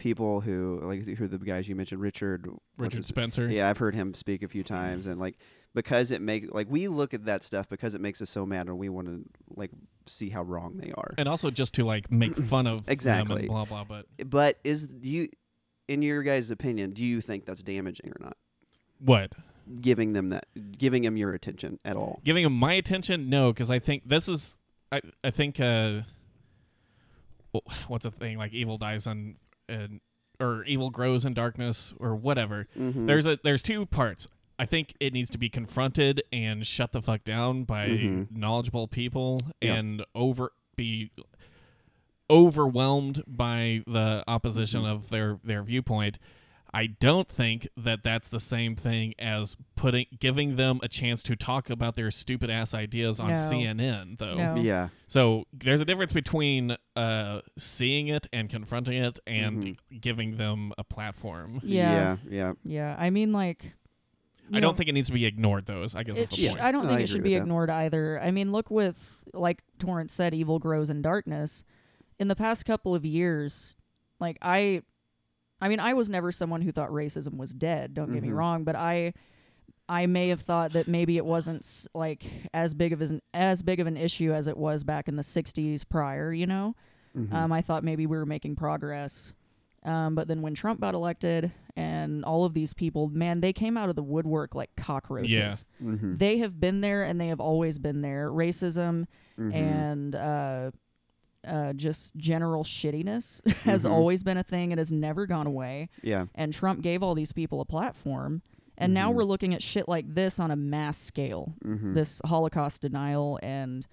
people 0.00 0.40
who 0.40 0.80
like 0.82 1.04
who 1.06 1.24
are 1.24 1.28
the 1.28 1.38
guys 1.38 1.68
you 1.68 1.76
mentioned 1.76 2.00
Richard 2.00 2.48
Richard 2.78 3.06
Spencer. 3.06 3.48
Yeah, 3.48 3.68
I've 3.68 3.78
heard 3.78 3.94
him 3.94 4.14
speak 4.14 4.42
a 4.42 4.48
few 4.48 4.64
times 4.64 5.06
and 5.06 5.20
like 5.20 5.36
because 5.74 6.10
it 6.10 6.22
makes 6.22 6.48
like 6.48 6.68
we 6.70 6.88
look 6.88 7.12
at 7.12 7.26
that 7.26 7.44
stuff 7.44 7.68
because 7.68 7.94
it 7.94 8.00
makes 8.00 8.22
us 8.22 8.30
so 8.30 8.46
mad 8.46 8.66
and 8.66 8.78
we 8.78 8.88
want 8.88 9.08
to 9.08 9.22
like 9.54 9.70
see 10.06 10.30
how 10.30 10.42
wrong 10.42 10.78
they 10.78 10.90
are. 10.92 11.14
And 11.18 11.28
also 11.28 11.50
just 11.50 11.74
to 11.74 11.84
like 11.84 12.10
make 12.10 12.34
fun 12.52 12.66
of 12.66 12.86
them 12.86 12.92
Exactly. 12.92 13.40
and 13.40 13.48
blah 13.48 13.66
blah. 13.66 13.84
But 13.84 14.06
But 14.24 14.58
is 14.64 14.88
do 14.88 15.08
you 15.08 15.28
in 15.86 16.00
your 16.02 16.22
guys' 16.22 16.50
opinion, 16.50 16.92
do 16.92 17.04
you 17.04 17.20
think 17.20 17.44
that's 17.44 17.62
damaging 17.62 18.10
or 18.10 18.24
not? 18.24 18.36
what? 19.00 19.32
Giving 19.82 20.14
them 20.14 20.30
that 20.30 20.46
giving 20.78 21.02
them 21.02 21.16
your 21.18 21.34
attention 21.34 21.78
at 21.84 21.96
all. 21.96 22.20
Giving 22.24 22.44
them 22.44 22.54
my 22.54 22.72
attention? 22.72 23.28
No, 23.28 23.52
because 23.52 23.70
I 23.70 23.78
think 23.78 24.08
this 24.08 24.28
is. 24.28 24.56
I 24.90 25.02
I 25.22 25.30
think. 25.30 25.60
uh 25.60 26.02
What's 27.88 28.04
a 28.04 28.10
thing 28.10 28.38
like 28.38 28.52
evil 28.52 28.78
dies 28.78 29.06
on, 29.06 29.36
and 29.68 30.00
or 30.38 30.64
evil 30.64 30.90
grows 30.90 31.24
in 31.26 31.34
darkness 31.34 31.92
or 31.98 32.14
whatever. 32.16 32.66
Mm-hmm. 32.78 33.06
There's 33.06 33.26
a 33.26 33.38
there's 33.44 33.62
two 33.62 33.86
parts. 33.86 34.26
I 34.58 34.66
think 34.66 34.94
it 35.00 35.12
needs 35.14 35.30
to 35.30 35.38
be 35.38 35.48
confronted 35.48 36.22
and 36.32 36.66
shut 36.66 36.92
the 36.92 37.00
fuck 37.00 37.24
down 37.24 37.64
by 37.64 37.88
Mhm. 37.88 38.30
knowledgeable 38.30 38.88
people 38.88 39.40
Yeah. 39.62 39.74
and 39.76 40.04
over 40.14 40.52
be 40.76 41.10
overwhelmed 42.28 43.22
by 43.26 43.82
the 43.86 44.22
opposition 44.28 44.82
Mhm. 44.82 44.90
of 44.92 45.08
their 45.10 45.38
their 45.44 45.62
viewpoint. 45.62 46.18
I 46.72 46.86
don't 46.86 47.28
think 47.28 47.66
that 47.76 48.04
that's 48.04 48.28
the 48.28 48.38
same 48.38 48.76
thing 48.76 49.14
as 49.18 49.56
putting 49.76 50.06
giving 50.18 50.54
them 50.56 50.78
a 50.82 50.88
chance 50.88 51.22
to 51.24 51.34
talk 51.36 51.68
about 51.68 51.96
their 51.96 52.10
stupid 52.10 52.48
ass 52.50 52.74
ideas 52.74 53.18
on 53.18 53.30
No. 53.30 53.34
CNN 53.34 54.18
though. 54.18 54.34
No. 54.36 54.54
yeah. 54.56 54.88
So 55.08 55.46
there's 55.52 55.80
a 55.80 55.84
difference 55.84 56.12
between 56.12 56.76
uh, 56.94 57.40
seeing 57.58 58.06
it 58.08 58.28
and 58.32 58.48
confronting 58.48 59.02
it 59.02 59.18
and 59.26 59.64
Mm-hmm. 59.64 59.96
giving 59.98 60.36
them 60.36 60.72
a 60.78 60.84
platform. 60.84 61.60
yeah 61.64 62.16
Yeah. 62.28 62.30
Yeah. 62.30 62.52
yeah 62.64 62.96
i 62.98 63.10
mean 63.10 63.32
like 63.32 63.64
you 64.48 64.56
I 64.56 64.60
know, 64.60 64.68
don't 64.68 64.76
think 64.76 64.88
it 64.88 64.94
needs 64.94 65.06
to 65.06 65.12
be 65.14 65.26
ignored. 65.26 65.66
Those, 65.66 65.94
I 65.94 66.02
guess, 66.02 66.16
it 66.16 66.20
that's 66.22 66.36
the 66.36 66.42
sh- 66.44 66.48
point. 66.48 66.60
I 66.60 66.72
don't 66.72 66.82
No, 66.82 66.88
think 66.88 67.00
I 67.00 67.02
it 67.04 67.08
should 67.08 67.22
be 67.22 67.30
with 67.30 67.38
that. 67.38 67.42
ignored 67.44 67.70
either. 67.70 68.20
I 68.20 68.32
mean, 68.32 68.50
look 68.50 68.68
with 68.68 68.96
like 69.32 69.62
Torrance 69.78 70.12
said, 70.12 70.34
evil 70.34 70.58
grows 70.58 70.90
in 70.90 71.02
darkness. 71.02 71.62
In 72.18 72.26
the 72.26 72.34
past 72.34 72.64
couple 72.64 72.92
of 72.92 73.04
years, 73.04 73.76
like 74.18 74.38
I, 74.42 74.82
I 75.60 75.68
mean, 75.68 75.80
I 75.80 75.94
was 75.94 76.08
never 76.10 76.32
someone 76.32 76.62
who 76.62 76.72
thought 76.72 76.90
racism 76.90 77.36
was 77.36 77.52
dead. 77.52 77.94
Don't 77.94 78.12
get 78.12 78.22
me 78.22 78.28
Mhm. 78.30 78.36
wrong, 78.36 78.64
but 78.64 78.76
I, 78.76 79.12
I 79.88 80.06
may 80.06 80.28
have 80.28 80.42
thought 80.42 80.72
that 80.72 80.88
maybe 80.88 81.16
it 81.16 81.24
wasn't 81.26 81.86
like 81.94 82.24
as 82.54 82.74
big 82.74 82.92
of 82.92 83.00
an 83.02 83.20
as 83.34 83.62
big 83.62 83.80
of 83.80 83.86
an 83.86 83.96
issue 83.96 84.32
as 84.32 84.46
it 84.46 84.56
was 84.56 84.84
back 84.84 85.08
in 85.08 85.16
the 85.16 85.22
'60s 85.22 85.84
prior. 85.84 86.32
You 86.32 86.46
know, 86.46 86.74
Mhm. 87.16 87.32
um, 87.32 87.52
I 87.52 87.60
thought 87.60 87.82
maybe 87.84 88.06
we 88.06 88.16
were 88.16 88.26
making 88.26 88.56
progress. 88.56 89.34
Um, 89.82 90.14
but 90.14 90.28
then 90.28 90.42
when 90.42 90.52
Trump 90.54 90.80
got 90.80 90.94
elected 90.94 91.52
and 91.74 92.22
all 92.22 92.44
of 92.44 92.52
these 92.52 92.74
people, 92.74 93.08
man, 93.08 93.40
they 93.40 93.54
came 93.54 93.78
out 93.78 93.88
of 93.88 93.96
the 93.96 94.02
woodwork 94.02 94.54
like 94.54 94.76
cockroaches. 94.76 95.32
Yeah. 95.32 95.54
Mhm. 95.82 96.18
They 96.18 96.36
have 96.38 96.60
been 96.60 96.82
there 96.82 97.02
and 97.02 97.18
they 97.18 97.28
have 97.28 97.40
always 97.40 97.78
been 97.78 98.02
there. 98.02 98.30
Racism 98.30 99.06
Mhm. 99.38 99.54
and 99.54 100.14
uh, 100.14 100.70
uh, 101.46 101.72
just 101.72 102.14
general 102.16 102.64
shittiness 102.64 103.40
has 103.64 103.84
Mhm. 103.84 103.90
always 103.90 104.22
been 104.22 104.36
a 104.36 104.42
thing. 104.42 104.72
It 104.72 104.78
has 104.78 104.92
never 104.92 105.26
gone 105.26 105.46
away. 105.46 105.88
yeah. 106.02 106.26
And 106.34 106.52
Trump 106.52 106.82
gave 106.82 107.02
all 107.02 107.14
these 107.14 107.32
people 107.32 107.60
a 107.60 107.64
platform. 107.64 108.42
And 108.76 108.94
now 108.94 109.10
Mhm. 109.10 109.16
we're 109.16 109.24
looking 109.24 109.52
at 109.54 109.62
shit 109.62 109.88
like 109.88 110.14
this 110.14 110.38
on 110.40 110.50
a 110.50 110.56
mass 110.56 110.96
scale 110.98 111.54
Mhm. 111.64 111.94
this 111.94 112.20
Holocaust 112.24 112.82
denial 112.82 113.38
and 113.42 113.86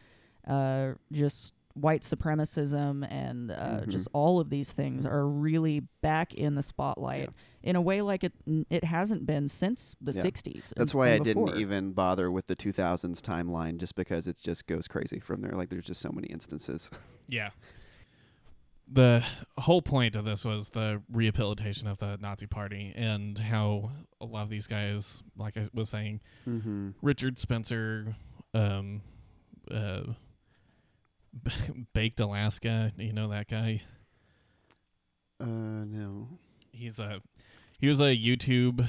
uh, 0.47 0.93
just 1.11 1.53
white 1.73 2.01
supremacism 2.01 3.05
and 3.11 3.51
uh, 3.51 3.81
Mhm. 3.81 3.89
just 3.89 4.07
all 4.13 4.39
of 4.39 4.49
these 4.49 4.71
things 4.73 5.05
are 5.05 5.27
really 5.27 5.81
back 6.01 6.33
in 6.33 6.55
the 6.55 6.63
spotlight 6.63 7.29
in 7.61 7.75
a 7.75 7.81
way 7.81 8.01
like 8.01 8.23
it 8.23 8.33
it 8.69 8.83
hasn't 8.85 9.25
been 9.27 9.47
since 9.47 9.95
the 10.01 10.11
Yeah. 10.13 10.21
60s. 10.23 10.73
That's 10.75 10.95
why 10.95 11.07
I 11.07 11.15
and 11.15 11.23
didn't 11.25 11.55
even 11.57 11.91
bother 11.91 12.31
with 12.31 12.47
the 12.47 12.55
2000s 12.55 13.21
timeline, 13.21 13.77
just 13.77 13.95
because 13.95 14.25
it 14.27 14.37
just 14.37 14.65
goes 14.67 14.87
crazy 14.87 15.19
from 15.19 15.41
there. 15.41 15.51
Like 15.51 15.69
there's 15.69 15.85
just 15.85 16.01
so 16.01 16.09
many 16.11 16.27
instances. 16.27 16.89
Yeah. 17.27 17.49
The 18.89 19.23
whole 19.57 19.81
point 19.81 20.15
of 20.15 20.23
this 20.23 20.45
was 20.45 20.69
the 20.69 21.01
rehabilitation 21.11 21.87
of 21.87 21.97
the 21.97 22.17
Nazi 22.21 22.47
Party 22.47 22.93
and 22.95 23.37
how 23.37 23.91
a 24.21 24.25
lot 24.25 24.43
of 24.43 24.49
these 24.49 24.67
guys, 24.67 25.21
like 25.37 25.57
I 25.57 25.67
was 25.73 25.89
saying, 25.89 26.21
mm-hmm. 26.47 26.91
Richard 27.01 27.37
Spencer, 27.37 28.15
um, 28.53 29.01
uh, 29.69 30.03
Baked 31.93 32.19
Alaska, 32.21 32.91
you 32.97 33.11
know 33.11 33.27
that 33.29 33.49
guy? 33.49 33.81
Uh, 35.39 35.45
no. 35.45 36.29
He's 36.71 36.99
a 36.99 37.21
he 37.79 37.87
was 37.87 37.99
a 37.99 38.15
YouTube 38.15 38.87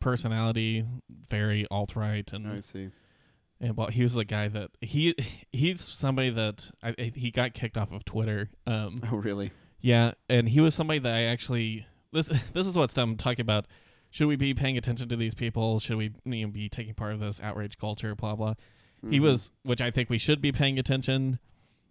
personality, 0.00 0.84
very 1.28 1.66
alt 1.70 1.96
right, 1.96 2.30
and 2.32 2.46
I 2.46 2.60
see. 2.60 2.90
And 3.62 3.76
well, 3.76 3.86
he 3.88 4.02
was 4.02 4.14
the 4.14 4.24
guy 4.24 4.48
that 4.48 4.70
he 4.80 5.14
he's 5.52 5.80
somebody 5.80 6.28
that 6.30 6.70
I, 6.82 6.94
I- 6.98 7.12
he 7.14 7.30
got 7.30 7.54
kicked 7.54 7.78
off 7.78 7.92
of 7.92 8.04
Twitter. 8.04 8.50
Um, 8.66 9.02
Oh, 9.10 9.16
really? 9.16 9.52
yeah, 9.80 10.12
and 10.28 10.48
he 10.48 10.60
was 10.60 10.74
somebody 10.74 10.98
that 10.98 11.14
I 11.14 11.22
actually 11.24 11.86
this 12.12 12.26
this 12.52 12.66
is 12.66 12.76
what's 12.76 12.98
I'm 12.98 13.16
talking 13.16 13.42
about. 13.42 13.66
Should 14.10 14.26
we 14.26 14.36
be 14.36 14.52
paying 14.52 14.76
attention 14.76 15.08
to 15.08 15.16
these 15.16 15.34
people? 15.34 15.78
Should 15.78 15.96
we 15.96 16.12
you 16.26 16.46
know, 16.46 16.52
be 16.52 16.68
taking 16.68 16.92
part 16.92 17.14
of 17.14 17.20
this 17.20 17.40
outrage 17.40 17.78
culture? 17.78 18.14
Blah 18.14 18.34
blah. 18.36 18.54
He 19.08 19.18
Mhm. 19.18 19.22
was, 19.22 19.52
which 19.62 19.80
I 19.80 19.90
think 19.90 20.10
we 20.10 20.18
should 20.18 20.40
be 20.42 20.52
paying 20.52 20.78
attention. 20.78 21.38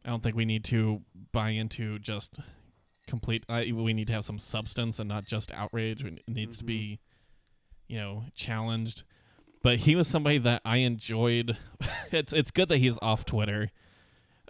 I 0.05 0.09
don't 0.09 0.21
think 0.21 0.35
we 0.35 0.45
need 0.45 0.63
to 0.65 1.01
buy 1.31 1.49
into 1.51 1.99
just 1.99 2.37
complete. 3.07 3.45
We 3.49 3.93
need 3.93 4.07
to 4.07 4.13
have 4.13 4.25
some 4.25 4.39
substance 4.39 4.99
and 4.99 5.07
not 5.09 5.25
just 5.25 5.51
outrage. 5.51 6.03
It 6.03 6.21
needs 6.27 6.57
to 6.59 6.63
be, 6.63 6.99
you 7.87 7.97
know, 7.97 8.25
challenged. 8.35 9.03
But 9.63 9.79
he 9.79 9.95
was 9.95 10.07
somebody 10.07 10.37
that 10.39 10.61
I 10.65 10.77
enjoyed. 10.77 11.57
it's 12.11 12.33
it's 12.33 12.51
good 12.51 12.69
that 12.69 12.77
he's 12.77 12.97
off 13.01 13.25
Twitter. 13.25 13.71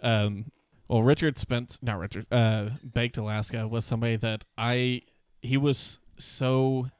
Um, 0.02 0.50
well, 0.88 1.02
Richard 1.02 1.38
Spence, 1.38 1.78
not 1.80 1.98
Richard, 1.98 2.26
uh, 2.30 2.70
Baked 2.92 3.16
Alaska 3.16 3.66
was 3.68 3.84
somebody 3.84 4.16
that 4.16 4.44
I. 4.58 5.02
He 5.40 5.56
was 5.56 6.00
so, 6.18 6.90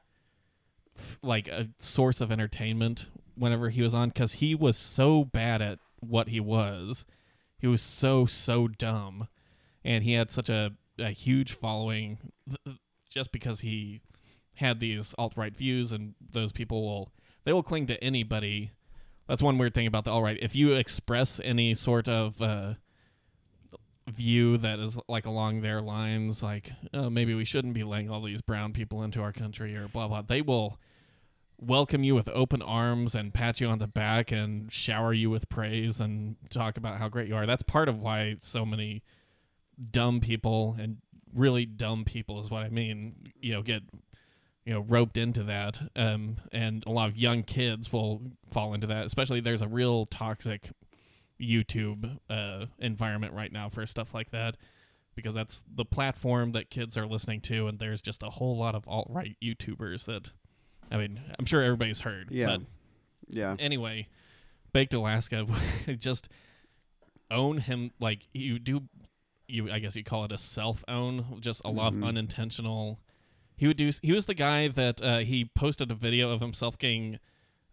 f- 0.97 1.19
like 1.21 1.47
a 1.47 1.69
source 1.79 2.19
of 2.19 2.31
entertainment 2.31 3.07
whenever 3.35 3.69
he 3.69 3.81
was 3.81 3.93
on 3.93 4.09
because 4.09 4.33
he 4.33 4.53
was 4.55 4.77
so 4.77 5.23
bad 5.23 5.61
at 5.61 5.79
what 5.99 6.29
he 6.29 6.39
was. 6.39 7.05
He 7.57 7.67
was 7.67 7.81
so 7.81 8.25
so 8.25 8.67
dumb, 8.67 9.27
and 9.85 10.03
he 10.03 10.13
had 10.13 10.31
such 10.31 10.49
a, 10.49 10.71
a 10.99 11.09
huge 11.09 11.53
following 11.53 12.17
th- 12.47 12.77
just 13.09 13.31
because 13.31 13.61
he 13.61 14.01
had 14.55 14.79
these 14.79 15.15
alt 15.17 15.33
right 15.35 15.55
views, 15.55 15.91
and 15.91 16.15
those 16.31 16.51
people 16.51 16.83
will 16.83 17.11
they 17.43 17.53
will 17.53 17.63
cling 17.63 17.87
to 17.87 18.03
anybody. 18.03 18.71
That's 19.27 19.41
one 19.41 19.57
weird 19.57 19.73
thing 19.73 19.87
about 19.87 20.05
the 20.05 20.11
alt 20.11 20.23
right. 20.23 20.37
If 20.41 20.55
you 20.55 20.73
express 20.73 21.39
any 21.43 21.73
sort 21.73 22.07
of 22.07 22.41
uh, 22.41 22.73
view 24.07 24.57
that 24.57 24.79
is 24.79 24.97
like 25.07 25.25
along 25.25 25.61
their 25.61 25.81
lines, 25.81 26.43
like 26.43 26.71
oh, 26.93 27.09
maybe 27.09 27.33
we 27.33 27.45
shouldn't 27.45 27.73
be 27.73 27.83
letting 27.83 28.09
all 28.09 28.21
these 28.21 28.41
brown 28.41 28.73
people 28.73 29.03
into 29.03 29.21
our 29.21 29.31
country 29.31 29.75
or 29.75 29.87
blah 29.87 30.07
blah, 30.07 30.21
they 30.21 30.41
will 30.41 30.79
welcome 31.59 32.03
you 32.03 32.13
with 32.13 32.29
open 32.29 32.61
arms 32.61 33.15
and 33.15 33.33
pat 33.33 33.61
you 33.61 33.67
on 33.67 33.79
the 33.79 33.87
back 33.87 34.31
and 34.31 34.71
shower 34.71 35.13
you 35.13 35.29
with 35.29 35.47
praise 35.49 35.99
and 35.99 36.35
talk 36.49 36.77
about 36.77 36.97
how 36.97 37.07
great 37.07 37.27
you 37.27 37.35
are. 37.35 37.45
That's 37.45 37.63
part 37.63 37.87
of 37.87 38.01
why 38.01 38.35
so 38.39 38.65
many 38.65 39.03
dumb 39.91 40.19
people 40.19 40.75
and 40.79 40.97
really 41.33 41.65
dumb 41.65 42.05
people 42.05 42.39
is 42.41 42.49
what 42.49 42.63
I 42.63 42.69
mean, 42.69 43.31
you 43.39 43.53
know, 43.53 43.61
get 43.61 43.83
you 44.65 44.73
know 44.73 44.79
roped 44.81 45.17
into 45.17 45.43
that 45.43 45.81
um 45.95 46.37
and 46.51 46.83
a 46.87 46.89
lot 46.91 47.09
of 47.09 47.17
young 47.17 47.43
kids 47.43 47.91
will 47.91 48.21
fall 48.51 48.73
into 48.73 48.87
that 48.87 49.05
especially 49.05 49.39
there's 49.41 49.61
a 49.61 49.67
real 49.67 50.05
toxic 50.05 50.69
youtube 51.41 52.17
uh 52.29 52.65
environment 52.79 53.33
right 53.33 53.51
now 53.51 53.67
for 53.67 53.85
stuff 53.85 54.13
like 54.13 54.31
that 54.31 54.55
because 55.15 55.35
that's 55.35 55.63
the 55.75 55.83
platform 55.85 56.53
that 56.53 56.69
kids 56.69 56.95
are 56.97 57.05
listening 57.05 57.41
to 57.41 57.67
and 57.67 57.79
there's 57.79 58.01
just 58.01 58.23
a 58.23 58.29
whole 58.29 58.57
lot 58.57 58.73
of 58.75 58.87
alt-right 58.87 59.35
youtubers 59.43 60.05
that 60.05 60.31
i 60.91 60.97
mean 60.97 61.19
i'm 61.37 61.45
sure 61.45 61.61
everybody's 61.61 62.01
heard 62.01 62.29
Yeah. 62.31 62.45
but 62.57 62.61
Yeah. 63.27 63.55
anyway, 63.59 64.07
Baked 64.73 64.93
Alaska 64.93 65.45
just 65.97 66.29
own 67.31 67.57
him 67.59 67.91
like 67.99 68.27
you 68.33 68.59
do 68.59 68.83
you 69.47 69.71
I 69.71 69.79
guess 69.79 69.95
you 69.95 70.03
call 70.03 70.25
it 70.25 70.31
a 70.31 70.37
self 70.37 70.83
own, 70.87 71.37
just 71.39 71.61
a 71.65 71.69
lot 71.69 71.93
of 71.93 71.99
Mhm. 71.99 72.05
unintentional 72.07 72.99
he 73.55 73.67
would 73.67 73.77
do 73.77 73.91
he 74.01 74.11
was 74.11 74.25
the 74.25 74.33
guy 74.33 74.67
that 74.67 75.01
uh, 75.01 75.19
he 75.19 75.45
posted 75.45 75.91
a 75.91 75.95
video 75.95 76.31
of 76.31 76.41
himself 76.41 76.77
getting 76.77 77.19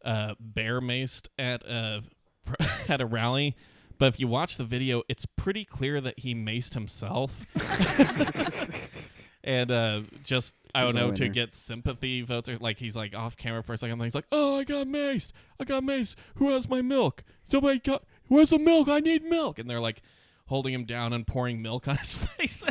uh 0.04 0.34
bear 0.40 0.80
maced 0.80 1.28
at 1.38 1.64
a 1.64 2.02
at 2.88 3.00
a 3.00 3.06
rally. 3.06 3.56
But 3.98 4.06
if 4.06 4.20
you 4.20 4.28
watch 4.28 4.56
the 4.56 4.64
video, 4.64 5.02
it's 5.08 5.26
pretty 5.26 5.64
clear 5.64 6.00
that 6.00 6.20
he 6.20 6.34
maced 6.34 6.72
himself. 6.72 7.44
and 9.44 9.70
uh 9.70 10.02
just 10.24 10.54
I 10.74 10.82
don't 10.82 10.94
know 10.94 11.12
to 11.12 11.28
get 11.28 11.54
sympathy 11.54 12.22
votes 12.22 12.48
or 12.48 12.56
like 12.56 12.78
he's 12.78 12.96
like 12.96 13.14
off 13.14 13.36
camera 13.36 13.62
for 13.62 13.72
a 13.72 13.78
second. 13.78 13.98
Then 13.98 14.06
he's 14.06 14.14
like, 14.14 14.26
"Oh, 14.32 14.58
I 14.58 14.64
got 14.64 14.86
maced. 14.86 15.32
I 15.58 15.64
got 15.64 15.82
maced. 15.82 16.14
Who 16.36 16.50
has 16.52 16.68
my 16.68 16.80
milk? 16.82 17.24
Somebody 17.44 17.78
got. 17.80 18.04
Where's 18.28 18.50
the 18.50 18.58
milk? 18.58 18.88
I 18.88 19.00
need 19.00 19.24
milk." 19.24 19.58
And 19.58 19.68
they're 19.68 19.80
like 19.80 20.02
holding 20.46 20.74
him 20.74 20.84
down 20.84 21.12
and 21.12 21.26
pouring 21.26 21.62
milk 21.62 21.88
on 21.88 21.96
his 21.96 22.14
face. 22.38 22.64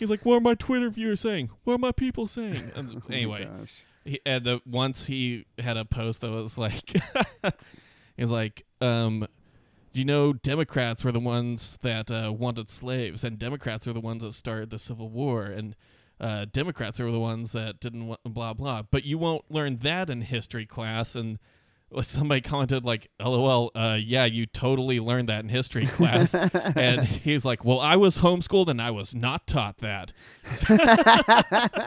He's 0.00 0.10
like, 0.10 0.24
"What 0.24 0.36
are 0.36 0.40
my 0.40 0.54
Twitter 0.54 0.90
viewers 0.90 1.20
saying? 1.20 1.50
What 1.64 1.74
are 1.74 1.78
my 1.78 1.92
people 1.92 2.26
saying?" 2.26 2.72
And 2.74 3.02
Oh 3.08 3.12
anyway, 3.12 3.48
he, 4.04 4.20
and 4.26 4.44
the 4.44 4.60
once 4.66 5.06
he 5.06 5.46
had 5.58 5.76
a 5.76 5.84
post 5.84 6.22
that 6.22 6.30
was 6.30 6.58
like 6.58 6.90
he 8.16 8.22
was 8.22 8.30
like 8.30 8.64
um 8.80 9.26
do 9.92 9.98
you 9.98 10.04
know 10.04 10.32
democrats 10.32 11.04
were 11.04 11.12
the 11.12 11.20
ones 11.20 11.78
that 11.82 12.10
uh, 12.10 12.32
wanted 12.36 12.70
slaves 12.70 13.24
and 13.24 13.38
democrats 13.38 13.86
are 13.86 13.92
the 13.92 14.00
ones 14.00 14.22
that 14.22 14.32
started 14.32 14.70
the 14.70 14.78
civil 14.78 15.08
war 15.08 15.42
and 15.44 15.76
uh, 16.20 16.46
democrats 16.52 17.00
are 17.00 17.10
the 17.10 17.20
ones 17.20 17.52
that 17.52 17.80
didn't 17.80 18.06
want 18.06 18.20
blah 18.24 18.52
blah 18.54 18.82
but 18.82 19.04
you 19.04 19.18
won't 19.18 19.44
learn 19.50 19.78
that 19.78 20.08
in 20.10 20.22
history 20.22 20.66
class 20.66 21.14
and 21.14 21.38
somebody 22.02 22.40
commented 22.40 22.84
like 22.84 23.08
lol 23.20 23.70
uh, 23.74 23.98
yeah 24.00 24.24
you 24.24 24.46
totally 24.46 25.00
learned 25.00 25.28
that 25.28 25.40
in 25.42 25.48
history 25.48 25.86
class 25.86 26.34
and 26.76 27.02
he's 27.02 27.44
like 27.44 27.64
well 27.64 27.80
i 27.80 27.96
was 27.96 28.18
homeschooled 28.18 28.68
and 28.68 28.80
i 28.80 28.90
was 28.90 29.14
not 29.14 29.46
taught 29.46 29.78
that 29.78 30.12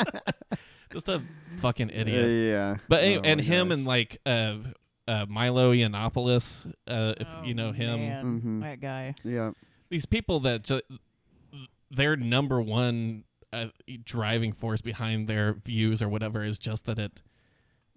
just 0.92 1.10
a 1.10 1.22
fucking 1.60 1.90
idiot 1.90 2.26
Uh, 2.26 2.34
yeah. 2.34 2.76
but 2.88 3.04
any- 3.04 3.18
Oh 3.18 3.22
and 3.24 3.40
my 3.40 3.44
him 3.46 3.70
gosh. 3.70 3.78
and 3.78 3.86
like 3.88 4.18
uh, 4.26 4.56
uh, 5.08 5.26
Milo 5.28 5.74
Yiannopoulos, 5.74 6.72
uh, 6.88 7.14
if 7.20 7.28
Oh, 7.30 7.44
you 7.44 7.54
know 7.54 7.72
him, 7.74 8.00
man, 8.00 8.42
Mhm. 8.42 8.62
that 8.62 8.80
guy. 8.80 9.16
Yeah. 9.24 9.52
these 9.90 10.06
people 10.06 10.40
that 10.42 10.64
ju- 10.64 10.82
their 11.92 12.16
number 12.16 12.62
one 12.62 13.24
uh, 13.52 13.68
driving 14.04 14.52
force 14.54 14.82
behind 14.82 15.28
their 15.28 15.54
views 15.54 16.02
or 16.02 16.10
whatever 16.10 16.44
is 16.44 16.58
just 16.58 16.86
that 16.86 16.98
it 17.00 17.22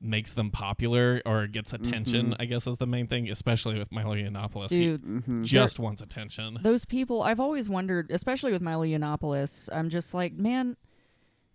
makes 0.00 0.34
them 0.34 0.50
popular 0.50 1.22
or 1.24 1.46
gets 1.46 1.72
attention. 1.72 2.30
Mhm. 2.30 2.36
I 2.38 2.44
guess 2.44 2.66
is 2.66 2.76
the 2.78 2.86
main 2.86 3.06
thing, 3.06 3.30
especially 3.30 3.78
with 3.78 3.90
Milo 3.90 4.14
Yiannopoulos. 4.14 4.70
He 4.70 4.88
Mm-hmm. 4.98 5.42
just 5.42 5.78
wants 5.78 6.02
attention. 6.02 6.58
those 6.62 6.84
people, 6.84 7.22
I've 7.22 7.40
always 7.40 7.68
wondered, 7.68 8.10
especially 8.10 8.52
with 8.52 8.60
Milo 8.62 8.84
Yiannopoulos, 8.84 9.68
I'm 9.72 9.88
just 9.88 10.12
like, 10.12 10.34
man, 10.34 10.76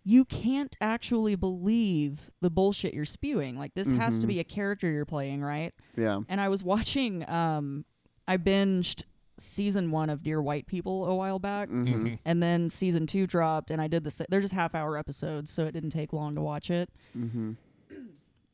you 0.03 0.25
can't 0.25 0.75
actually 0.81 1.35
believe 1.35 2.31
the 2.41 2.49
bullshit 2.49 2.93
you're 2.95 3.05
spewing. 3.05 3.55
Like, 3.57 3.75
this 3.75 3.91
has 3.91 4.17
to 4.19 4.25
Mhm. 4.25 4.29
be 4.29 4.39
a 4.39 4.43
character 4.43 4.89
you're 4.91 5.05
playing, 5.05 5.41
right? 5.43 5.73
Yeah. 5.95 6.21
And 6.27 6.41
I 6.41 6.49
was 6.49 6.63
watching, 6.63 7.27
um, 7.29 7.85
I 8.27 8.37
binged 8.37 9.03
season 9.37 9.91
one 9.91 10.09
of 10.09 10.23
Dear 10.23 10.41
White 10.41 10.65
People 10.65 11.05
a 11.05 11.15
while 11.15 11.37
back. 11.39 11.69
Mm-hmm. 11.69 12.05
Mhm. 12.07 12.19
And 12.25 12.41
then 12.41 12.69
season 12.69 13.05
two 13.05 13.27
dropped, 13.27 13.69
and 13.69 13.79
I 13.81 13.87
did 13.87 14.03
the. 14.03 14.11
sa- 14.11 14.25
They're 14.29 14.41
just 14.41 14.53
half 14.55 14.73
hour 14.73 14.97
episodes, 14.97 15.51
so 15.51 15.65
it 15.65 15.71
didn't 15.73 15.89
take 15.91 16.11
long 16.13 16.33
to 16.35 16.41
watch 16.41 16.71
it. 16.71 16.89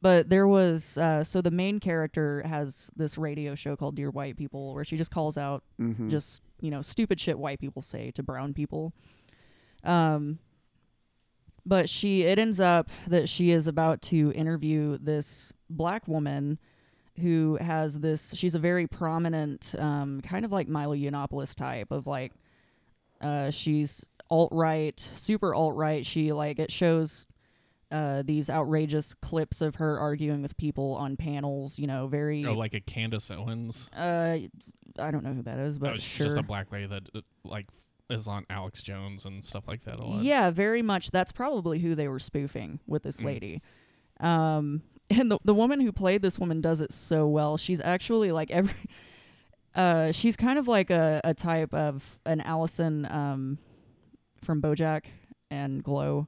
But 0.02 0.30
there 0.30 0.48
was 0.48 0.98
uh, 0.98 1.24
so 1.24 1.41
the 1.41 1.50
main 1.52 1.80
character 1.80 2.43
has 2.45 2.91
this 2.95 3.18
radio 3.18 3.56
show 3.56 3.76
called 3.76 3.95
Dear 3.95 4.12
White 4.12 4.38
People, 4.38 4.74
where 4.76 4.84
she 4.86 4.95
just 4.98 5.12
calls 5.12 5.38
out 5.38 5.64
Mm-hmm. 5.82 6.10
just 6.10 6.41
you 6.62 6.70
know 6.72 6.82
stupid 6.82 7.20
shit 7.20 7.38
white 7.39 7.60
people 7.60 7.82
say 7.82 8.12
to 8.12 8.22
brown 8.24 8.54
people. 8.54 8.93
Um, 9.84 10.39
but 11.66 11.89
she 11.89 12.24
it 12.24 12.38
ends 12.39 12.60
up 12.60 12.89
that 13.08 13.28
she 13.28 13.52
is 13.52 13.68
about 13.68 14.02
to 14.04 14.32
interview 14.34 14.98
this 15.02 15.52
black 15.70 16.08
woman 16.08 16.60
who 17.20 17.58
has 17.60 18.00
this. 18.02 18.36
She's 18.36 18.54
a 18.54 18.60
very 18.60 18.86
prominent, 18.86 19.74
um, 19.80 20.22
kind 20.22 20.45
of 20.45 20.52
like 20.52 20.68
Milo 20.68 20.95
Yiannopoulos 20.95 21.56
type 21.56 21.91
of 21.91 22.06
like. 22.06 22.34
Uh, 23.20 23.50
she's 23.50 24.06
alt 24.30 24.50
right, 24.52 25.00
super 25.16 25.56
alt 25.56 25.76
right. 25.76 26.06
She 26.06 26.32
like 26.32 26.60
it 26.60 26.72
shows 26.72 27.26
uh, 27.91 28.21
these 28.25 28.49
outrageous 28.49 29.13
clips 29.13 29.61
of 29.61 29.75
her 29.75 29.99
arguing 29.99 30.41
with 30.41 30.57
people 30.57 30.93
on 30.95 31.15
panels. 31.17 31.79
You 31.79 31.88
know, 31.88 32.07
very. 32.07 32.45
Oh, 32.45 32.53
like 32.53 32.73
a 32.73 32.79
Candace 32.81 33.31
Owens. 33.31 33.89
uh, 33.95 34.38
I 34.99 35.11
don't 35.11 35.23
know 35.23 35.33
who 35.33 35.43
that 35.43 35.59
is, 35.59 35.77
but 35.77 35.91
oh, 35.91 35.93
she's 35.95 36.03
sure. 36.03 36.25
just 36.27 36.38
a 36.38 36.43
black 36.43 36.71
lady 36.71 36.88
that 36.88 37.03
uh, 37.15 37.21
like 37.43 37.67
is 38.09 38.27
on 38.27 38.45
Alex 38.49 38.81
Jones 38.81 39.25
and 39.25 39.43
stuff 39.43 39.67
like 39.67 39.83
that 39.83 39.99
a 39.99 40.03
lot. 40.05 40.23
Yeah, 40.23 40.49
very 40.49 40.81
much. 40.81 41.11
That's 41.11 41.31
probably 41.31 41.79
who 41.79 41.93
they 41.93 42.07
were 42.07 42.19
spoofing 42.19 42.79
with 42.88 43.03
this 43.03 43.17
Mm. 43.17 43.25
lady. 43.25 43.61
Um, 44.19 44.81
and 45.09 45.29
the 45.31 45.38
the 45.45 45.53
woman 45.53 45.79
who 45.81 45.91
played 45.91 46.21
this 46.21 46.39
woman 46.39 46.61
does 46.61 46.81
it 46.81 46.91
so 46.91 47.27
well. 47.27 47.57
She's 47.57 47.81
actually 47.81 48.31
like 48.31 48.51
every. 48.51 48.73
Uh, 49.75 50.11
she's 50.11 50.35
kind 50.35 50.57
of 50.57 50.67
like 50.67 50.89
a, 50.89 51.21
a 51.23 51.35
type 51.35 51.71
of 51.71 52.17
an 52.25 52.41
Alison 52.41 53.05
um, 53.11 53.59
from 54.43 54.59
BoJack 54.59 55.03
and 55.51 55.83
Glow. 55.83 56.27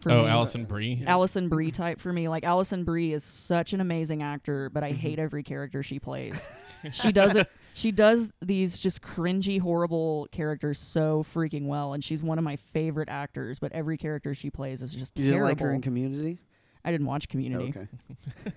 For 0.00 0.12
Oh, 0.12 0.22
me. 0.22 0.28
Alison 0.28 0.64
Brie. 0.64 1.02
Alison 1.06 1.48
Brie 1.48 1.70
type 1.72 2.00
for 2.00 2.12
me. 2.12 2.28
Like 2.28 2.44
Alison 2.44 2.84
Brie 2.84 3.12
is 3.12 3.24
such 3.24 3.72
an 3.72 3.80
amazing 3.80 4.22
actor, 4.22 4.70
but 4.70 4.84
I 4.84 4.92
Mhm. 4.92 4.96
hate 4.96 5.18
every 5.18 5.42
character 5.42 5.82
she 5.82 5.98
plays. 5.98 6.46
she 6.92 7.10
does 7.10 7.34
it. 7.34 7.50
She 7.74 7.90
does 7.90 8.28
these 8.40 8.78
just 8.80 9.02
cringy, 9.02 9.60
horrible 9.60 10.28
characters 10.30 10.78
so 10.78 11.22
freaking 11.24 11.66
well, 11.66 11.92
and 11.94 12.02
she's 12.04 12.22
one 12.22 12.38
of 12.38 12.44
my 12.44 12.56
favorite 12.56 13.08
actors. 13.08 13.58
But 13.58 13.72
every 13.72 13.96
character 13.96 14.34
she 14.34 14.50
plays 14.50 14.82
is 14.82 14.94
just 14.94 15.18
You 15.18 15.26
didn't 15.32 15.42
like 15.42 15.58
her 15.60 15.72
in 15.72 15.80
Community? 15.82 16.38
I 16.84 16.92
didn't 16.92 17.06
watch 17.08 17.28
Community, 17.28 17.70
Okay. 17.76 17.88
you 18.46 18.52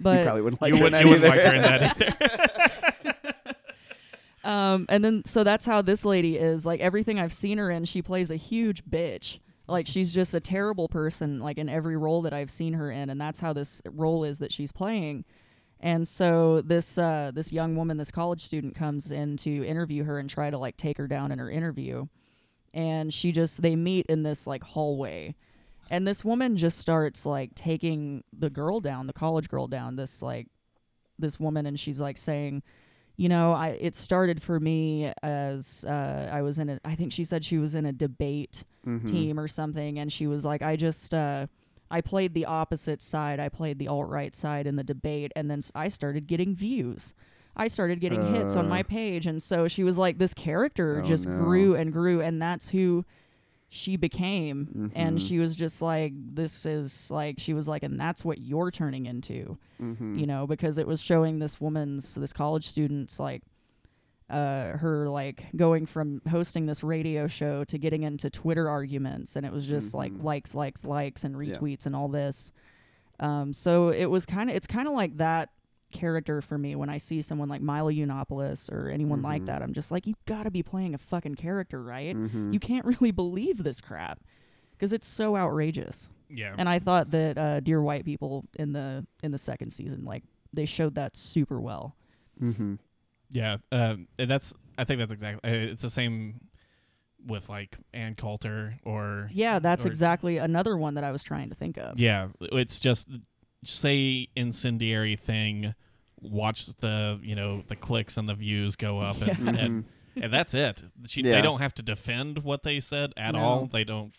but 0.00 0.24
probably 0.24 0.42
wouldn't 0.42 0.60
like 0.62 0.72
you 0.72 0.78
her 0.78 0.84
would, 0.84 0.94
in 0.94 1.06
you 1.06 1.12
wouldn't 1.12 1.28
like 1.30 1.40
her 1.40 1.54
in 1.54 1.62
that 1.62 1.96
either. 3.44 3.54
um, 4.44 4.86
and 4.88 5.04
then 5.04 5.22
so 5.26 5.44
that's 5.44 5.66
how 5.66 5.82
this 5.82 6.04
lady 6.04 6.36
is. 6.36 6.66
Like 6.66 6.80
everything 6.80 7.18
I've 7.20 7.32
seen 7.32 7.58
her 7.58 7.70
in, 7.70 7.84
she 7.84 8.02
plays 8.02 8.30
a 8.30 8.36
huge 8.36 8.84
bitch. 8.84 9.38
Like 9.70 9.86
she's 9.86 10.12
just 10.12 10.34
a 10.34 10.40
terrible 10.40 10.88
person, 10.88 11.38
like 11.40 11.58
in 11.58 11.68
every 11.68 11.96
role 11.96 12.22
that 12.22 12.32
I've 12.32 12.50
seen 12.50 12.74
her 12.74 12.90
in, 12.90 13.10
and 13.10 13.20
that's 13.20 13.40
how 13.40 13.52
this 13.52 13.80
role 13.86 14.24
is 14.24 14.38
that 14.40 14.52
she's 14.52 14.72
playing. 14.72 15.24
And 15.80 16.06
so 16.06 16.60
this 16.60 16.98
uh, 16.98 17.30
this 17.34 17.52
young 17.52 17.76
woman, 17.76 17.96
this 17.96 18.10
college 18.10 18.42
student, 18.42 18.74
comes 18.74 19.10
in 19.10 19.36
to 19.38 19.64
interview 19.64 20.04
her 20.04 20.18
and 20.18 20.28
try 20.28 20.50
to 20.50 20.58
like 20.58 20.76
take 20.76 20.98
her 20.98 21.06
down 21.06 21.32
in 21.32 21.38
her 21.38 21.50
interview. 21.50 22.06
and 22.72 23.12
she 23.12 23.32
just 23.32 23.62
they 23.62 23.74
meet 23.76 24.06
in 24.06 24.22
this 24.22 24.46
like 24.46 24.62
hallway 24.62 25.34
and 25.90 26.06
this 26.06 26.24
woman 26.24 26.56
just 26.56 26.78
starts 26.78 27.26
like 27.26 27.54
taking 27.54 28.22
the 28.32 28.50
girl 28.50 28.80
down 28.80 29.06
the 29.06 29.12
college 29.12 29.48
girl 29.48 29.66
down 29.66 29.96
this 29.96 30.22
like 30.22 30.46
this 31.18 31.40
woman 31.40 31.66
and 31.66 31.80
she's 31.80 32.00
like 32.00 32.16
saying 32.16 32.62
you 33.22 33.28
know 33.28 33.52
i 33.52 33.68
it 33.88 33.94
started 33.94 34.38
for 34.42 34.58
me 34.58 35.12
as 35.22 35.84
uh, 35.84 36.28
i 36.32 36.40
was 36.40 36.58
in 36.58 36.68
a 36.70 36.80
i 36.84 36.94
think 36.94 37.12
she 37.12 37.24
said 37.30 37.44
she 37.44 37.58
was 37.58 37.74
in 37.74 37.84
a 37.84 37.92
debate 37.92 38.64
Mhm. 38.86 39.06
team 39.06 39.38
or 39.38 39.46
something 39.46 39.98
and 39.98 40.10
she 40.10 40.26
was 40.26 40.42
like 40.42 40.62
i 40.62 40.74
just 40.74 41.12
uh 41.12 41.46
i 41.90 42.00
played 42.00 42.32
the 42.32 42.46
opposite 42.46 43.02
side 43.02 43.38
i 43.38 43.48
played 43.50 43.78
the 43.78 43.88
alt-right 43.88 44.34
side 44.34 44.66
in 44.66 44.76
the 44.76 44.82
debate 44.94 45.32
and 45.36 45.50
then 45.50 45.60
I 45.74 45.88
started 45.88 46.26
getting 46.26 46.54
views 46.56 47.12
i 47.54 47.66
started 47.68 48.00
getting 48.00 48.34
hits 48.34 48.56
on 48.56 48.68
my 48.70 48.80
Uh. 48.80 48.84
page 48.84 49.26
and 49.26 49.42
so 49.42 49.68
she 49.68 49.84
was 49.84 49.98
like 49.98 50.16
this 50.16 50.32
character 50.32 51.02
Oh, 51.04 51.06
just 51.12 51.26
no. 51.28 51.36
grew 51.36 51.74
and 51.74 51.92
grew 51.92 52.22
and 52.22 52.40
that's 52.40 52.70
who 52.70 53.04
she 53.72 53.96
became 53.96 54.90
and 54.96 55.16
Mhm. 55.18 55.28
she 55.28 55.38
was 55.38 55.54
just 55.54 55.80
like 55.80 56.12
this 56.16 56.66
is 56.66 57.08
like 57.10 57.36
she 57.38 57.54
was 57.54 57.68
like 57.68 57.84
and 57.84 57.98
that's 58.00 58.24
what 58.24 58.40
you're 58.40 58.70
turning 58.72 59.06
into 59.06 59.58
Mhm. 59.80 60.18
you 60.18 60.26
know 60.26 60.44
because 60.46 60.76
it 60.76 60.88
was 60.88 61.00
showing 61.00 61.38
this 61.38 61.60
woman's 61.60 62.16
this 62.16 62.32
college 62.32 62.66
student's 62.66 63.20
like 63.20 63.42
uh 64.28 64.76
her 64.78 65.08
like 65.08 65.44
going 65.54 65.86
from 65.86 66.20
hosting 66.28 66.66
this 66.66 66.82
radio 66.82 67.28
show 67.28 67.62
to 67.64 67.78
getting 67.78 68.02
into 68.02 68.28
twitter 68.28 68.68
arguments 68.68 69.36
and 69.36 69.46
it 69.46 69.52
was 69.52 69.66
just 69.66 69.94
like 69.94 70.12
Mhm. 70.12 70.24
likes 70.24 70.54
likes 70.54 70.84
likes 70.84 71.22
and 71.24 71.34
Yeah. 71.34 71.54
retweets 71.54 71.86
and 71.86 71.94
all 71.94 72.08
this 72.08 72.50
um 73.20 73.52
so 73.52 73.90
it 73.90 74.06
was 74.06 74.26
kind 74.26 74.50
of 74.50 74.56
it's 74.56 74.66
kind 74.66 74.88
of 74.88 74.94
like 74.94 75.16
that 75.18 75.50
character 75.92 76.40
for 76.40 76.56
me 76.58 76.74
when 76.76 76.88
i 76.88 76.96
see 76.98 77.20
someone 77.22 77.48
like 77.48 77.60
milo 77.60 77.90
yiannopoulos 77.90 78.70
or 78.72 78.88
anyone 78.88 79.22
like 79.22 79.42
Mhm. 79.42 79.46
that 79.46 79.62
i'm 79.62 79.72
just 79.72 79.90
like 79.90 80.06
you've 80.06 80.24
gotta 80.26 80.50
be 80.50 80.62
playing 80.62 80.94
a 80.94 80.98
fucking 80.98 81.34
character 81.34 81.82
right 81.82 82.16
Mhm. 82.16 82.52
you 82.52 82.60
can't 82.60 82.84
really 83.00 83.10
believe 83.10 83.62
this 83.64 83.80
crap 83.80 84.20
because 84.72 84.92
it's 84.92 85.06
so 85.06 85.36
outrageous 85.36 86.08
Yeah. 86.28 86.54
and 86.56 86.68
I 86.68 86.78
thought 86.78 87.10
that 87.10 87.36
uh, 87.36 87.60
Dear 87.60 87.82
White 87.82 88.04
People 88.04 88.44
in 88.56 88.72
the 88.72 89.04
in 89.22 89.32
the 89.32 89.38
second 89.38 89.72
season, 89.72 90.04
like 90.04 90.22
they 90.52 90.64
showed 90.64 90.94
that 90.94 91.16
super 91.16 91.60
well. 91.60 91.96
Mhm. 92.40 92.78
Yeah, 93.30 93.58
um, 93.72 94.06
and 94.18 94.30
that's. 94.30 94.54
I 94.78 94.84
think 94.84 94.98
that's 95.00 95.12
exactly. 95.12 95.50
uh, 95.50 95.72
It's 95.72 95.82
the 95.82 95.90
same 95.90 96.40
with 97.26 97.48
like 97.48 97.76
Ann 97.92 98.14
Coulter 98.14 98.78
or 98.84 99.28
Yeah, 99.32 99.58
that's 99.58 99.84
Or- 99.84 99.88
exactly 99.88 100.38
another 100.38 100.76
one 100.76 100.94
that 100.94 101.04
I 101.04 101.10
was 101.12 101.22
trying 101.22 101.48
to 101.50 101.54
think 101.54 101.76
of. 101.76 101.98
yeah. 102.00 102.28
It's 102.40 102.80
just 102.80 103.08
say 103.64 104.28
incendiary 104.36 105.16
thing. 105.16 105.74
Watch 106.20 106.66
the 106.76 107.18
you 107.22 107.34
know 107.34 107.62
the 107.66 107.76
clicks 107.76 108.16
and 108.16 108.28
the 108.28 108.34
views 108.34 108.76
go 108.76 109.00
up, 109.00 109.20
and, 109.22 109.28
Yeah. 109.38 109.62
and, 109.64 109.84
Mhm. 109.84 110.22
and 110.24 110.32
that's 110.32 110.52
it. 110.54 110.82
She, 111.06 111.22
Yeah. 111.22 111.36
They 111.36 111.42
don't 111.42 111.60
have 111.60 111.74
to 111.74 111.82
defend 111.82 112.38
what 112.44 112.62
they 112.62 112.78
said 112.80 113.12
at 113.16 113.32
No. 113.34 113.40
all. 113.40 113.66
They 113.66 113.84
don't 113.84 114.12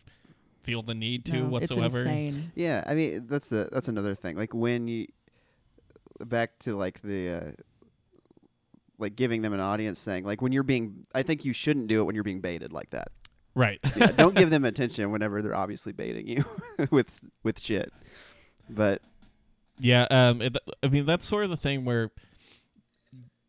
feel 0.64 0.82
the 0.82 0.96
need 0.96 1.26
to 1.26 1.38
No, 1.42 1.46
whatsoever. 1.50 1.86
It's 2.00 2.08
insane. 2.08 2.52
Yeah, 2.56 2.84
I 2.88 2.96
mean 2.96 3.28
that's 3.28 3.52
a 3.52 3.70
that's 3.72 3.88
another 3.88 4.16
thing. 4.16 4.36
Like 4.36 4.54
when 4.54 4.88
you 4.88 5.08
back 6.26 6.58
to 6.60 6.76
like 6.76 7.02
the 7.02 7.30
uh, 7.30 7.52
like 8.98 9.16
giving 9.16 9.42
them 9.42 9.54
an 9.54 9.60
audience 9.60 10.04
thing. 10.04 10.24
Like 10.24 10.42
when 10.42 10.52
you're 10.52 10.62
being, 10.64 11.06
I 11.16 11.24
think 11.24 11.44
you 11.46 11.54
shouldn't 11.54 11.88
do 11.88 12.02
it 12.02 12.04
when 12.04 12.14
you're 12.14 12.24
being 12.24 12.42
baited 12.42 12.72
like 12.72 12.92
that. 12.92 13.08
Right. 13.56 13.80
Yeah, 13.96 14.08
don't 14.12 14.36
give 14.36 14.50
them 14.52 14.64
attention 14.64 15.12
whenever 15.12 15.42
they're 15.42 15.56
obviously 15.56 15.92
baiting 15.94 16.28
you 16.28 16.46
with 16.92 17.20
with 17.44 17.60
shit. 17.60 17.92
But 18.70 19.02
Yeah, 19.84 20.07
um, 20.11 20.41
it, 20.41 20.55
I 20.84 20.88
mean 20.88 21.05
that's 21.07 21.25
sort 21.25 21.43
of 21.43 21.49
the 21.49 21.57
thing 21.57 21.86
where, 21.86 22.11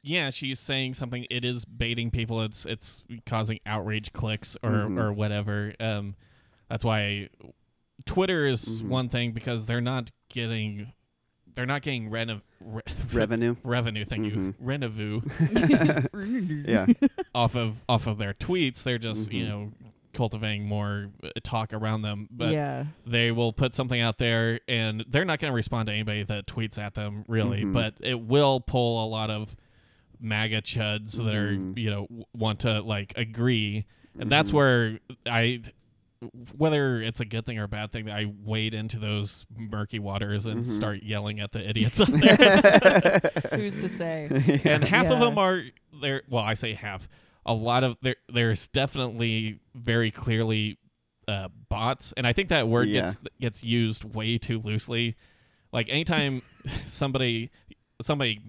yeah, 0.03 0.31
she's 0.31 0.59
saying 0.59 0.95
something. 0.95 1.27
It 1.31 1.45
is 1.45 1.65
baiting 1.65 2.11
people. 2.11 2.41
It's 2.43 2.65
it's 2.67 3.05
causing 3.27 3.61
outrage 3.67 4.13
clicks 4.13 4.57
or 4.63 4.71
Mhm. 4.71 4.99
or 4.99 5.13
whatever. 5.13 5.75
Um, 5.79 6.17
that's 6.71 6.85
why 6.85 7.29
Twitter 8.07 8.47
is 8.47 8.81
Mhm. 8.83 8.89
one 8.89 9.09
thing 9.11 9.33
because 9.33 9.67
they're 9.67 9.81
not 9.83 10.11
getting, 10.31 10.93
they're 11.55 11.67
not 11.67 11.83
getting 11.83 12.09
reno- 12.09 12.41
re- 12.61 12.83
revenue. 13.13 13.57
revenue. 13.63 14.05
Thank 14.07 14.25
you, 14.25 14.33
Mhm. 14.33 14.55
revenue 14.59 15.21
yeah. 16.67 16.87
off 17.35 17.55
of 17.55 17.77
off 17.89 18.07
of 18.07 18.17
their 18.19 18.33
tweets. 18.35 18.83
They're 18.83 18.99
just 18.99 19.33
you 19.33 19.45
Mhm. 19.45 19.49
know 19.49 19.73
cultivating 20.13 20.65
more 20.67 21.11
uh, 21.25 21.29
talk 21.43 21.73
around 21.73 22.03
them. 22.03 22.29
But 22.31 22.53
yeah. 22.53 22.85
they 23.07 23.31
will 23.33 23.53
put 23.53 23.75
something 23.75 24.01
out 24.01 24.19
there 24.19 24.61
and 24.69 25.05
they're 25.09 25.25
not 25.25 25.39
going 25.41 25.51
to 25.51 25.55
respond 25.57 25.87
to 25.87 25.93
anybody 25.93 26.23
that 26.25 26.47
tweets 26.47 26.79
at 26.79 26.95
them 26.95 27.25
really 27.29 27.65
Mhm. 27.65 27.73
but 27.73 27.95
it 28.01 28.21
will 28.21 28.61
pull 28.61 29.05
a 29.05 29.09
lot 29.09 29.31
of 29.31 29.57
maga 30.21 30.63
chuds 30.63 31.17
that 31.17 31.35
are 31.35 31.53
Mhm. 31.53 31.77
you 31.79 31.91
know 31.91 32.03
w- 32.03 32.25
want 32.33 32.61
to 32.61 32.81
like 32.81 33.13
agree 33.17 33.85
and 34.19 34.31
that's 34.31 34.53
Mhm. 34.53 34.55
where 34.55 34.99
i 35.27 35.61
whether 36.57 37.03
it's 37.03 37.19
a 37.19 37.25
good 37.25 37.45
thing 37.45 37.59
or 37.59 37.65
a 37.65 37.69
bad 37.69 37.91
thing 37.91 38.09
i 38.09 38.27
wade 38.45 38.75
into 38.75 38.99
those 38.99 39.45
murky 39.57 39.99
waters 39.99 40.47
and 40.47 40.61
Mhm. 40.61 40.77
start 40.77 41.03
yelling 41.03 41.41
at 41.41 41.51
the 41.53 41.69
idiots 41.69 42.01
on 42.01 42.13
there 42.21 43.21
Who's 43.55 43.81
to 43.81 43.89
say? 43.89 44.29
and 44.65 44.85
half 44.85 45.07
of 45.11 45.19
them 45.19 45.37
are 45.39 45.63
there 46.01 46.23
well 46.29 46.45
i 46.45 46.55
say 46.55 46.75
half 46.75 47.09
a 47.47 47.55
lot 47.55 47.85
of 47.85 47.97
there 48.03 48.17
there's 48.29 48.69
definitely 48.69 49.59
very 49.75 50.11
clearly 50.11 50.79
uh, 51.29 51.49
bots 51.69 52.13
and 52.17 52.27
i 52.27 52.33
think 52.33 52.49
that 52.49 52.69
word 52.69 52.89
Yeah. 52.89 53.03
gets 53.03 53.21
gets 53.41 53.65
used 53.65 54.05
way 54.05 54.39
too 54.39 54.59
loosely 54.61 55.17
like 55.73 55.89
anytime 55.89 56.43
somebody 56.87 57.51
somebody 58.01 58.41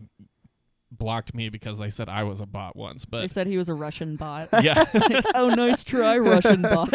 blocked 0.92 1.34
me 1.34 1.50
because 1.50 1.80
they 1.80 1.90
said 1.90 2.08
i 2.08 2.22
was 2.24 2.40
a 2.40 2.46
bot 2.46 2.76
once 2.76 3.04
but 3.06 3.22
They 3.22 3.28
said 3.28 3.48
he 3.48 3.58
was 3.58 3.68
a 3.70 3.74
Russian 3.74 4.16
bot. 4.16 4.50
yeah 4.64 4.86
Like, 4.94 5.26
oh, 5.34 5.50
nice 5.50 5.84
try, 5.84 6.18
Russian 6.20 6.62
bot. 6.62 6.94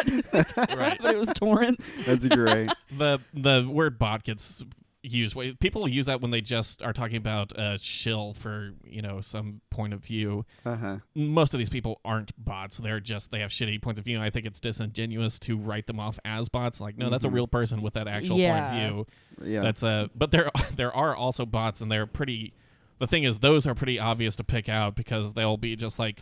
right 0.57 0.99
but 1.01 1.15
it 1.15 1.19
was 1.19 1.33
Torrance. 1.35 1.93
That's 2.07 2.27
great. 2.27 2.69
the 2.97 3.19
the 3.35 3.69
word 3.69 3.99
bot 3.99 4.23
gets 4.23 4.65
used 5.03 5.35
way 5.37 5.53
people 5.53 5.87
use 5.87 6.07
that 6.07 6.21
when 6.21 6.33
they 6.33 6.41
just 6.41 6.83
are 6.83 6.93
talking 6.93 7.17
about 7.17 7.53
a 7.57 7.79
shill 7.79 8.35
for 8.35 8.73
you 8.85 9.01
know 9.01 9.21
some 9.21 9.61
point 9.71 9.93
of 9.93 10.01
view 10.01 10.45
Uh 10.67 10.75
huh. 10.77 10.97
most 11.15 11.55
of 11.55 11.59
these 11.59 11.69
people 11.69 12.01
aren't 12.05 12.33
bots. 12.43 12.79
They're 12.79 12.99
just 12.99 13.31
they 13.31 13.39
have 13.41 13.51
shitty 13.51 13.81
points 13.81 13.99
of 14.01 14.05
view. 14.05 14.17
And 14.17 14.25
I 14.25 14.31
think 14.31 14.45
it's 14.45 14.59
disingenuous 14.61 15.39
to 15.41 15.57
write 15.57 15.87
them 15.87 16.01
off 16.01 16.19
as 16.25 16.49
bots. 16.49 16.81
Like, 16.81 16.99
no, 16.99 17.11
that's 17.11 17.25
a 17.25 17.29
Mhm. 17.29 17.35
real 17.35 17.47
person 17.47 17.81
with 17.81 17.95
that 17.95 18.09
actual 18.09 18.39
Yeah. 18.39 18.61
point 18.71 18.75
of 18.75 18.91
view. 18.91 19.07
Yeah. 19.55 19.61
That's 19.61 19.83
a. 19.85 20.11
but 20.17 20.33
there 20.33 20.51
there 20.75 20.93
are 20.95 21.15
also 21.15 21.47
bots 21.47 21.81
and 21.81 21.91
they're 21.93 22.07
pretty 22.07 22.53
the 22.99 23.07
thing 23.07 23.23
is 23.23 23.39
those 23.39 23.67
are 23.69 23.75
pretty 23.77 24.01
obvious 24.01 24.35
to 24.37 24.43
pick 24.45 24.69
out 24.69 24.97
because 24.97 25.35
they'll 25.35 25.57
be 25.57 25.77
just 25.77 26.01
like 26.01 26.21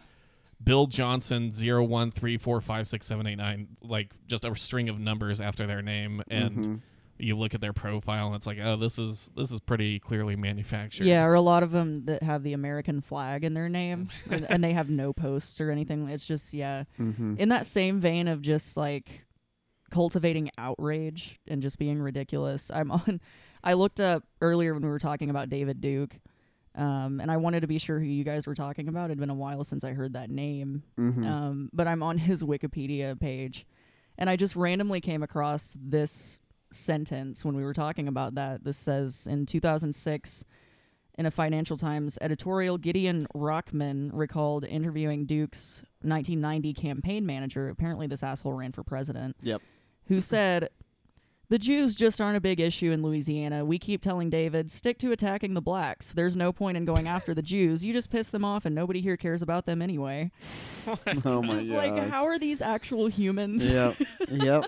Bill 0.63 0.87
Johnson 0.87 1.53
zero 1.53 1.83
one 1.83 2.11
three 2.11 2.37
four 2.37 2.61
five 2.61 2.87
six 2.89 3.07
seven 3.07 3.27
eight 3.27 3.37
nine, 3.37 3.69
like 3.83 4.11
just 4.27 4.45
a 4.45 4.55
string 4.55 4.89
of 4.91 4.99
numbers 5.01 5.41
after 5.41 5.67
their 5.67 5.81
name 5.83 6.23
and 6.29 6.57
Mhm. 6.57 6.81
You 7.19 7.37
look 7.37 7.55
at 7.55 7.61
their 7.61 7.73
profile 7.73 8.27
and 8.27 8.37
it's 8.37 8.47
like, 8.47 8.59
oh, 8.63 8.77
this 8.77 8.99
is 8.99 9.31
this 9.37 9.51
is 9.51 9.61
pretty 9.61 9.99
clearly 9.99 10.37
manufactured. 10.37 11.07
Yeah, 11.07 11.25
or 11.25 11.35
a 11.35 11.41
lot 11.41 11.63
of 11.63 11.73
them 11.73 12.05
that 12.07 12.23
have 12.23 12.43
the 12.43 12.53
American 12.53 13.01
flag 13.01 13.45
in 13.45 13.55
their 13.55 13.69
name, 13.69 14.09
and, 14.31 14.47
and 14.51 14.63
they 14.65 14.73
have 14.73 14.91
no 14.91 15.13
posts 15.13 15.61
or 15.61 15.71
anything. 15.71 16.09
It's 16.09 16.27
just 16.27 16.53
yeah, 16.55 16.85
Mhm. 16.99 17.39
in 17.39 17.49
that 17.51 17.67
same 17.67 18.01
vein 18.01 18.29
of 18.29 18.41
just 18.43 18.77
like 18.77 19.25
cultivating 19.91 20.51
outrage 20.59 21.39
and 21.47 21.63
just 21.63 21.79
being 21.79 22.01
ridiculous. 22.01 22.71
I'm 22.71 22.91
on. 22.91 23.21
I 23.63 23.73
looked 23.75 24.01
up 24.01 24.25
earlier 24.41 24.75
when 24.75 24.83
we 24.83 24.89
were 24.89 24.99
talking 24.99 25.31
about 25.31 25.49
David 25.49 25.81
Duke, 25.81 26.19
um, 26.75 27.21
and 27.21 27.31
I 27.31 27.37
wanted 27.37 27.61
to 27.61 27.67
be 27.67 27.79
sure 27.79 27.99
who 27.99 28.07
you 28.07 28.25
guys 28.25 28.47
were 28.47 28.55
talking 28.55 28.89
about. 28.89 29.07
It'd 29.07 29.19
been 29.19 29.31
a 29.31 29.35
while 29.35 29.65
since 29.65 29.85
I 29.85 29.93
heard 29.93 30.13
that 30.15 30.31
name, 30.31 30.83
Mhm. 30.99 31.25
um, 31.27 31.71
but 31.73 31.87
I'm 31.87 32.03
on 32.03 32.19
his 32.19 32.43
Wikipedia 32.43 33.19
page, 33.19 33.67
and 34.19 34.29
I 34.29 34.37
just 34.37 34.57
randomly 34.57 35.01
came 35.01 35.23
across 35.23 35.77
this 35.81 36.39
sentence 36.77 37.45
when 37.45 37.57
we 37.57 37.63
were 37.63 37.75
talking 37.75 38.09
about 38.09 38.35
that. 38.35 38.65
This 38.65 38.77
says 38.77 39.27
in 39.29 39.47
2006, 39.47 40.45
in 41.19 41.27
a 41.27 41.31
Financial 41.31 41.77
Times 41.77 42.19
editorial, 42.21 42.77
Gideon 42.79 43.27
Rachman 43.35 44.11
recalled 44.13 44.65
interviewing 44.65 45.25
Duke's 45.25 45.83
1990 46.03 46.75
campaign 46.75 47.25
manager. 47.25 47.69
Apparently, 47.69 48.07
this 48.07 48.23
asshole 48.23 48.53
ran 48.53 48.73
for 48.73 48.83
president. 48.83 49.37
Yep. 49.43 49.63
Who 50.09 50.21
said, 50.21 50.69
The 51.49 51.59
Jews 51.59 51.97
just 51.97 52.21
aren't 52.21 52.37
a 52.37 52.41
big 52.41 52.61
issue 52.61 52.93
in 52.93 53.03
Louisiana. 53.03 53.65
We 53.65 53.79
keep 53.79 54.03
telling 54.03 54.29
David, 54.29 54.71
stick 54.71 54.99
to 54.99 55.11
attacking 55.11 55.55
the 55.55 55.63
blacks. 55.63 56.13
There's 56.13 56.37
no 56.37 56.53
point 56.53 56.77
in 56.77 56.85
going 56.85 57.09
after 57.09 57.33
the 57.33 57.43
Jews. 57.43 57.83
You 57.83 57.95
just 57.95 58.11
piss 58.11 58.29
them 58.29 58.45
off, 58.45 58.67
and 58.67 58.75
nobody 58.75 59.01
here 59.01 59.17
cares 59.17 59.41
about 59.41 59.65
them 59.65 59.81
anyway. 59.81 60.31
oh 61.25 61.43
my 61.43 61.61
it's 61.61 61.71
god. 61.71 61.77
like, 61.77 62.11
how 62.11 62.27
are 62.27 62.39
these 62.39 62.61
actual 62.61 63.07
humans? 63.07 63.73
Yep. 63.73 63.97
yep. 64.29 64.67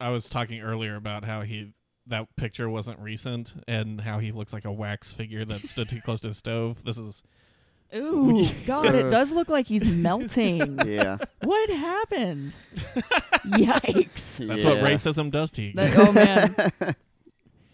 I 0.00 0.10
was 0.10 0.28
talking 0.28 0.60
earlier 0.60 0.96
about 0.96 1.24
how 1.24 1.42
he 1.42 1.72
that 2.06 2.34
picture 2.36 2.68
wasn't 2.68 2.98
recent 3.00 3.54
and 3.68 4.00
how 4.00 4.18
he 4.18 4.32
looks 4.32 4.52
like 4.52 4.64
a 4.64 4.72
wax 4.72 5.12
figure 5.12 5.44
that 5.44 5.66
stood 5.66 5.88
too 5.88 6.00
close 6.00 6.20
to 6.22 6.28
the 6.28 6.34
stove. 6.34 6.82
This 6.84 6.96
is 6.96 7.22
Ooh, 7.94 8.46
God, 8.66 8.94
it 8.94 9.10
does 9.10 9.32
look 9.32 9.48
like 9.48 9.66
he's 9.66 9.86
melting. 9.90 10.78
Yeah. 10.86 11.18
what 11.42 11.70
happened? 11.70 12.54
Yikes. 13.46 14.46
that's 14.46 14.64
what 14.64 14.78
racism 14.78 15.30
does 15.30 15.50
to 15.52 15.62
you. 15.62 15.72
That, 15.74 15.96
oh, 15.96 16.12
man. 16.12 16.94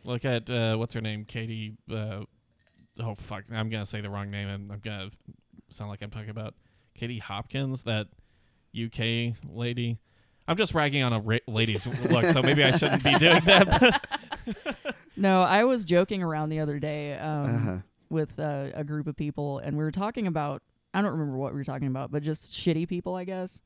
Look 0.04 0.24
at 0.24 0.50
uh, 0.50 0.76
what's 0.76 0.94
her 0.94 1.00
name, 1.00 1.24
Katie. 1.24 1.76
Uh, 1.90 2.20
oh 3.00 3.14
fuck, 3.16 3.44
I'm 3.52 3.70
gonna 3.70 3.86
say 3.86 4.00
the 4.00 4.10
wrong 4.10 4.30
name 4.30 4.48
and 4.48 4.70
I'm 4.70 4.80
gonna 4.80 5.10
sound 5.70 5.90
like 5.90 6.02
I'm 6.02 6.10
talking 6.10 6.30
about 6.30 6.54
Katie 6.94 7.18
Hopkins, 7.18 7.82
that 7.82 8.08
UK 8.76 9.36
lady. 9.48 9.98
I'm 10.47 10.57
just 10.57 10.74
ragging 10.74 11.03
on 11.03 11.12
a 11.16 11.20
ra- 11.20 11.38
lady's 11.47 11.86
look, 11.86 12.26
so 12.26 12.42
maybe 12.42 12.62
I 12.64 12.70
shouldn't 12.72 13.03
be 13.03 13.14
doing 13.18 13.40
that. 13.45 14.05
No, 15.16 15.42
I 15.42 15.62
was 15.64 15.84
joking 15.84 16.22
around 16.24 16.49
the 16.49 16.59
other 16.61 16.78
day 16.80 17.16
um, 17.16 17.55
Uh-huh. 17.57 17.76
with 18.11 18.38
uh, 18.40 18.70
a 18.74 18.82
group 18.82 19.07
of 19.07 19.16
people, 19.16 19.59
and 19.59 19.76
we 19.78 19.84
were 19.84 19.92
talking 19.92 20.26
about. 20.26 20.62
I 20.92 21.03
don't 21.03 21.12
remember 21.12 21.36
what 21.36 21.53
we 21.53 21.59
were 21.59 21.64
talking 21.64 21.86
about, 21.88 22.11
but 22.11 22.22
just 22.22 22.53
shitty 22.53 22.88
people, 22.88 23.14
I 23.14 23.24
guess. 23.24 23.61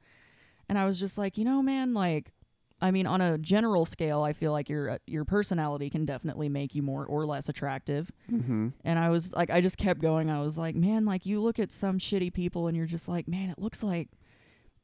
And 0.68 0.79
I 0.79 0.85
was 0.87 0.99
just 1.01 1.16
like, 1.18 1.37
you 1.37 1.45
know, 1.45 1.62
man, 1.62 1.93
like, 1.95 2.33
I 2.81 2.91
mean, 2.91 3.07
on 3.07 3.20
a 3.20 3.37
general 3.39 3.85
scale, 3.87 4.22
I 4.22 4.33
feel 4.35 4.53
like 4.53 4.68
your 4.68 4.91
uh, 4.91 4.99
your 5.07 5.24
personality 5.24 5.89
can 5.91 6.05
definitely 6.05 6.49
make 6.51 6.74
you 6.74 6.83
more 6.83 7.05
or 7.07 7.24
less 7.26 7.49
attractive. 7.49 8.12
Mm-hmm. 8.31 8.68
And 8.85 8.99
I 8.99 9.09
was 9.09 9.33
like, 9.35 9.49
I 9.51 9.61
just 9.62 9.79
kept 9.79 10.01
going. 10.01 10.31
I 10.31 10.41
was 10.41 10.57
like, 10.59 10.74
man, 10.74 11.05
like 11.07 11.24
you 11.26 11.41
look 11.43 11.59
at 11.59 11.72
some 11.72 11.99
shitty 11.99 12.33
people, 12.33 12.66
and 12.68 12.76
you're 12.76 12.87
just 12.87 13.09
like, 13.09 13.26
man, 13.26 13.49
it 13.51 13.59
looks 13.59 13.83
like, 13.83 14.09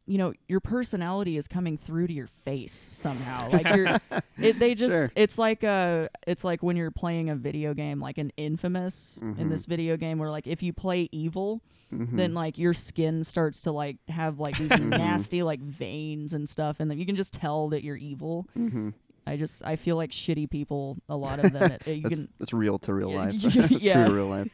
you 0.06 0.18
know, 0.18 0.34
your 0.48 0.60
personality 0.60 1.36
is 1.36 1.48
coming 1.48 1.78
through 1.78 2.06
to 2.08 2.12
your 2.12 2.26
face 2.26 2.72
somehow. 2.72 3.48
Like 3.52 3.74
you're, 3.74 3.98
it, 4.38 4.58
they 4.58 4.74
just, 4.74 4.90
Sure. 4.92 5.10
it's 5.16 5.38
like 5.38 5.64
uh 5.64 6.08
it's 6.26 6.44
like 6.44 6.62
when 6.62 6.76
you're 6.76 6.90
playing 6.90 7.30
a 7.30 7.34
video 7.36 7.72
game, 7.74 8.00
like 8.00 8.18
an 8.18 8.30
Infamous 8.36 9.18
in 9.22 9.34
Mhm. 9.36 9.50
this 9.50 9.64
video 9.66 9.96
game, 9.96 10.18
where 10.18 10.30
like 10.30 10.46
if 10.46 10.62
you 10.62 10.72
play 10.72 11.08
evil, 11.12 11.62
Mm-hmm. 11.92 12.16
then 12.16 12.34
like 12.34 12.58
your 12.58 12.74
skin 12.74 13.22
starts 13.22 13.60
to 13.62 13.70
like 13.72 13.98
have 14.08 14.40
like 14.40 14.58
these 14.58 14.76
nasty 14.80 15.44
like 15.44 15.60
veins 15.60 16.32
and 16.32 16.48
stuff, 16.48 16.80
and 16.80 16.90
then 16.90 16.98
you 16.98 17.06
can 17.06 17.14
just 17.14 17.32
tell 17.32 17.68
that 17.68 17.84
you're 17.84 17.94
evil. 17.96 18.48
mm-hmm. 18.58 18.88
I 19.26 19.36
just, 19.38 19.64
I 19.64 19.76
feel 19.76 19.96
like 19.96 20.10
shitty 20.10 20.50
people. 20.50 20.98
A 21.08 21.16
lot 21.16 21.38
of 21.38 21.52
them, 21.52 21.70
it, 21.72 21.86
you 21.86 22.02
That's, 22.02 22.14
can. 22.16 22.28
that's 22.38 22.52
real 22.52 22.78
to 22.80 22.92
real 22.92 23.10
life. 23.14 23.32
That's 23.40 23.54
true 23.54 23.78
yeah. 23.78 24.04
to 24.08 24.12
real 24.12 24.26
life. 24.26 24.50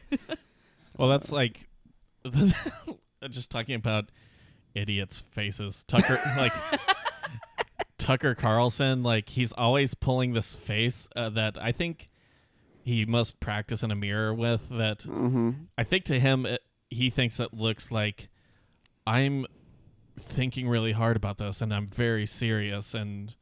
well, 0.97 1.09
that's 1.09 1.31
like 1.31 1.67
just 3.29 3.49
talking 3.51 3.75
about 3.75 4.09
idiots' 4.75 5.21
faces. 5.21 5.83
Tucker, 5.87 6.19
like 6.37 6.53
Tucker 7.97 8.35
Carlson, 8.35 9.03
like 9.03 9.29
he's 9.29 9.51
always 9.51 9.93
pulling 9.93 10.33
this 10.33 10.55
face 10.55 11.07
uh, 11.15 11.29
that 11.29 11.57
I 11.61 11.71
think 11.71 12.09
he 12.83 13.05
must 13.05 13.39
practice 13.39 13.83
in 13.83 13.91
a 13.91 13.95
mirror 13.95 14.33
with. 14.33 14.69
That 14.69 14.99
Mm-hmm. 14.99 15.51
I 15.77 15.83
think 15.83 16.05
to 16.05 16.19
him, 16.19 16.45
it, 16.45 16.61
he 16.89 17.09
thinks 17.09 17.39
it 17.39 17.53
looks 17.53 17.91
like 17.91 18.29
I'm 19.05 19.45
thinking 20.19 20.67
really 20.67 20.91
hard 20.91 21.15
about 21.15 21.37
this, 21.37 21.61
and 21.61 21.73
I'm 21.73 21.87
very 21.87 22.25
serious 22.25 22.93
and 22.93 23.35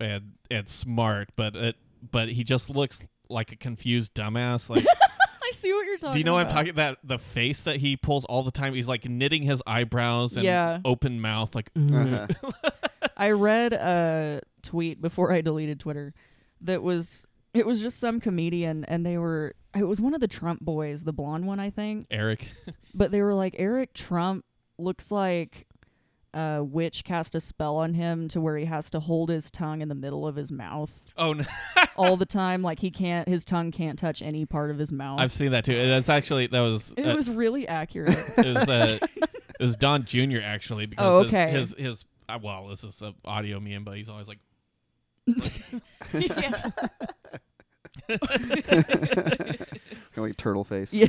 and 0.00 0.32
and 0.50 0.68
smart, 0.68 1.30
but 1.36 1.54
it 1.56 1.76
but 2.10 2.28
he 2.30 2.44
just 2.44 2.70
looks 2.70 3.06
like 3.28 3.52
a 3.52 3.56
confused 3.56 4.14
dumbass. 4.14 4.68
Like, 4.70 4.86
I 5.46 5.50
see 5.52 5.72
what 5.72 5.86
you're 5.86 5.96
talking. 5.98 6.12
do 6.14 6.18
you 6.18 6.24
know 6.24 6.32
what 6.34 6.40
I'm 6.40 6.46
about. 6.46 6.54
talking? 6.56 6.74
That 6.74 6.98
the 7.04 7.18
face 7.18 7.62
that 7.64 7.76
he 7.76 7.96
pulls 7.96 8.24
all 8.24 8.42
the 8.42 8.50
time. 8.50 8.74
He's 8.74 8.88
like 8.88 9.08
knitting 9.08 9.42
his 9.42 9.62
eyebrows 9.66 10.36
and 10.36 10.44
Yeah. 10.44 10.80
open 10.84 11.20
mouth, 11.20 11.54
like. 11.54 11.70
Uh-huh. 11.76 12.26
I 13.16 13.30
read 13.30 13.72
a 13.72 14.40
tweet 14.62 15.00
before 15.00 15.32
I 15.32 15.40
deleted 15.40 15.80
Twitter 15.80 16.12
that 16.60 16.82
was 16.82 17.24
it 17.54 17.64
was 17.66 17.80
just 17.80 17.98
some 17.98 18.20
comedian 18.20 18.84
and 18.86 19.06
they 19.06 19.16
were 19.16 19.54
it 19.74 19.84
was 19.84 20.00
one 20.00 20.14
of 20.14 20.20
the 20.20 20.28
Trump 20.28 20.60
boys, 20.60 21.04
the 21.04 21.12
blonde 21.12 21.46
one 21.46 21.60
I 21.60 21.70
think, 21.70 22.06
Eric. 22.10 22.50
but 22.94 23.10
they 23.12 23.22
were 23.22 23.34
like 23.34 23.54
Eric 23.58 23.94
Trump 23.94 24.44
looks 24.78 25.10
like 25.10 25.66
a 26.36 26.62
witch 26.62 27.02
cast 27.04 27.34
a 27.34 27.40
spell 27.40 27.76
on 27.76 27.94
him 27.94 28.28
to 28.28 28.40
where 28.40 28.56
he 28.58 28.66
has 28.66 28.90
to 28.90 29.00
hold 29.00 29.30
his 29.30 29.50
tongue 29.50 29.80
in 29.80 29.88
the 29.88 29.94
middle 29.94 30.26
of 30.26 30.36
his 30.36 30.52
mouth 30.52 30.92
Oh 31.16 31.32
no, 31.32 31.44
all 31.96 32.16
the 32.18 32.26
time 32.26 32.60
like 32.62 32.80
he 32.80 32.90
can't 32.90 33.26
his 33.28 33.44
tongue 33.44 33.70
can't 33.70 33.98
touch 33.98 34.20
any 34.20 34.44
part 34.44 34.70
of 34.70 34.78
his 34.78 34.92
mouth. 34.92 35.18
I've 35.18 35.32
seen 35.32 35.52
that 35.52 35.64
too. 35.64 35.74
That's 35.74 36.08
actually 36.10 36.48
that 36.48 36.60
was 36.60 36.92
it 36.96 37.04
uh, 37.06 37.14
was 37.16 37.30
really 37.30 37.66
accurate. 37.66 38.18
it 38.36 38.54
was 38.54 38.68
uh, 38.68 38.98
it 39.02 39.62
was 39.62 39.76
Don 39.76 40.04
Jr. 40.04 40.40
actually 40.42 40.84
because 40.86 41.06
Oh, 41.06 41.22
his- 41.22 41.28
okay. 41.32 41.50
his 41.50 41.74
his, 41.78 42.04
uh, 42.28 42.38
well 42.42 42.66
this 42.68 42.84
is 42.84 43.00
a 43.00 43.14
audio 43.24 43.58
meme, 43.60 43.84
but 43.84 43.96
he's 43.96 44.08
always 44.10 44.28
like 44.28 44.38
yeah. 46.12 46.50
Kind 48.08 48.20
of 50.16 50.18
like 50.18 50.36
turtle 50.36 50.64
face. 50.64 50.92
Yeah. 50.92 51.08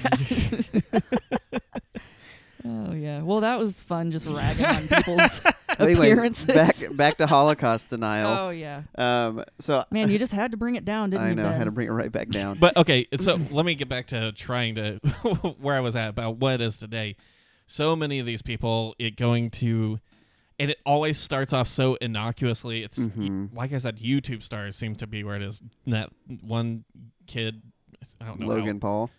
Oh 2.67 2.93
yeah. 2.93 3.21
Well, 3.21 3.41
that 3.41 3.57
was 3.59 3.81
fun 3.81 4.11
just 4.11 4.27
ragging 4.27 4.65
on 4.65 4.87
people's 4.89 5.39
But 5.41 5.55
anyways, 5.81 6.11
appearances. 6.11 6.45
back 6.45 6.75
back 6.95 7.17
to 7.17 7.27
Holocaust 7.27 7.89
denial. 7.89 8.29
oh 8.29 8.49
yeah. 8.49 8.81
Um. 8.95 9.43
So 9.59 9.83
Man, 9.91 10.09
you 10.09 10.17
just 10.17 10.33
had 10.33 10.51
to 10.51 10.57
bring 10.57 10.75
it 10.75 10.85
down, 10.85 11.09
didn't 11.11 11.21
you? 11.23 11.27
I 11.27 11.29
you? 11.29 11.35
know 11.35 11.43
Ben? 11.49 11.57
how 11.57 11.63
to 11.63 11.71
bring 11.71 11.87
it 11.87 11.91
right 11.91 12.11
back 12.11 12.29
down. 12.29 12.57
But 12.59 12.75
okay, 12.77 13.07
so 13.17 13.39
let 13.51 13.65
me 13.65 13.75
get 13.75 13.87
back 13.89 14.07
to 14.07 14.31
trying 14.33 14.75
to 14.75 14.97
where 15.59 15.75
I 15.75 15.79
was 15.79 15.95
at 15.95 16.09
about 16.09 16.37
what 16.37 16.55
it 16.55 16.61
is 16.61 16.77
today. 16.77 17.15
So 17.67 17.95
many 17.95 18.19
of 18.19 18.25
these 18.25 18.41
people, 18.41 18.95
it 18.97 19.17
going 19.17 19.49
to, 19.51 19.99
and 20.57 20.71
it 20.71 20.77
always 20.85 21.17
starts 21.17 21.51
off 21.53 21.67
so 21.67 21.97
innocuously. 22.01 22.81
It's 22.83 22.97
Mhm. 22.97 23.53
like 23.53 23.73
I 23.73 23.77
said, 23.77 23.97
YouTube 23.99 24.41
stars 24.41 24.75
seem 24.75 24.95
to 24.95 25.05
be 25.07 25.23
where 25.23 25.35
it 25.35 25.41
is. 25.41 25.61
That 25.85 26.09
one 26.41 26.85
kid, 27.27 27.61
I 28.21 28.25
don't 28.25 28.39
know, 28.39 28.47
how- 28.49 28.55
Logan 28.55 28.79
Paul. 28.79 29.09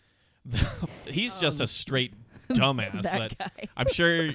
he's 1.06 1.34
just 1.34 1.60
Um, 1.60 1.64
a 1.64 1.66
straight 1.66 2.14
dumbass. 2.50 3.02
that 3.02 3.18
but 3.18 3.38
guy. 3.38 3.68
I'm 3.76 3.88
sure 3.92 4.30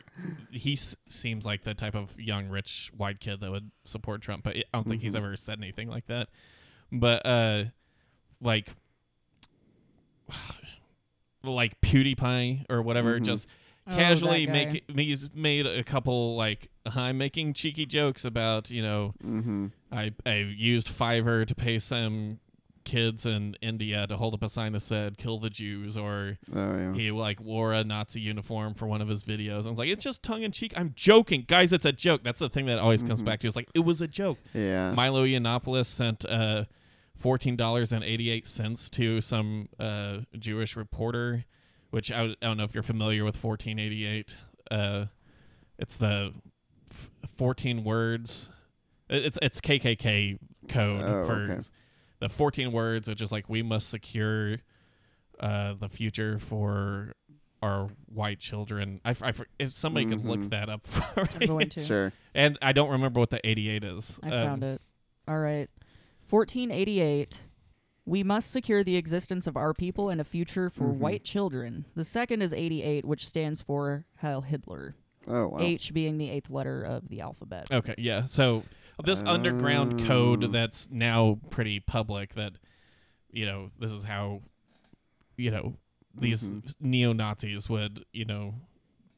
he 0.52 0.74
s- 0.74 0.96
seems 1.10 1.46
like 1.46 1.64
the 1.64 1.74
type 1.74 1.96
of 1.96 2.20
young, 2.20 2.50
rich, 2.50 2.92
white 2.96 3.20
kid 3.20 3.40
that 3.42 3.52
would 3.52 3.72
support 3.86 4.22
Trump, 4.22 4.44
but 4.44 4.56
I 4.58 4.64
don't 4.74 4.88
think 4.88 5.02
he's 5.02 5.14
Mhm. 5.14 5.18
ever 5.18 5.36
said 5.36 5.58
anything 5.60 5.88
like 5.90 6.06
that. 6.08 6.30
But 6.92 7.26
uh, 7.26 7.66
like, 8.42 8.70
like 11.44 11.80
PewDiePie 11.82 12.66
or 12.70 12.82
whatever, 12.82 13.20
Mhm. 13.20 13.26
just 13.26 13.48
Oh, 13.86 13.92
that 13.92 13.98
casually 14.00 14.46
guy. 14.46 14.52
make 14.54 14.84
he's 14.96 15.30
made 15.34 15.66
a 15.68 15.84
couple 15.84 16.38
like 16.38 16.70
I'm 16.86 17.18
making 17.18 17.54
cheeky 17.54 17.86
jokes 17.86 18.24
about 18.24 18.70
you 18.72 18.82
know 18.82 19.14
Mm-hmm. 19.22 19.68
I 19.92 20.14
I 20.26 20.36
used 20.38 20.88
Fiverr 20.88 21.46
to 21.46 21.54
pay 21.54 21.80
some 21.80 22.40
kids 22.84 23.26
in 23.26 23.56
India 23.62 24.06
to 24.08 24.18
hold 24.18 24.34
up 24.34 24.44
a 24.44 24.50
sign 24.50 24.74
that 24.74 24.82
said 24.82 25.18
"Kill 25.18 25.40
the 25.40 25.50
Jews" 25.50 25.98
or 25.98 26.38
Oh 26.54 26.76
yeah. 26.78 26.94
he 26.94 27.12
like 27.12 27.40
wore 27.42 27.74
a 27.74 27.84
Nazi 27.84 28.20
uniform 28.22 28.74
for 28.74 28.86
one 28.88 29.02
of 29.02 29.08
his 29.08 29.24
videos. 29.24 29.66
I 29.66 29.70
was 29.70 29.80
like, 29.80 29.90
it's 29.90 30.04
just 30.04 30.24
tongue 30.24 30.44
in 30.44 30.52
cheek. 30.52 30.74
I'm 30.76 30.94
joking, 30.96 31.46
guys. 31.48 31.74
It's 31.74 31.86
a 31.86 31.92
joke. 31.92 32.22
That's 32.24 32.40
the 32.40 32.50
thing 32.50 32.66
that 32.68 32.80
always 32.80 33.04
comes 33.04 33.22
Mhm. 33.22 33.26
back 33.26 33.40
to. 33.42 33.48
It's 33.48 33.56
like 33.56 33.70
it 33.74 33.80
was 33.82 34.02
a 34.02 34.08
joke. 34.08 34.38
yeah. 34.54 34.92
Milo 34.94 35.26
Yiannopoulos 35.26 35.86
sent 35.86 36.26
uh, 36.26 36.66
fourteen 37.16 37.56
dollars 37.56 37.92
and 37.92 38.04
eighty 38.04 38.30
eight 38.30 38.48
cents 38.48 38.90
to 38.92 39.22
some 39.22 39.70
uh, 39.80 40.20
Jewish 40.38 40.76
reporter, 40.76 41.46
which 41.92 42.12
I, 42.12 42.24
I 42.24 42.36
don't 42.42 42.58
know 42.58 42.64
if 42.64 42.74
you're 42.74 42.84
familiar 42.84 43.24
with 43.24 43.36
fourteen 43.38 43.80
eighty 43.80 44.06
eight. 44.06 44.36
Uh, 44.72 45.06
it's 45.78 45.98
the 45.98 46.34
f- 46.90 47.10
fourteen 47.38 47.84
words. 47.84 48.50
It's 49.10 49.38
it's 49.42 49.62
KKK 49.62 50.40
code 50.70 51.02
Oh, 51.04 51.26
for 51.26 51.34
okay. 51.52 51.62
The 52.24 52.30
fourteen 52.30 52.72
words. 52.72 53.10
It's 53.10 53.20
just 53.20 53.32
like 53.34 53.50
we 53.50 53.62
must 53.62 53.90
secure 53.90 54.58
uh, 55.40 55.74
the 55.80 55.90
future 55.90 56.38
for 56.38 57.14
our 57.62 57.90
white 58.08 58.40
children. 58.40 59.02
I, 59.06 59.10
f- 59.12 59.24
I 59.24 59.30
f- 59.30 59.42
if 59.60 59.72
somebody 59.72 60.06
could 60.06 60.26
look 60.26 60.40
Mhm. 60.42 60.50
that 60.52 60.70
up 60.70 60.86
for 60.86 61.28
I'm 61.40 61.48
going 61.48 61.70
to. 61.70 61.82
Sure. 61.82 62.14
And 62.34 62.58
I 62.62 62.72
don't 62.72 62.90
remember 62.90 63.20
what 63.20 63.30
the 63.30 63.40
88 63.48 63.84
is. 63.84 64.20
I 64.24 64.30
found 64.30 64.64
it. 64.64 64.82
All 65.28 65.40
right. 65.40 65.70
1488. 66.30 67.44
We 68.06 68.22
must 68.24 68.52
secure 68.52 68.84
the 68.84 68.98
existence 68.98 69.48
of 69.48 69.56
our 69.56 69.74
people 69.74 70.10
and 70.10 70.20
a 70.20 70.26
future 70.26 70.70
for 70.70 70.86
Mhm. 70.90 70.98
white 70.98 71.24
children. 71.24 71.86
The 71.96 72.04
second 72.04 72.42
is 72.42 72.54
88, 72.54 73.06
which 73.06 73.26
stands 73.26 73.62
for 73.62 74.06
Heil 74.18 74.42
Hitler. 74.42 74.96
Oh 75.26 75.48
wow. 75.48 75.60
H 75.62 75.94
being 75.94 76.18
the 76.18 76.30
eighth 76.30 76.50
letter 76.50 76.82
of 76.84 77.08
the 77.08 77.22
alphabet. 77.22 77.68
Okay, 77.72 77.96
yeah. 77.98 78.26
So 78.26 78.64
this 79.04 79.22
underground 79.26 80.06
code 80.06 80.44
Oh. 80.44 80.48
that's 80.48 80.90
now 80.90 81.40
pretty 81.50 81.80
public 81.80 82.34
that 82.36 82.54
you 83.32 83.46
know, 83.48 83.72
this 83.80 83.92
is 83.92 84.04
how 84.04 84.42
you 85.38 85.50
know, 85.50 85.76
these 86.14 86.44
Mhm. 86.44 86.76
neo 86.80 87.14
Nazis 87.14 87.68
would, 87.68 88.06
you 88.14 88.26
know, 88.26 88.54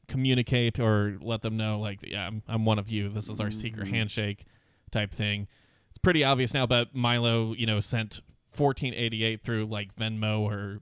communicate 0.08 0.78
or 0.78 1.18
let 1.20 1.42
them 1.42 1.56
know 1.56 1.78
like, 1.80 2.00
yeah, 2.02 2.26
I'm 2.26 2.42
I'm 2.48 2.64
one 2.64 2.78
of 2.78 2.88
you. 2.90 3.08
This 3.10 3.28
is 3.28 3.40
our 3.40 3.50
secret 3.50 3.86
Mhm. 3.88 3.90
handshake 3.90 4.44
type 4.90 5.10
thing. 5.12 5.48
It's 5.90 5.98
pretty 5.98 6.24
obvious 6.24 6.54
now, 6.54 6.66
but 6.66 6.94
Milo, 6.94 7.52
you 7.54 7.66
know, 7.66 7.80
sent 7.80 8.20
1488 8.48 9.42
through 9.42 9.66
like 9.66 9.94
Venmo 9.94 10.40
or 10.40 10.80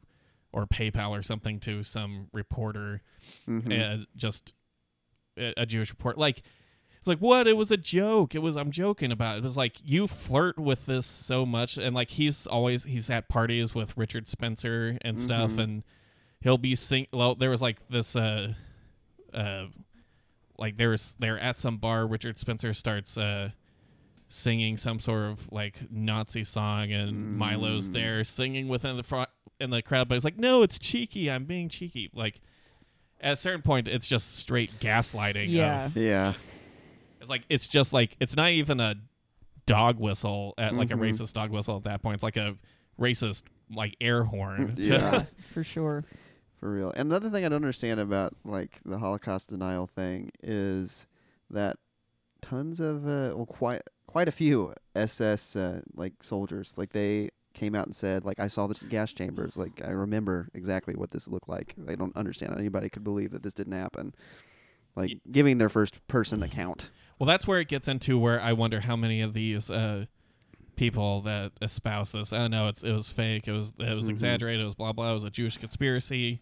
or 0.53 0.67
PayPal 0.69 1.11
or 1.11 1.21
something 1.23 1.59
to 1.59 1.83
some 1.83 2.29
reporter 2.33 3.03
Mhm. 3.49 4.03
uh, 4.03 4.07
just 4.15 4.55
a, 5.37 5.53
a 5.57 5.67
Jewish 5.67 5.91
report. 5.91 6.17
Like 6.17 6.43
it's 7.05 7.09
like 7.09 7.19
what? 7.19 7.47
It 7.47 7.55
was 7.59 7.71
a 7.71 7.77
joke. 7.77 8.35
It 8.35 8.39
was 8.39 8.57
I'm 8.57 8.71
joking 8.71 9.13
about. 9.13 9.35
It, 9.35 9.39
it 9.41 9.43
was 9.43 9.59
like 9.59 9.77
you 9.85 10.07
flirt 10.09 10.59
with 10.59 10.87
this 10.87 11.05
so 11.05 11.45
much, 11.45 11.77
and 11.77 11.95
like 11.95 12.09
he's 12.09 12.47
always 12.47 12.85
he's 12.85 13.11
at 13.11 13.29
parties 13.29 13.75
with 13.75 13.95
Richard 13.99 14.27
Spencer 14.27 14.97
and 15.03 15.21
stuff, 15.21 15.51
Mhm. 15.51 15.59
and 15.63 15.83
he'll 16.41 16.57
be 16.57 16.75
sing. 16.75 17.07
Well, 17.13 17.35
there 17.35 17.51
was 17.51 17.61
like 17.61 17.87
this 17.91 18.17
uh 18.17 18.55
uh 19.35 19.67
like 20.59 20.79
there's 20.79 21.15
they're 21.19 21.39
at 21.39 21.59
some 21.59 21.77
bar. 21.77 22.07
Richard 22.07 22.39
Spencer 22.39 22.73
starts 22.73 23.19
uh 23.19 23.51
singing 24.29 24.79
some 24.79 24.99
sort 24.99 25.25
of 25.25 25.53
like 25.53 25.91
Nazi 25.91 26.43
song, 26.43 26.91
and 26.91 27.37
Milo's 27.39 27.91
Mm. 27.91 27.93
there 27.93 28.25
singing 28.25 28.69
within 28.69 28.97
the 28.97 29.03
front 29.03 29.29
in 29.61 29.69
the 29.69 29.83
crowd, 29.83 30.09
but 30.09 30.15
he's 30.15 30.25
like, 30.25 30.39
"No, 30.39 30.63
it's 30.63 30.79
cheeky. 30.79 31.31
I'm 31.31 31.45
being 31.45 31.69
cheeky." 31.69 32.09
Like 32.15 32.41
at 33.21 33.35
a 33.35 33.37
certain 33.37 33.61
point, 33.63 33.89
it's 33.89 34.07
just 34.07 34.37
straight 34.37 34.81
gaslighting. 34.81 35.51
Yeah. 35.51 35.85
of- 35.87 35.97
yeah. 35.99 36.33
It's 37.25 37.31
like 37.31 37.43
it's 37.49 37.67
just 37.69 37.93
like 37.93 38.17
it's 38.21 38.37
not 38.37 38.51
even 38.51 38.81
a 38.81 38.95
dog 39.67 39.99
whistle 39.99 40.53
at 40.59 40.75
like 40.75 40.91
a 40.91 40.95
Mhm. 40.95 41.01
racist 41.01 41.33
dog 41.33 41.51
whistle 41.51 41.77
at 41.79 41.85
that 41.85 42.03
point. 42.03 42.15
It's 42.15 42.23
like 42.23 42.37
a 42.37 42.57
racist 43.01 43.45
like 43.75 43.97
air 44.01 44.25
horn. 44.25 44.77
to- 44.77 44.83
Yeah. 44.87 45.25
for 45.53 45.65
sure. 45.65 46.05
For 46.61 46.71
real. 46.73 46.91
And 46.91 47.11
another 47.11 47.31
thing 47.31 47.45
I 47.45 47.49
don't 47.49 47.57
understand 47.57 47.99
about 47.99 48.35
like 48.45 48.79
the 48.85 48.99
Holocaust 48.99 49.49
denial 49.49 49.87
thing 49.87 50.31
is 50.43 51.07
that 51.51 51.79
tons 52.43 52.79
of 52.81 53.05
uh, 53.07 53.33
well 53.35 53.47
quite 53.47 53.83
quite 54.07 54.29
a 54.29 54.33
few 54.33 54.75
SS 54.95 55.57
uh, 55.57 55.81
like 55.95 56.23
soldiers 56.23 56.75
like 56.77 56.93
they 56.93 57.31
came 57.55 57.75
out 57.75 57.87
and 57.87 57.95
said 57.97 58.25
like 58.25 58.39
I 58.39 58.49
saw 58.49 58.67
this 58.67 58.83
gas 58.83 59.13
chambers 59.13 59.57
like 59.57 59.81
I 59.83 59.91
remember 59.91 60.49
exactly 60.55 60.95
what 60.95 61.11
this 61.11 61.27
looked 61.27 61.49
like. 61.49 61.75
I 61.89 61.95
don't 61.95 62.15
understand 62.17 62.53
how 62.53 62.59
anybody 62.59 62.91
could 62.91 63.03
believe 63.05 63.31
that 63.33 63.43
this 63.43 63.55
didn't 63.55 63.73
happen. 63.73 64.15
Like 64.97 65.21
giving 65.33 65.59
their 65.59 65.69
first 65.71 66.07
person 66.07 66.43
account. 66.43 66.91
Well, 67.19 67.27
that's 67.27 67.47
where 67.47 67.61
it 67.61 67.69
gets 67.69 67.89
into 67.89 68.19
where 68.19 68.41
I 68.41 68.53
wonder 68.53 68.81
how 68.81 68.97
many 68.97 69.21
of 69.21 69.33
these 69.35 69.71
uh, 69.71 70.07
people 70.77 71.21
that 71.23 71.53
espouse 71.63 72.13
this. 72.13 72.33
Oh 72.33 72.47
no, 72.49 72.69
it's 72.69 72.83
it 72.83 72.93
was 72.93 73.09
fake. 73.09 73.47
It 73.49 73.53
was 73.53 73.73
it 73.79 73.95
was 73.95 74.07
Mhm. 74.07 74.11
exaggerated. 74.11 74.61
It 74.61 74.65
was 74.65 74.75
blah 74.75 74.93
blah. 74.93 75.11
It 75.11 75.15
was 75.15 75.25
a 75.25 75.31
Jewish 75.31 75.57
conspiracy. 75.57 76.41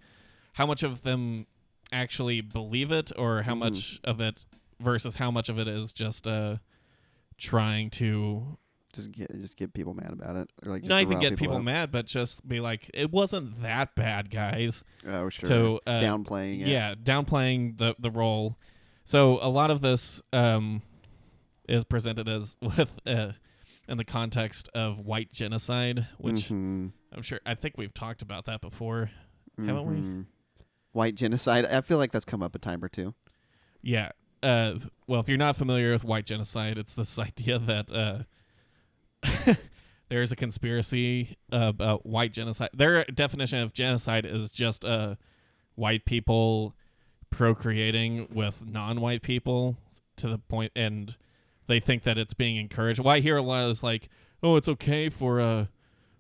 How 0.55 0.67
much 0.67 0.83
of 0.83 1.03
them 1.03 1.47
actually 1.93 2.41
believe 2.41 2.91
it, 2.91 3.13
or 3.19 3.43
how 3.43 3.55
Mhm. 3.55 3.59
much 3.59 4.01
of 4.05 4.21
it 4.21 4.45
versus 4.81 5.17
how 5.17 5.31
much 5.31 5.49
of 5.49 5.59
it 5.59 5.69
is 5.69 5.93
just 5.93 6.27
uh, 6.27 6.57
trying 7.39 7.91
to 7.91 8.57
Just 8.95 9.13
get 9.13 9.31
just 9.41 9.57
get 9.57 9.73
people 9.75 9.95
mad 9.95 10.13
about 10.13 10.37
it. 10.37 10.51
Or 10.65 10.73
like 10.73 10.83
just 10.83 10.89
not 10.89 11.01
even 11.03 11.19
get 11.21 11.37
people 11.37 11.57
up. 11.57 11.63
mad, 11.63 11.91
but 11.93 12.07
just 12.07 12.47
be 12.49 12.61
like, 12.61 12.91
it 12.95 13.11
wasn't 13.11 13.63
that 13.63 13.95
bad, 13.95 14.31
guys. 14.31 14.83
Oh 15.07 15.29
sure. 15.29 15.47
So 15.49 15.81
uh, 15.87 16.01
downplaying 16.01 16.61
it. 16.63 16.69
yeah, 16.69 16.95
downplaying 16.95 17.77
the 17.79 17.95
the 17.99 18.11
role. 18.11 18.57
So 19.05 19.39
a 19.43 19.49
lot 19.49 19.71
of 19.71 19.81
this 19.81 20.23
um, 20.33 20.83
is 21.69 21.85
presented 21.85 22.29
as 22.29 22.57
with 22.63 22.99
uh, 23.07 23.33
in 23.89 23.99
the 23.99 24.05
context 24.05 24.69
of 24.75 25.01
white 25.01 25.33
genocide, 25.33 26.07
which 26.19 26.49
Mhm. 26.49 26.93
I'm 27.13 27.23
sure 27.23 27.41
I 27.45 27.55
think 27.55 27.77
we've 27.77 27.93
talked 27.95 28.23
about 28.23 28.45
that 28.47 28.61
before. 28.61 29.11
Haven't 29.59 29.87
we? 29.87 29.97
Mhm. 29.97 30.27
White 30.93 31.15
genocide. 31.15 31.65
I 31.67 31.81
feel 31.81 31.99
like 31.99 32.13
that's 32.13 32.25
come 32.25 32.43
up 32.43 32.55
a 32.55 32.59
time 32.59 32.83
or 32.85 32.89
two. 32.89 33.15
Yeah. 33.83 34.13
Uh, 34.43 34.75
well, 35.07 35.21
if 35.21 35.29
you're 35.29 35.39
not 35.39 35.57
familiar 35.57 35.93
with 35.93 36.05
white 36.05 36.27
genocide, 36.27 36.79
it's 36.79 36.95
this 36.95 37.19
idea 37.19 37.59
that 37.59 37.93
uh, 37.93 38.23
there's 40.09 40.33
a 40.33 40.37
conspiracy 40.37 41.37
about 41.51 42.05
white 42.07 42.33
genocide. 42.33 42.71
Their 42.75 43.05
definition 43.05 43.61
of 43.61 43.73
genocide 43.73 44.27
is 44.27 44.53
just 44.53 44.85
uh, 44.85 45.17
white 45.75 46.05
people 46.05 46.75
procreating 47.33 48.29
with 48.33 48.65
non-white 48.65 49.23
people 49.23 49.77
to 50.19 50.29
the 50.29 50.39
point, 50.39 50.71
and 50.77 51.17
they 51.67 51.81
think 51.81 52.05
that 52.05 52.17
it's 52.19 52.35
being 52.35 52.57
encouraged. 52.57 53.01
Well, 53.01 53.15
I 53.15 53.21
hear 53.21 53.37
a 53.37 53.43
lot 53.43 53.69
is 53.69 53.83
like, 53.83 54.09
oh, 54.43 54.55
it's 54.57 54.69
okay 54.69 55.09
for 55.09 55.41
a 55.41 55.69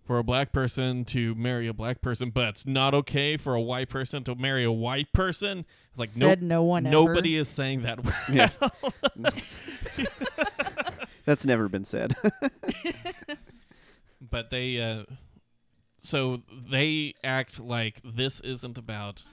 for 0.04 0.18
a 0.18 0.24
black 0.24 0.52
person 0.52 1.04
to 1.04 1.34
marry 1.36 1.68
a 1.68 1.72
black 1.72 2.00
person, 2.02 2.30
but 2.30 2.48
it's 2.48 2.66
not 2.66 2.92
okay 2.92 3.36
for 3.36 3.54
a 3.54 3.60
white 3.60 3.88
person 3.88 4.24
to 4.24 4.34
marry 4.34 4.64
a 4.64 4.72
white 4.72 5.12
person. 5.12 5.64
It's 5.90 6.00
like 6.00 6.08
nope, 6.16 6.30
Said 6.30 6.42
no 6.42 6.64
one. 6.64 6.82
nobody 6.82 7.36
is 7.36 7.48
saying 7.48 7.82
that. 7.82 8.00
Yeah. 8.28 8.48
That's 11.24 11.46
never 11.46 11.68
been 11.68 11.84
said. 11.84 12.16
but 14.20 14.50
they 14.50 14.80
uh 14.80 15.04
so 15.96 16.42
they 16.50 17.14
act 17.22 17.60
like 17.60 18.00
this 18.04 18.40
isn't 18.40 18.76
about 18.76 19.24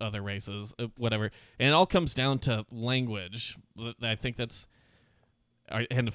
other 0.00 0.22
races 0.22 0.74
uh, 0.78 0.86
whatever. 0.96 1.30
And 1.58 1.68
it 1.68 1.72
all 1.72 1.86
comes 1.86 2.14
down 2.14 2.38
to 2.40 2.64
language. 2.70 3.56
I 4.02 4.14
think 4.16 4.36
that's 4.36 4.66
and, 5.68 6.12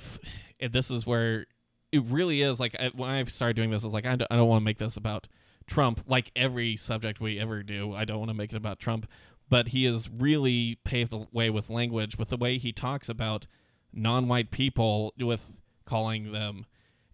and 0.60 0.74
this 0.74 0.92
is 0.92 1.06
where 1.06 1.46
it 1.92 2.04
really 2.04 2.42
is 2.42 2.60
like 2.60 2.76
when 2.96 3.10
i 3.10 3.24
started 3.24 3.56
doing 3.56 3.72
this 3.72 3.84
i 3.84 3.88
was 3.88 3.94
like 3.96 4.06
i 4.06 4.16
don't, 4.16 4.28
I 4.30 4.36
don't 4.36 4.48
want 4.48 4.62
to 4.62 4.66
make 4.66 4.78
this 4.78 4.96
about 4.96 5.28
trump 5.66 6.04
like 6.08 6.32
every 6.36 6.76
subject 6.76 7.20
we 7.20 7.40
ever 7.40 7.64
do 7.64 7.94
i 7.96 8.06
don't 8.06 8.20
want 8.20 8.30
to 8.30 8.36
make 8.36 8.52
it 8.52 8.58
about 8.58 8.80
trump. 8.80 9.08
But 9.50 9.70
he 9.70 9.86
has 9.86 10.12
really 10.12 10.78
paved 10.84 11.12
the 11.12 11.26
way 11.32 11.50
with 11.50 11.72
language 11.72 12.20
with 12.20 12.30
the 12.30 12.38
way 12.38 12.60
he 12.60 12.72
talks 12.72 13.10
about 13.10 13.48
non-white 13.92 14.52
people 14.52 15.12
with 15.18 15.42
calling 15.86 16.32
them 16.32 16.68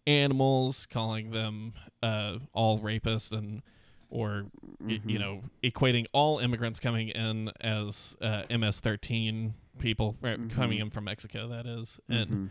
animals, 0.06 0.86
calling 0.86 1.32
them 1.32 1.74
uh, 2.04 2.40
all 2.54 2.80
rapists 2.80 3.32
and 3.32 3.62
or 4.10 4.46
y- 4.80 5.02
you 5.06 5.20
know 5.20 5.44
equating 5.64 6.06
all 6.14 6.40
immigrants 6.40 6.80
coming 6.80 7.10
in 7.10 7.52
as 7.62 8.16
uh, 8.22 8.44
MS-13 8.50 9.54
people 9.80 10.16
uh, 10.24 10.38
coming 10.50 10.80
Mhm. 10.80 10.84
in 10.84 10.90
from 10.90 11.04
Mexico. 11.06 11.48
That 11.50 11.66
is, 11.66 12.00
and 12.10 12.30
Mhm. 12.30 12.50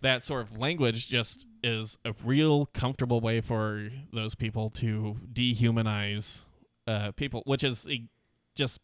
that 0.00 0.22
sort 0.22 0.42
of 0.42 0.56
language 0.58 1.08
just 1.08 1.46
is 1.62 1.98
a 2.04 2.14
real 2.24 2.66
comfortable 2.66 3.20
way 3.20 3.40
for 3.40 3.88
those 4.12 4.34
people 4.34 4.70
to 4.70 5.18
dehumanize 5.32 6.44
uh, 6.86 7.12
people, 7.12 7.42
which 7.46 7.62
is 7.64 7.86
a, 7.88 8.04
just 8.54 8.80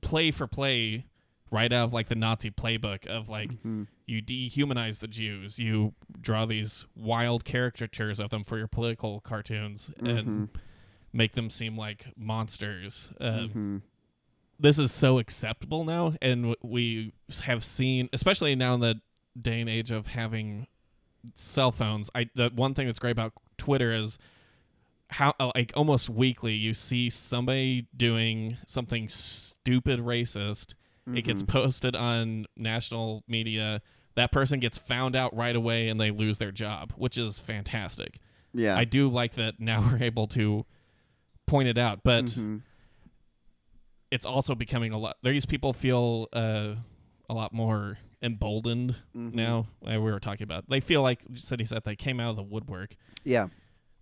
play 0.00 0.30
for 0.30 0.46
play 0.46 1.04
right 1.50 1.72
out 1.72 1.84
of 1.86 1.92
like 1.92 2.08
the 2.08 2.14
Nazi 2.14 2.50
playbook 2.50 3.06
of 3.06 3.28
like 3.28 3.50
Mhm. 3.62 3.86
You 4.06 4.22
dehumanize 4.22 4.98
the 4.98 5.08
Jews, 5.08 5.58
you 5.58 5.94
draw 6.20 6.44
these 6.46 6.86
wild 6.94 7.44
caricatures 7.44 8.20
of 8.20 8.30
them 8.30 8.44
for 8.44 8.58
your 8.58 8.66
political 8.68 9.20
cartoons 9.20 9.90
and 9.98 10.26
Mhm. 10.26 10.48
make 11.12 11.32
them 11.32 11.48
seem 11.50 11.76
like 11.76 12.06
monsters. 12.16 13.12
Uh, 13.20 13.48
Mhm. 13.48 13.82
this 14.60 14.78
is 14.78 14.92
so 14.92 15.18
acceptable 15.18 15.84
now, 15.84 16.14
and 16.20 16.54
we 16.62 17.12
have 17.42 17.64
seen, 17.64 18.08
especially 18.12 18.54
now 18.54 18.74
in 18.74 18.80
the 18.80 19.00
day 19.40 19.60
and 19.60 19.70
age 19.70 19.90
of 19.90 20.08
having 20.08 20.66
cell 21.34 21.72
phones. 21.72 22.10
I 22.14 22.28
the 22.34 22.50
one 22.50 22.74
thing 22.74 22.86
that's 22.86 22.98
great 22.98 23.12
about 23.12 23.32
Twitter 23.56 23.92
is 23.94 24.18
how 25.10 25.34
uh, 25.40 25.50
like 25.54 25.72
almost 25.74 26.10
weekly 26.10 26.54
you 26.54 26.74
see 26.74 27.08
somebody 27.08 27.86
doing 27.96 28.58
something 28.66 29.08
stupid 29.08 30.00
racist. 30.00 30.74
It 31.12 31.22
gets 31.22 31.42
Mhm. 31.42 31.48
posted 31.48 31.94
on 31.96 32.46
national 32.56 33.24
media. 33.28 33.82
That 34.14 34.32
person 34.32 34.60
gets 34.60 34.78
found 34.78 35.14
out 35.16 35.34
right 35.36 35.54
away, 35.56 35.88
and 35.88 36.00
they 36.00 36.10
lose 36.10 36.38
their 36.38 36.52
job, 36.52 36.92
which 36.96 37.18
is 37.18 37.38
fantastic. 37.38 38.18
yeah. 38.56 38.76
I 38.76 38.84
do 38.84 39.08
like 39.08 39.32
that 39.34 39.58
now 39.58 39.80
we're 39.98 40.02
able 40.02 40.28
to 40.28 40.64
point 41.46 41.68
it 41.68 41.76
out, 41.76 42.02
but 42.04 42.26
Mhm. 42.26 42.62
it's 44.10 44.24
also 44.24 44.54
becoming 44.54 44.92
a 44.92 44.98
lot. 44.98 45.16
These 45.22 45.46
people 45.46 45.72
feel 45.72 46.28
uh, 46.32 46.74
a 47.28 47.34
lot 47.34 47.52
more 47.52 47.98
emboldened 48.22 48.94
Mhm. 49.14 49.34
now. 49.34 49.66
Uh, 49.84 50.00
we 50.00 50.10
were 50.10 50.20
talking 50.20 50.44
about. 50.44 50.68
They 50.68 50.80
feel 50.80 51.02
like 51.02 51.22
City 51.34 51.64
said 51.64 51.82
they 51.84 51.96
came 51.96 52.20
out 52.20 52.30
of 52.30 52.36
the 52.36 52.42
woodwork. 52.42 52.94
Yeah. 53.24 53.48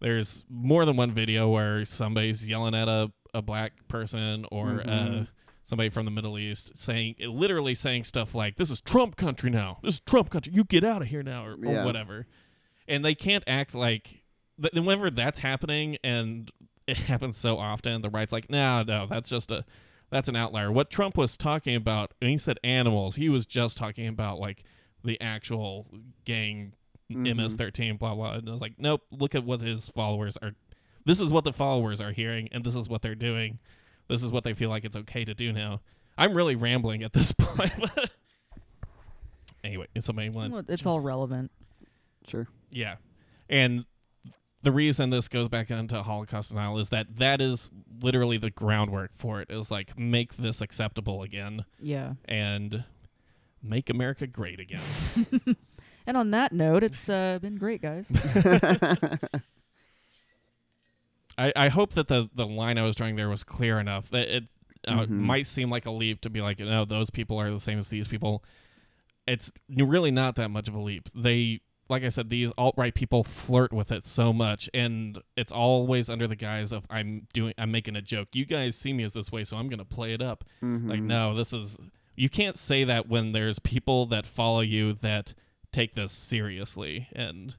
There's 0.01 0.45
more 0.49 0.85
than 0.85 0.97
one 0.97 1.13
video 1.13 1.49
where 1.49 1.85
somebody's 1.85 2.47
yelling 2.47 2.75
at 2.75 2.89
a, 2.89 3.11
a 3.33 3.41
black 3.43 3.89
person 3.89 4.45
or 4.53 4.81
uh, 4.83 4.85
Mhm. 4.85 5.29
Somebody 5.63 5.89
from 5.91 6.05
the 6.05 6.11
Middle 6.11 6.39
East 6.39 6.77
saying, 6.77 7.17
literally 7.21 7.75
saying 7.75 8.05
stuff 8.05 8.35
like, 8.35 8.57
"This 8.57 8.71
is 8.71 8.81
Trump 8.81 9.17
country 9.17 9.51
now. 9.51 9.79
This 9.83 9.95
is 9.95 10.01
Trump 10.01 10.31
country. 10.31 10.53
You 10.55 10.65
get 10.65 10.85
out 10.85 11.03
of 11.03 11.09
here 11.09 11.23
now," 11.23 11.45
or, 11.47 11.53
or 11.53 11.85
whatever. 11.85 12.27
And 12.89 13.05
they 13.05 13.15
can't 13.15 13.45
act 13.47 13.75
like. 13.75 14.23
th- 14.61 14.75
Whenever 14.75 15.11
that's 15.11 15.39
happening, 15.41 15.97
and 16.05 16.51
it 16.87 16.97
happens 17.09 17.39
so 17.39 17.59
often, 17.59 18.03
the 18.03 18.11
right's 18.11 18.33
like, 18.33 18.51
"No, 18.51 18.83
no, 18.83 19.07
that's 19.07 19.29
just 19.31 19.51
a." 19.51 19.65
That's 20.11 20.29
an 20.29 20.37
outlier. 20.37 20.71
What 20.71 20.91
Trump 20.91 21.17
was 21.17 21.39
talking 21.39 21.75
about, 21.75 22.13
when 22.19 22.33
he 22.33 22.37
said 22.37 22.59
animals, 22.63 23.17
he 23.17 23.31
was 23.31 23.47
just 23.47 23.79
talking 23.79 24.07
about 24.07 24.39
like 24.39 24.63
the 25.03 25.19
actual 25.23 25.87
gang 26.27 26.75
Mhm. 27.11 27.29
MS13, 27.35 27.99
blah 27.99 28.15
blah. 28.15 28.35
And 28.35 28.47
I 28.47 28.53
was 28.53 28.61
like, 28.61 28.75
nope. 28.79 29.01
Look 29.11 29.35
at 29.35 29.43
what 29.45 29.63
his 29.63 29.89
followers 29.89 30.37
are. 30.43 30.53
This 31.07 31.19
is 31.19 31.33
what 31.33 31.45
the 31.45 31.53
followers 31.55 32.03
are 32.03 32.13
hearing, 32.13 32.49
and 32.53 32.63
this 32.63 32.75
is 32.75 32.91
what 32.91 33.01
they're 33.01 33.15
doing. 33.15 33.59
This 34.13 34.23
is 34.23 34.31
what 34.31 34.45
they 34.45 34.53
feel 34.53 34.69
like 34.69 34.85
it's 34.85 34.95
okay 34.97 35.25
to 35.25 35.33
do 35.33 35.53
now. 35.53 35.81
I'm 36.19 36.35
really 36.35 36.55
rambling 36.55 37.03
at 37.03 37.15
this 37.15 37.33
point. 37.39 37.73
anyway, 39.65 39.87
if 39.95 40.05
somebody 40.05 40.29
want, 40.29 40.53
Well, 40.53 40.65
It's 40.69 40.85
all 40.85 41.01
relevant. 41.01 41.51
Sure. 42.29 42.47
yeah, 42.71 42.97
and 43.49 43.87
the 44.63 44.71
reason 44.71 45.09
this 45.11 45.29
goes 45.29 45.49
back 45.49 45.71
into 45.71 46.03
Holocaust 46.03 46.51
denial 46.51 46.79
is 46.79 46.91
that 46.91 47.17
that 47.17 47.41
is 47.41 47.71
literally 48.03 48.37
the 48.37 48.51
groundwork 48.51 49.13
for 49.15 49.41
it. 49.41 49.51
Is 49.51 49.71
like 49.71 49.99
make 49.99 50.37
this 50.37 50.61
acceptable 50.61 51.23
again 51.23 51.65
Yeah. 51.81 52.13
and 52.27 52.85
make 53.63 53.89
America 53.91 54.27
great 54.27 54.61
again. 54.61 55.57
And 56.05 56.17
on 56.17 56.33
that 56.33 56.51
note, 56.53 56.83
it's 56.83 57.09
uh, 57.09 57.39
been 57.41 57.55
great, 57.59 57.81
guys. 57.81 58.11
I, 61.39 61.53
I 61.57 61.69
hope 61.69 61.95
that 61.95 62.09
the, 62.09 62.29
the 62.35 62.47
line 62.47 62.79
I 62.79 62.83
was 62.83 62.95
drawing 62.97 63.17
there 63.17 63.29
was 63.29 63.45
clear 63.45 63.79
enough. 63.81 64.11
That 64.11 64.29
it 64.29 64.45
uh, 64.87 65.07
Mhm. 65.07 65.09
might 65.11 65.47
seem 65.47 65.71
like 65.71 65.87
a 65.87 65.91
leap 65.91 66.21
to 66.23 66.31
be 66.31 66.41
like, 66.41 66.59
no, 66.59 66.85
those 66.85 67.09
people 67.11 67.39
are 67.39 67.51
the 67.51 67.61
same 67.61 67.79
as 67.79 67.89
these 67.89 68.09
people. 68.09 68.43
It's 69.27 69.53
really 69.69 70.11
not 70.11 70.35
that 70.37 70.51
much 70.51 70.67
of 70.69 70.75
a 70.75 70.81
leap. 70.81 71.09
They, 71.15 71.61
like 71.89 72.03
I 72.03 72.09
said, 72.09 72.31
these 72.31 72.53
alt 72.59 72.75
right 72.77 72.93
people 72.93 73.23
flirt 73.23 73.73
with 73.73 73.93
it 73.93 74.05
so 74.05 74.33
much, 74.33 74.69
and 74.75 75.19
it's 75.37 75.53
always 75.53 76.11
under 76.11 76.27
the 76.27 76.35
guise 76.35 76.73
of 76.73 76.85
I'm 76.91 77.29
doing, 77.33 77.55
I'm 77.57 77.71
making 77.71 77.95
a 77.95 78.03
joke. 78.03 78.29
You 78.33 78.45
guys 78.45 78.75
see 78.77 78.93
me 78.93 79.05
as 79.05 79.13
this 79.13 79.31
way, 79.31 79.45
so 79.45 79.57
I'm 79.57 79.69
gonna 79.69 79.85
play 79.85 80.13
it 80.15 80.21
up. 80.23 80.43
Like, 80.61 80.99
Mhm. 81.01 81.03
no, 81.05 81.35
this 81.35 81.53
is 81.53 81.79
you 82.17 82.29
can't 82.29 82.59
say 82.59 82.85
that 82.85 83.09
when 83.09 83.33
there's 83.33 83.59
people 83.61 84.05
that 84.07 84.27
follow 84.27 84.61
you 84.61 84.93
that 84.95 85.33
take 85.71 85.95
this 85.95 86.13
seriously 86.13 87.09
and 87.13 87.55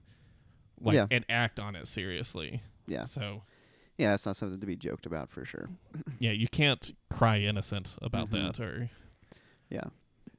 like 0.80 0.96
Yeah. 0.96 1.08
and 1.10 1.26
act 1.30 1.60
on 1.60 1.76
it 1.76 1.88
seriously. 1.88 2.62
Yeah. 2.88 3.06
So 3.06 3.44
Yeah, 3.98 4.14
it's 4.14 4.26
not 4.26 4.36
something 4.36 4.60
to 4.60 4.66
be 4.66 4.76
joked 4.76 5.06
about 5.06 5.30
for 5.30 5.46
sure. 5.46 5.70
yeah, 6.20 6.32
you 6.32 6.48
can't 6.48 6.96
cry 7.10 7.40
innocent 7.40 7.96
about 8.02 8.30
Mhm. 8.32 8.56
that 8.58 8.60
or 8.60 8.90
Yeah. 9.70 9.90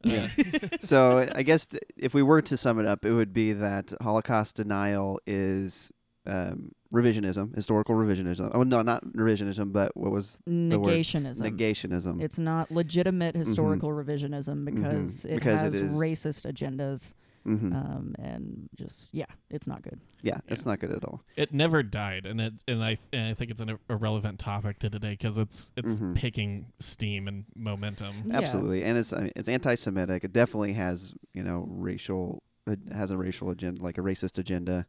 uh, 0.07 0.29
so 0.81 1.29
I 1.35 1.43
guess 1.43 1.67
th- 1.67 1.83
if 1.97 2.15
we 2.15 2.23
were 2.23 2.43
to 2.43 2.57
sum 2.57 2.79
it 2.81 2.87
up, 2.87 3.05
it 3.05 3.13
would 3.13 3.33
be 3.33 3.53
that 3.53 3.93
Holocaust 4.03 4.57
denial 4.57 5.21
is 5.27 5.91
um, 6.27 6.73
revisionism, 6.93 7.55
historical 7.55 7.95
revisionism. 7.95 8.51
Oh 8.55 8.63
no, 8.63 8.81
not 8.83 9.05
revisionism, 9.09 9.73
but 9.73 9.95
what 9.97 10.11
was 10.11 10.41
the 10.47 10.77
word? 10.79 10.95
Negationism. 10.95 11.41
negationism? 11.43 12.23
It's 12.23 12.39
not 12.39 12.71
legitimate 12.71 13.37
historical 13.37 13.91
revisionism 13.91 14.65
because 14.65 15.25
it 15.25 15.29
Mm-hmm. 15.29 15.35
Because 15.37 15.61
has 15.61 15.75
is- 15.75 15.93
racist 15.95 16.51
agendas, 16.51 17.13
hmm 17.45 17.73
um, 17.75 18.15
and 18.19 18.69
just 18.75 19.13
yeah, 19.15 19.27
it's 19.51 19.67
not 19.67 19.83
good. 19.83 20.01
yeah, 20.23 20.39
it's 20.49 20.65
not 20.65 20.79
good 20.81 20.91
at 20.93 21.05
all. 21.05 21.23
it 21.37 21.53
never 21.53 21.83
died 21.83 22.25
and 22.27 22.41
it 22.41 22.55
and 22.67 22.83
I 22.83 22.97
and 23.13 23.29
I 23.31 23.35
think 23.35 23.51
it's 23.51 23.61
an 23.61 23.79
irrelevant 23.91 24.39
topic 24.39 24.79
to 24.81 24.89
today 24.91 25.11
because 25.11 25.37
it's 25.39 25.71
it's 25.77 25.97
Mhm. 25.97 26.15
picking 26.15 26.67
steam 26.81 27.29
and 27.29 27.45
momentum. 27.55 28.25
Yeah. 28.27 28.39
Absolutely, 28.39 28.83
and 28.85 28.97
it's 28.99 29.13
I 29.13 29.21
mean, 29.25 29.33
it's 29.37 29.49
anti-Semitic. 29.49 30.25
It 30.25 30.33
definitely 30.33 30.73
has 30.75 31.15
you 31.35 31.43
know 31.43 31.67
racial. 31.69 32.43
It 32.67 32.79
has 32.93 33.11
a 33.11 33.19
racial 33.19 33.51
agenda, 33.51 33.83
like 33.83 33.99
a 33.99 34.01
racist 34.01 34.39
agenda. 34.39 34.87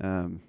Um, 0.00 0.42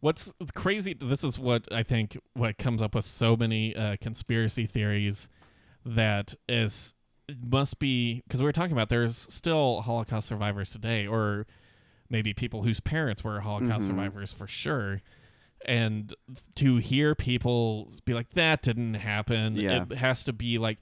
What's 0.00 0.32
crazy? 0.54 0.94
This 0.94 1.24
is 1.24 1.38
what 1.38 1.70
I 1.72 1.82
think. 1.82 2.18
What 2.34 2.58
comes 2.58 2.80
up 2.82 2.94
with 2.94 3.04
so 3.04 3.36
many 3.36 3.74
uh, 3.74 3.96
conspiracy 4.00 4.64
theories 4.66 5.28
that 5.84 6.34
is 6.48 6.92
it 6.92 6.94
must 7.44 7.78
be 7.78 8.22
because 8.26 8.40
we 8.40 8.46
were 8.46 8.52
talking 8.52 8.72
about 8.72 8.88
there's 8.88 9.16
still 9.16 9.80
Holocaust 9.82 10.28
survivors 10.28 10.70
today, 10.70 11.06
or 11.06 11.46
maybe 12.08 12.32
people 12.32 12.62
whose 12.62 12.80
parents 12.80 13.24
were 13.24 13.40
Holocaust 13.40 13.84
Mhm. 13.84 13.88
survivors 13.88 14.32
for 14.32 14.46
sure. 14.46 15.02
And 15.64 16.14
to 16.56 16.76
hear 16.76 17.14
people 17.14 17.90
be 18.04 18.14
like 18.14 18.30
that 18.34 18.62
didn't 18.62 18.94
happen, 18.94 19.56
Yeah. 19.56 19.82
it 19.90 19.98
has 19.98 20.22
to 20.24 20.32
be 20.32 20.58
like, 20.58 20.78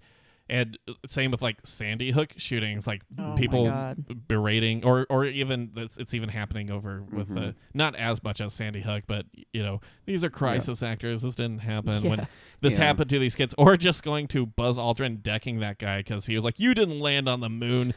and 0.51 0.77
same 1.07 1.31
with 1.31 1.41
like 1.41 1.59
Sandy 1.65 2.11
Hook 2.11 2.35
shootings, 2.37 2.87
like 2.87 3.03
Oh 3.19 3.35
people 3.37 3.95
berating 4.29 4.85
or 4.85 5.07
or 5.09 5.25
even 5.25 5.71
it's, 5.77 5.97
it's 5.97 6.13
even 6.15 6.29
happening 6.29 6.71
over 6.71 7.03
with 7.03 7.31
uh, 7.31 7.35
Mhm. 7.41 7.55
not 7.73 7.95
as 7.97 8.23
much 8.23 8.41
as 8.41 8.53
Sandy 8.53 8.83
Hook, 8.83 9.05
but 9.07 9.27
you 9.53 9.63
know 9.63 9.81
these 10.05 10.23
are 10.25 10.31
crisis 10.31 10.83
actors. 10.83 11.23
This 11.23 11.35
didn't 11.35 11.61
happen 11.61 12.03
Yeah. 12.05 12.11
when 12.11 12.29
this 12.61 12.75
Yeah. 12.79 12.85
happened 12.85 13.11
to 13.11 13.19
these 13.19 13.35
kids, 13.35 13.55
or 13.57 13.77
just 13.77 14.03
going 14.03 14.29
to 14.29 14.45
Buzz 14.47 14.77
Aldrin 14.79 15.23
decking 15.23 15.61
that 15.61 15.79
guy 15.79 15.99
because 16.01 16.27
he 16.27 16.35
was 16.35 16.45
like, 16.45 16.61
"You 16.61 16.75
didn't 16.75 17.01
land 17.01 17.29
on 17.29 17.41
the 17.41 17.49
moon." 17.51 17.95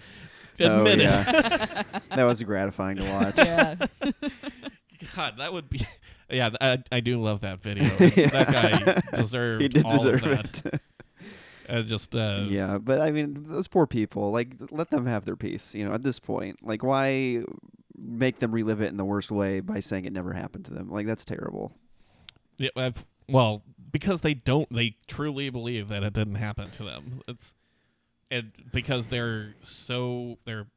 oh 0.59 0.77
Admit 0.77 1.01
it. 1.01 1.03
yeah, 1.03 1.83
that 2.15 2.23
was 2.23 2.41
gratifying 2.43 2.97
to 2.97 3.09
watch. 3.09 3.37
yeah, 3.37 3.75
God, 5.15 5.35
that 5.37 5.53
would 5.53 5.69
be. 5.69 5.85
Yeah, 6.29 6.49
I, 6.59 6.79
I 6.91 6.99
do 6.99 7.21
love 7.21 7.41
that 7.41 7.61
video. 7.61 7.87
That 7.99 8.47
guy 8.51 9.01
deserved. 9.15 9.61
he 9.61 9.67
did 9.69 9.85
all 9.85 9.91
deserve 9.91 10.23
of 10.23 10.29
that. 10.29 10.65
it. 10.73 10.81
Uh, 11.69 11.81
just 11.81 12.15
uh, 12.15 12.45
yeah, 12.47 12.77
but 12.77 13.01
I 13.01 13.11
mean, 13.11 13.45
those 13.49 13.67
poor 13.67 13.87
people. 13.87 14.31
Like, 14.31 14.53
let 14.71 14.89
them 14.89 15.05
have 15.05 15.25
their 15.25 15.35
peace. 15.35 15.75
You 15.75 15.87
know, 15.87 15.93
at 15.93 16.03
this 16.03 16.19
point, 16.19 16.59
like, 16.61 16.83
why 16.83 17.43
make 17.97 18.39
them 18.39 18.51
relive 18.51 18.81
it 18.81 18.87
in 18.87 18.97
the 18.97 19.05
worst 19.05 19.31
way 19.31 19.59
by 19.59 19.79
saying 19.79 20.05
it 20.05 20.13
never 20.13 20.33
happened 20.33 20.65
to 20.65 20.73
them? 20.73 20.89
Like, 20.89 21.07
that's 21.07 21.25
terrible. 21.25 21.73
Yeah, 22.57 22.69
I've, 22.75 23.05
well, 23.27 23.63
because 23.91 24.21
they 24.21 24.33
don't, 24.33 24.71
they 24.73 24.95
truly 25.07 25.49
believe 25.49 25.89
that 25.89 26.03
it 26.03 26.13
didn't 26.13 26.35
happen 26.35 26.69
to 26.71 26.83
them. 26.83 27.21
It's, 27.27 27.53
and 28.31 28.51
because 28.71 29.07
they're 29.07 29.55
so 29.63 30.37
they're, 30.45 30.67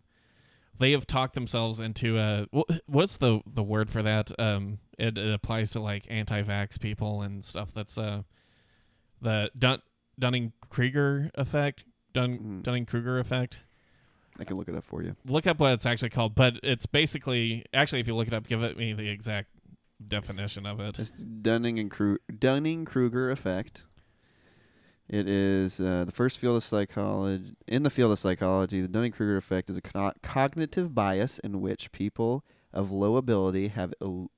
they 0.79 0.93
have 0.93 1.07
talked 1.07 1.35
themselves 1.35 1.79
into 1.79 2.19
a 2.19 2.47
what's 2.87 3.19
the 3.19 3.41
the 3.47 3.63
word 3.63 3.91
for 3.91 4.03
that? 4.03 4.31
Um, 4.39 4.79
it, 4.99 5.19
it 5.19 5.35
applies 5.35 5.73
to 5.73 5.81
like 5.81 6.07
anti-vax 6.09 6.81
people 6.81 7.23
and 7.23 7.45
stuff. 7.45 7.73
That's 7.75 7.99
uh, 7.99 8.23
the 9.21 9.51
Dun 9.59 9.83
Dunning 10.19 10.53
Kruger 10.71 11.31
effect. 11.35 11.85
Dun 12.13 12.39
Mhm. 12.39 12.63
Dunning 12.63 12.87
Kruger 12.87 13.19
effect. 13.19 13.59
I 14.39 14.45
can 14.45 14.57
look 14.57 14.69
it 14.69 14.75
up 14.75 14.85
for 14.85 15.03
you. 15.03 15.17
Look 15.27 15.47
up 15.47 15.59
what 15.61 15.73
it's 15.73 15.85
actually 15.87 16.09
called, 16.11 16.35
but 16.35 16.59
it's 16.63 16.87
basically 16.87 17.65
actually 17.75 18.01
if 18.01 18.09
you 18.09 18.15
look 18.17 18.29
it 18.29 18.35
up, 18.35 18.47
give 18.49 18.63
it 18.63 18.77
me 18.79 18.93
the 18.95 19.09
exact 19.09 19.49
definition 20.07 20.65
of 20.65 20.81
it. 20.81 20.99
It's 20.99 21.11
Dunning 21.11 21.79
and 21.79 21.91
Kru- 21.91 22.19
Dunning 22.39 22.85
Kruger 22.87 23.31
effect. 23.31 23.85
It 25.09 25.29
is 25.29 25.81
uh, 25.81 26.05
the 26.05 26.13
first 26.13 26.39
field 26.39 26.57
of 26.57 26.63
psychology. 26.65 27.53
In 27.67 27.83
the 27.83 27.91
field 27.91 28.13
of 28.13 28.19
psychology, 28.19 28.81
the 28.81 28.89
Dunning 28.89 29.11
Kruger 29.13 29.37
effect 29.37 29.69
is 29.69 29.77
a 29.77 29.83
co- 29.83 30.13
cognitive 30.23 30.95
bias 30.95 31.39
in 31.41 31.61
which 31.61 31.91
people 31.93 32.45
of 32.73 32.91
low 32.93 33.17
ability 33.17 33.69
have 33.69 33.93
il- 34.01 34.31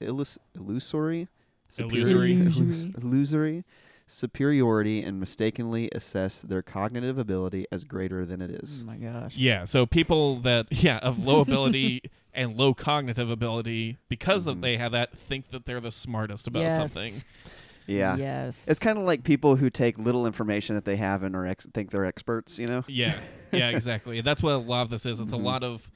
illus- 0.00 0.38
illusory, 0.54 1.28
Illusory. 1.78 2.32
Illusory. 2.40 2.94
illusory 2.96 3.64
superiority 4.06 5.02
and 5.02 5.18
mistakenly 5.18 5.88
assess 5.92 6.40
their 6.40 6.62
cognitive 6.62 7.18
ability 7.18 7.66
as 7.72 7.84
greater 7.84 8.24
than 8.24 8.40
it 8.40 8.50
is. 8.50 8.82
oh 8.84 8.86
my 8.86 8.96
gosh. 8.96 9.36
Yeah, 9.36 9.64
so 9.64 9.84
people 9.86 10.36
that 10.40 10.66
yeah 10.70 10.98
of 10.98 11.18
low 11.24 11.40
ability 11.40 12.02
and 12.34 12.56
low 12.56 12.72
cognitive 12.74 13.30
ability 13.30 13.98
because 14.08 14.46
Mhm. 14.46 14.50
of 14.52 14.60
they 14.60 14.76
have 14.76 14.92
that 14.92 15.16
think 15.16 15.50
that 15.50 15.66
they're 15.66 15.80
the 15.80 15.90
smartest 15.90 16.46
about 16.46 16.60
yes. 16.62 16.76
something. 16.92 17.12
Yeah. 17.88 18.16
Yes. 18.16 18.66
It's 18.68 18.80
kind 18.80 18.98
of 18.98 19.04
like 19.04 19.22
people 19.22 19.56
who 19.56 19.70
take 19.70 19.96
little 19.98 20.26
information 20.26 20.74
that 20.74 20.84
they 20.84 20.96
have 20.96 21.22
and 21.22 21.36
are 21.36 21.46
ex- 21.46 21.66
think 21.72 21.90
they're 21.92 22.04
experts, 22.04 22.58
you 22.58 22.66
know? 22.66 22.84
Yeah, 22.88 23.14
yeah, 23.52 23.68
exactly. 23.70 24.20
That's 24.22 24.42
what 24.42 24.52
a 24.54 24.58
lot 24.58 24.82
of 24.82 24.90
this 24.90 25.06
is. 25.06 25.20
It's 25.20 25.30
Mhm. 25.32 25.34
a 25.40 25.42
lot 25.42 25.62
of 25.64 25.88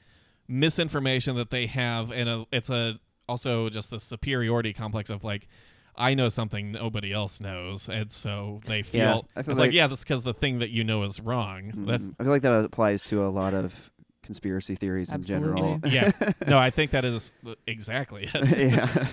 misinformation 0.47 1.35
that 1.35 1.49
they 1.49 1.67
have, 1.67 2.11
and 2.11 2.27
a, 2.29 2.45
it's 2.51 2.69
a 2.69 2.99
also 3.27 3.69
just 3.69 3.89
the 3.91 3.99
superiority 3.99 4.73
complex 4.73 5.09
of 5.09 5.23
like. 5.23 5.47
I 5.95 6.13
know 6.13 6.29
something 6.29 6.71
nobody 6.71 7.11
else 7.13 7.39
knows, 7.41 7.89
and 7.89 8.11
so 8.11 8.61
they 8.65 8.81
feel 8.81 8.99
Yeah, 9.01 9.15
I 9.35 9.39
it's 9.41 9.47
like, 9.49 9.57
like- 9.57 9.71
yeah, 9.73 9.87
that's 9.87 10.03
because 10.03 10.23
the 10.23 10.33
thing 10.33 10.59
that 10.59 10.69
you 10.69 10.83
know 10.83 11.03
is 11.03 11.19
wrong. 11.19 11.71
That's 11.87 12.05
Mhm. 12.07 12.15
I 12.19 12.23
feel 12.23 12.31
like 12.31 12.41
that 12.43 12.53
applies 12.65 13.01
to 13.03 13.23
a 13.25 13.29
lot 13.29 13.53
of 13.53 13.91
conspiracy 14.23 14.75
theories 14.75 15.11
in 15.11 15.23
general. 15.23 15.79
Yeah. 15.85 16.11
No, 16.47 16.57
I 16.57 16.69
think 16.69 16.91
that 16.91 17.03
is 17.05 17.35
exactly 17.67 18.29
it. 18.33 18.57
yeah. 18.73 19.07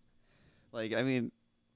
like 0.72 0.92
I 0.94 1.02
mean, 1.02 1.30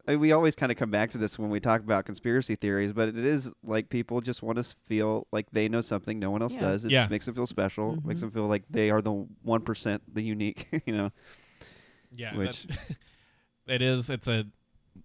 I- 0.07 0.16
we 0.16 0.32
always 0.32 0.57
kind 0.57 0.72
of 0.72 0.78
come 0.78 0.90
back 0.90 1.11
to 1.11 1.18
this 1.18 1.38
when 1.38 1.51
we 1.51 1.61
talk 1.61 1.82
about 1.82 2.07
conspiracy 2.07 2.57
theories, 2.57 2.92
but 2.92 3.09
it 3.09 3.18
is 3.18 3.53
like 3.62 3.90
people 3.90 4.20
just 4.22 4.42
want 4.42 4.57
to 4.57 4.64
feel 4.86 5.26
like 5.32 5.46
they 5.53 5.68
know 5.68 5.82
something 5.82 6.18
no 6.18 6.30
one 6.30 6.40
else 6.40 6.55
Yeah. 6.55 6.61
does. 6.62 6.84
It 6.86 6.90
Yeah. 6.90 7.07
makes 7.09 7.26
them 7.26 7.34
feel 7.34 7.46
special. 7.46 7.99
Makes 8.05 8.18
Mhm. 8.18 8.22
them 8.22 8.30
feel 8.30 8.46
like 8.49 8.64
they 8.70 8.90
are 8.90 9.03
the 9.03 9.12
one 9.42 9.61
percent, 9.61 10.03
the 10.14 10.22
unique. 10.22 10.66
You 10.86 10.96
know. 10.96 11.12
Yeah, 12.16 12.34
Which- 12.36 12.62
that- 12.64 12.78
it 13.68 13.82
is. 13.82 14.10
It's 14.10 14.26
a 14.28 14.46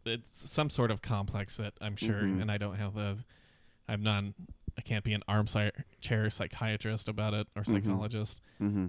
it's 0.05 0.49
some 0.49 0.69
sort 0.69 0.89
of 0.91 1.01
complex 1.01 1.57
that 1.57 1.73
I'm 1.81 1.95
sure, 1.95 2.21
Mhm. 2.23 2.41
and 2.41 2.51
I 2.51 2.57
don't 2.57 2.75
have 2.75 2.93
the. 2.95 3.17
I'm 3.87 4.01
not. 4.03 4.23
I 4.77 4.81
can't 4.81 5.03
be 5.03 5.13
an 5.13 5.21
armchair 5.27 5.71
chair 6.01 6.29
psychiatrist 6.29 7.07
about 7.07 7.33
it 7.33 7.47
or 7.55 7.63
Mhm. 7.63 7.71
psychologist. 7.83 8.41
hmm 8.57 8.87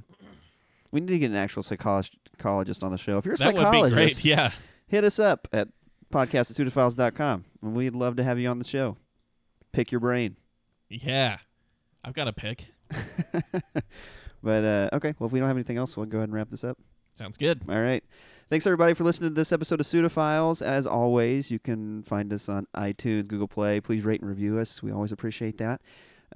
We 0.93 1.01
need 1.01 1.09
to 1.09 1.19
get 1.19 1.31
an 1.31 1.37
actual 1.37 1.63
psychologist 1.63 2.83
on 2.85 2.91
the 2.93 2.99
show. 2.99 3.19
If 3.19 3.25
you're 3.27 3.35
a 3.35 3.39
That 3.39 3.49
would 3.55 3.61
be 3.61 3.65
psychologist, 3.65 3.95
great. 4.23 4.25
Yeah. 4.25 4.53
hit 4.87 5.05
us 5.05 5.19
up 5.19 5.47
at 5.53 5.69
podcast 6.13 6.51
at 6.51 6.57
pseudofiles.com 6.57 7.45
and 7.63 7.75
we'd 7.75 7.95
love 7.95 8.17
to 8.17 8.23
have 8.25 8.39
you 8.39 8.49
on 8.49 8.59
the 8.61 8.65
show. 8.65 8.97
Pick 9.73 9.91
your 9.93 10.01
brain. 10.01 10.37
Yeah. 10.89 11.39
I've 12.05 12.15
got 12.15 12.29
a 12.29 12.33
pick. 12.33 12.67
but 14.43 14.65
uh, 14.65 14.91
okay, 14.93 15.15
well, 15.19 15.27
if 15.27 15.33
we 15.33 15.39
don't 15.41 15.49
have 15.49 15.57
anything 15.57 15.77
else, 15.77 15.97
we'll 15.97 16.07
go 16.07 16.19
ahead 16.19 16.29
and 16.29 16.35
wrap 16.35 16.51
this 16.51 16.65
up. 16.65 16.79
Sounds 17.15 17.37
good. 17.37 17.63
All 17.69 17.81
right. 17.81 18.05
Thanks 18.55 18.69
everybody 18.69 18.95
for 18.95 19.03
listening 19.03 19.31
to 19.31 19.35
this 19.35 19.51
episode 19.51 19.81
of 19.81 19.87
Pseudophiles. 19.87 20.63
As 20.63 20.87
always, 20.87 21.51
you 21.51 21.59
can 21.59 22.05
find 22.05 22.33
us 22.33 22.49
on 22.49 22.69
iTunes, 22.77 23.27
Google 23.27 23.49
Play. 23.49 23.81
Please 23.81 24.05
rate 24.05 24.21
and 24.21 24.31
review 24.31 24.61
us. 24.61 24.81
We 24.81 24.93
always 24.93 25.11
appreciate 25.11 25.59
that. 25.59 25.81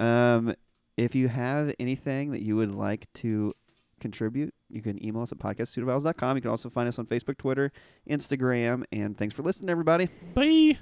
Um, 0.01 0.57
if 0.97 1.15
you 1.15 1.29
have 1.29 1.73
anything 1.79 2.33
that 2.33 2.43
you 2.43 2.57
would 2.57 2.75
like 2.75 3.07
to 3.15 3.55
contribute, 4.01 4.53
you 4.69 4.83
can 4.83 5.01
email 5.01 5.23
us 5.23 5.31
at 5.31 5.39
podcastpseudophiles.com. 5.39 6.37
You 6.37 6.43
can 6.43 6.51
also 6.51 6.69
find 6.69 6.89
us 6.89 6.99
on 6.99 7.07
Facebook, 7.07 7.39
Twitter, 7.39 7.71
Instagram, 8.11 8.83
and 8.91 9.17
thanks 9.17 9.33
for 9.33 9.45
listening, 9.45 9.71
everybody. 9.71 10.09
Bye. 10.35 10.77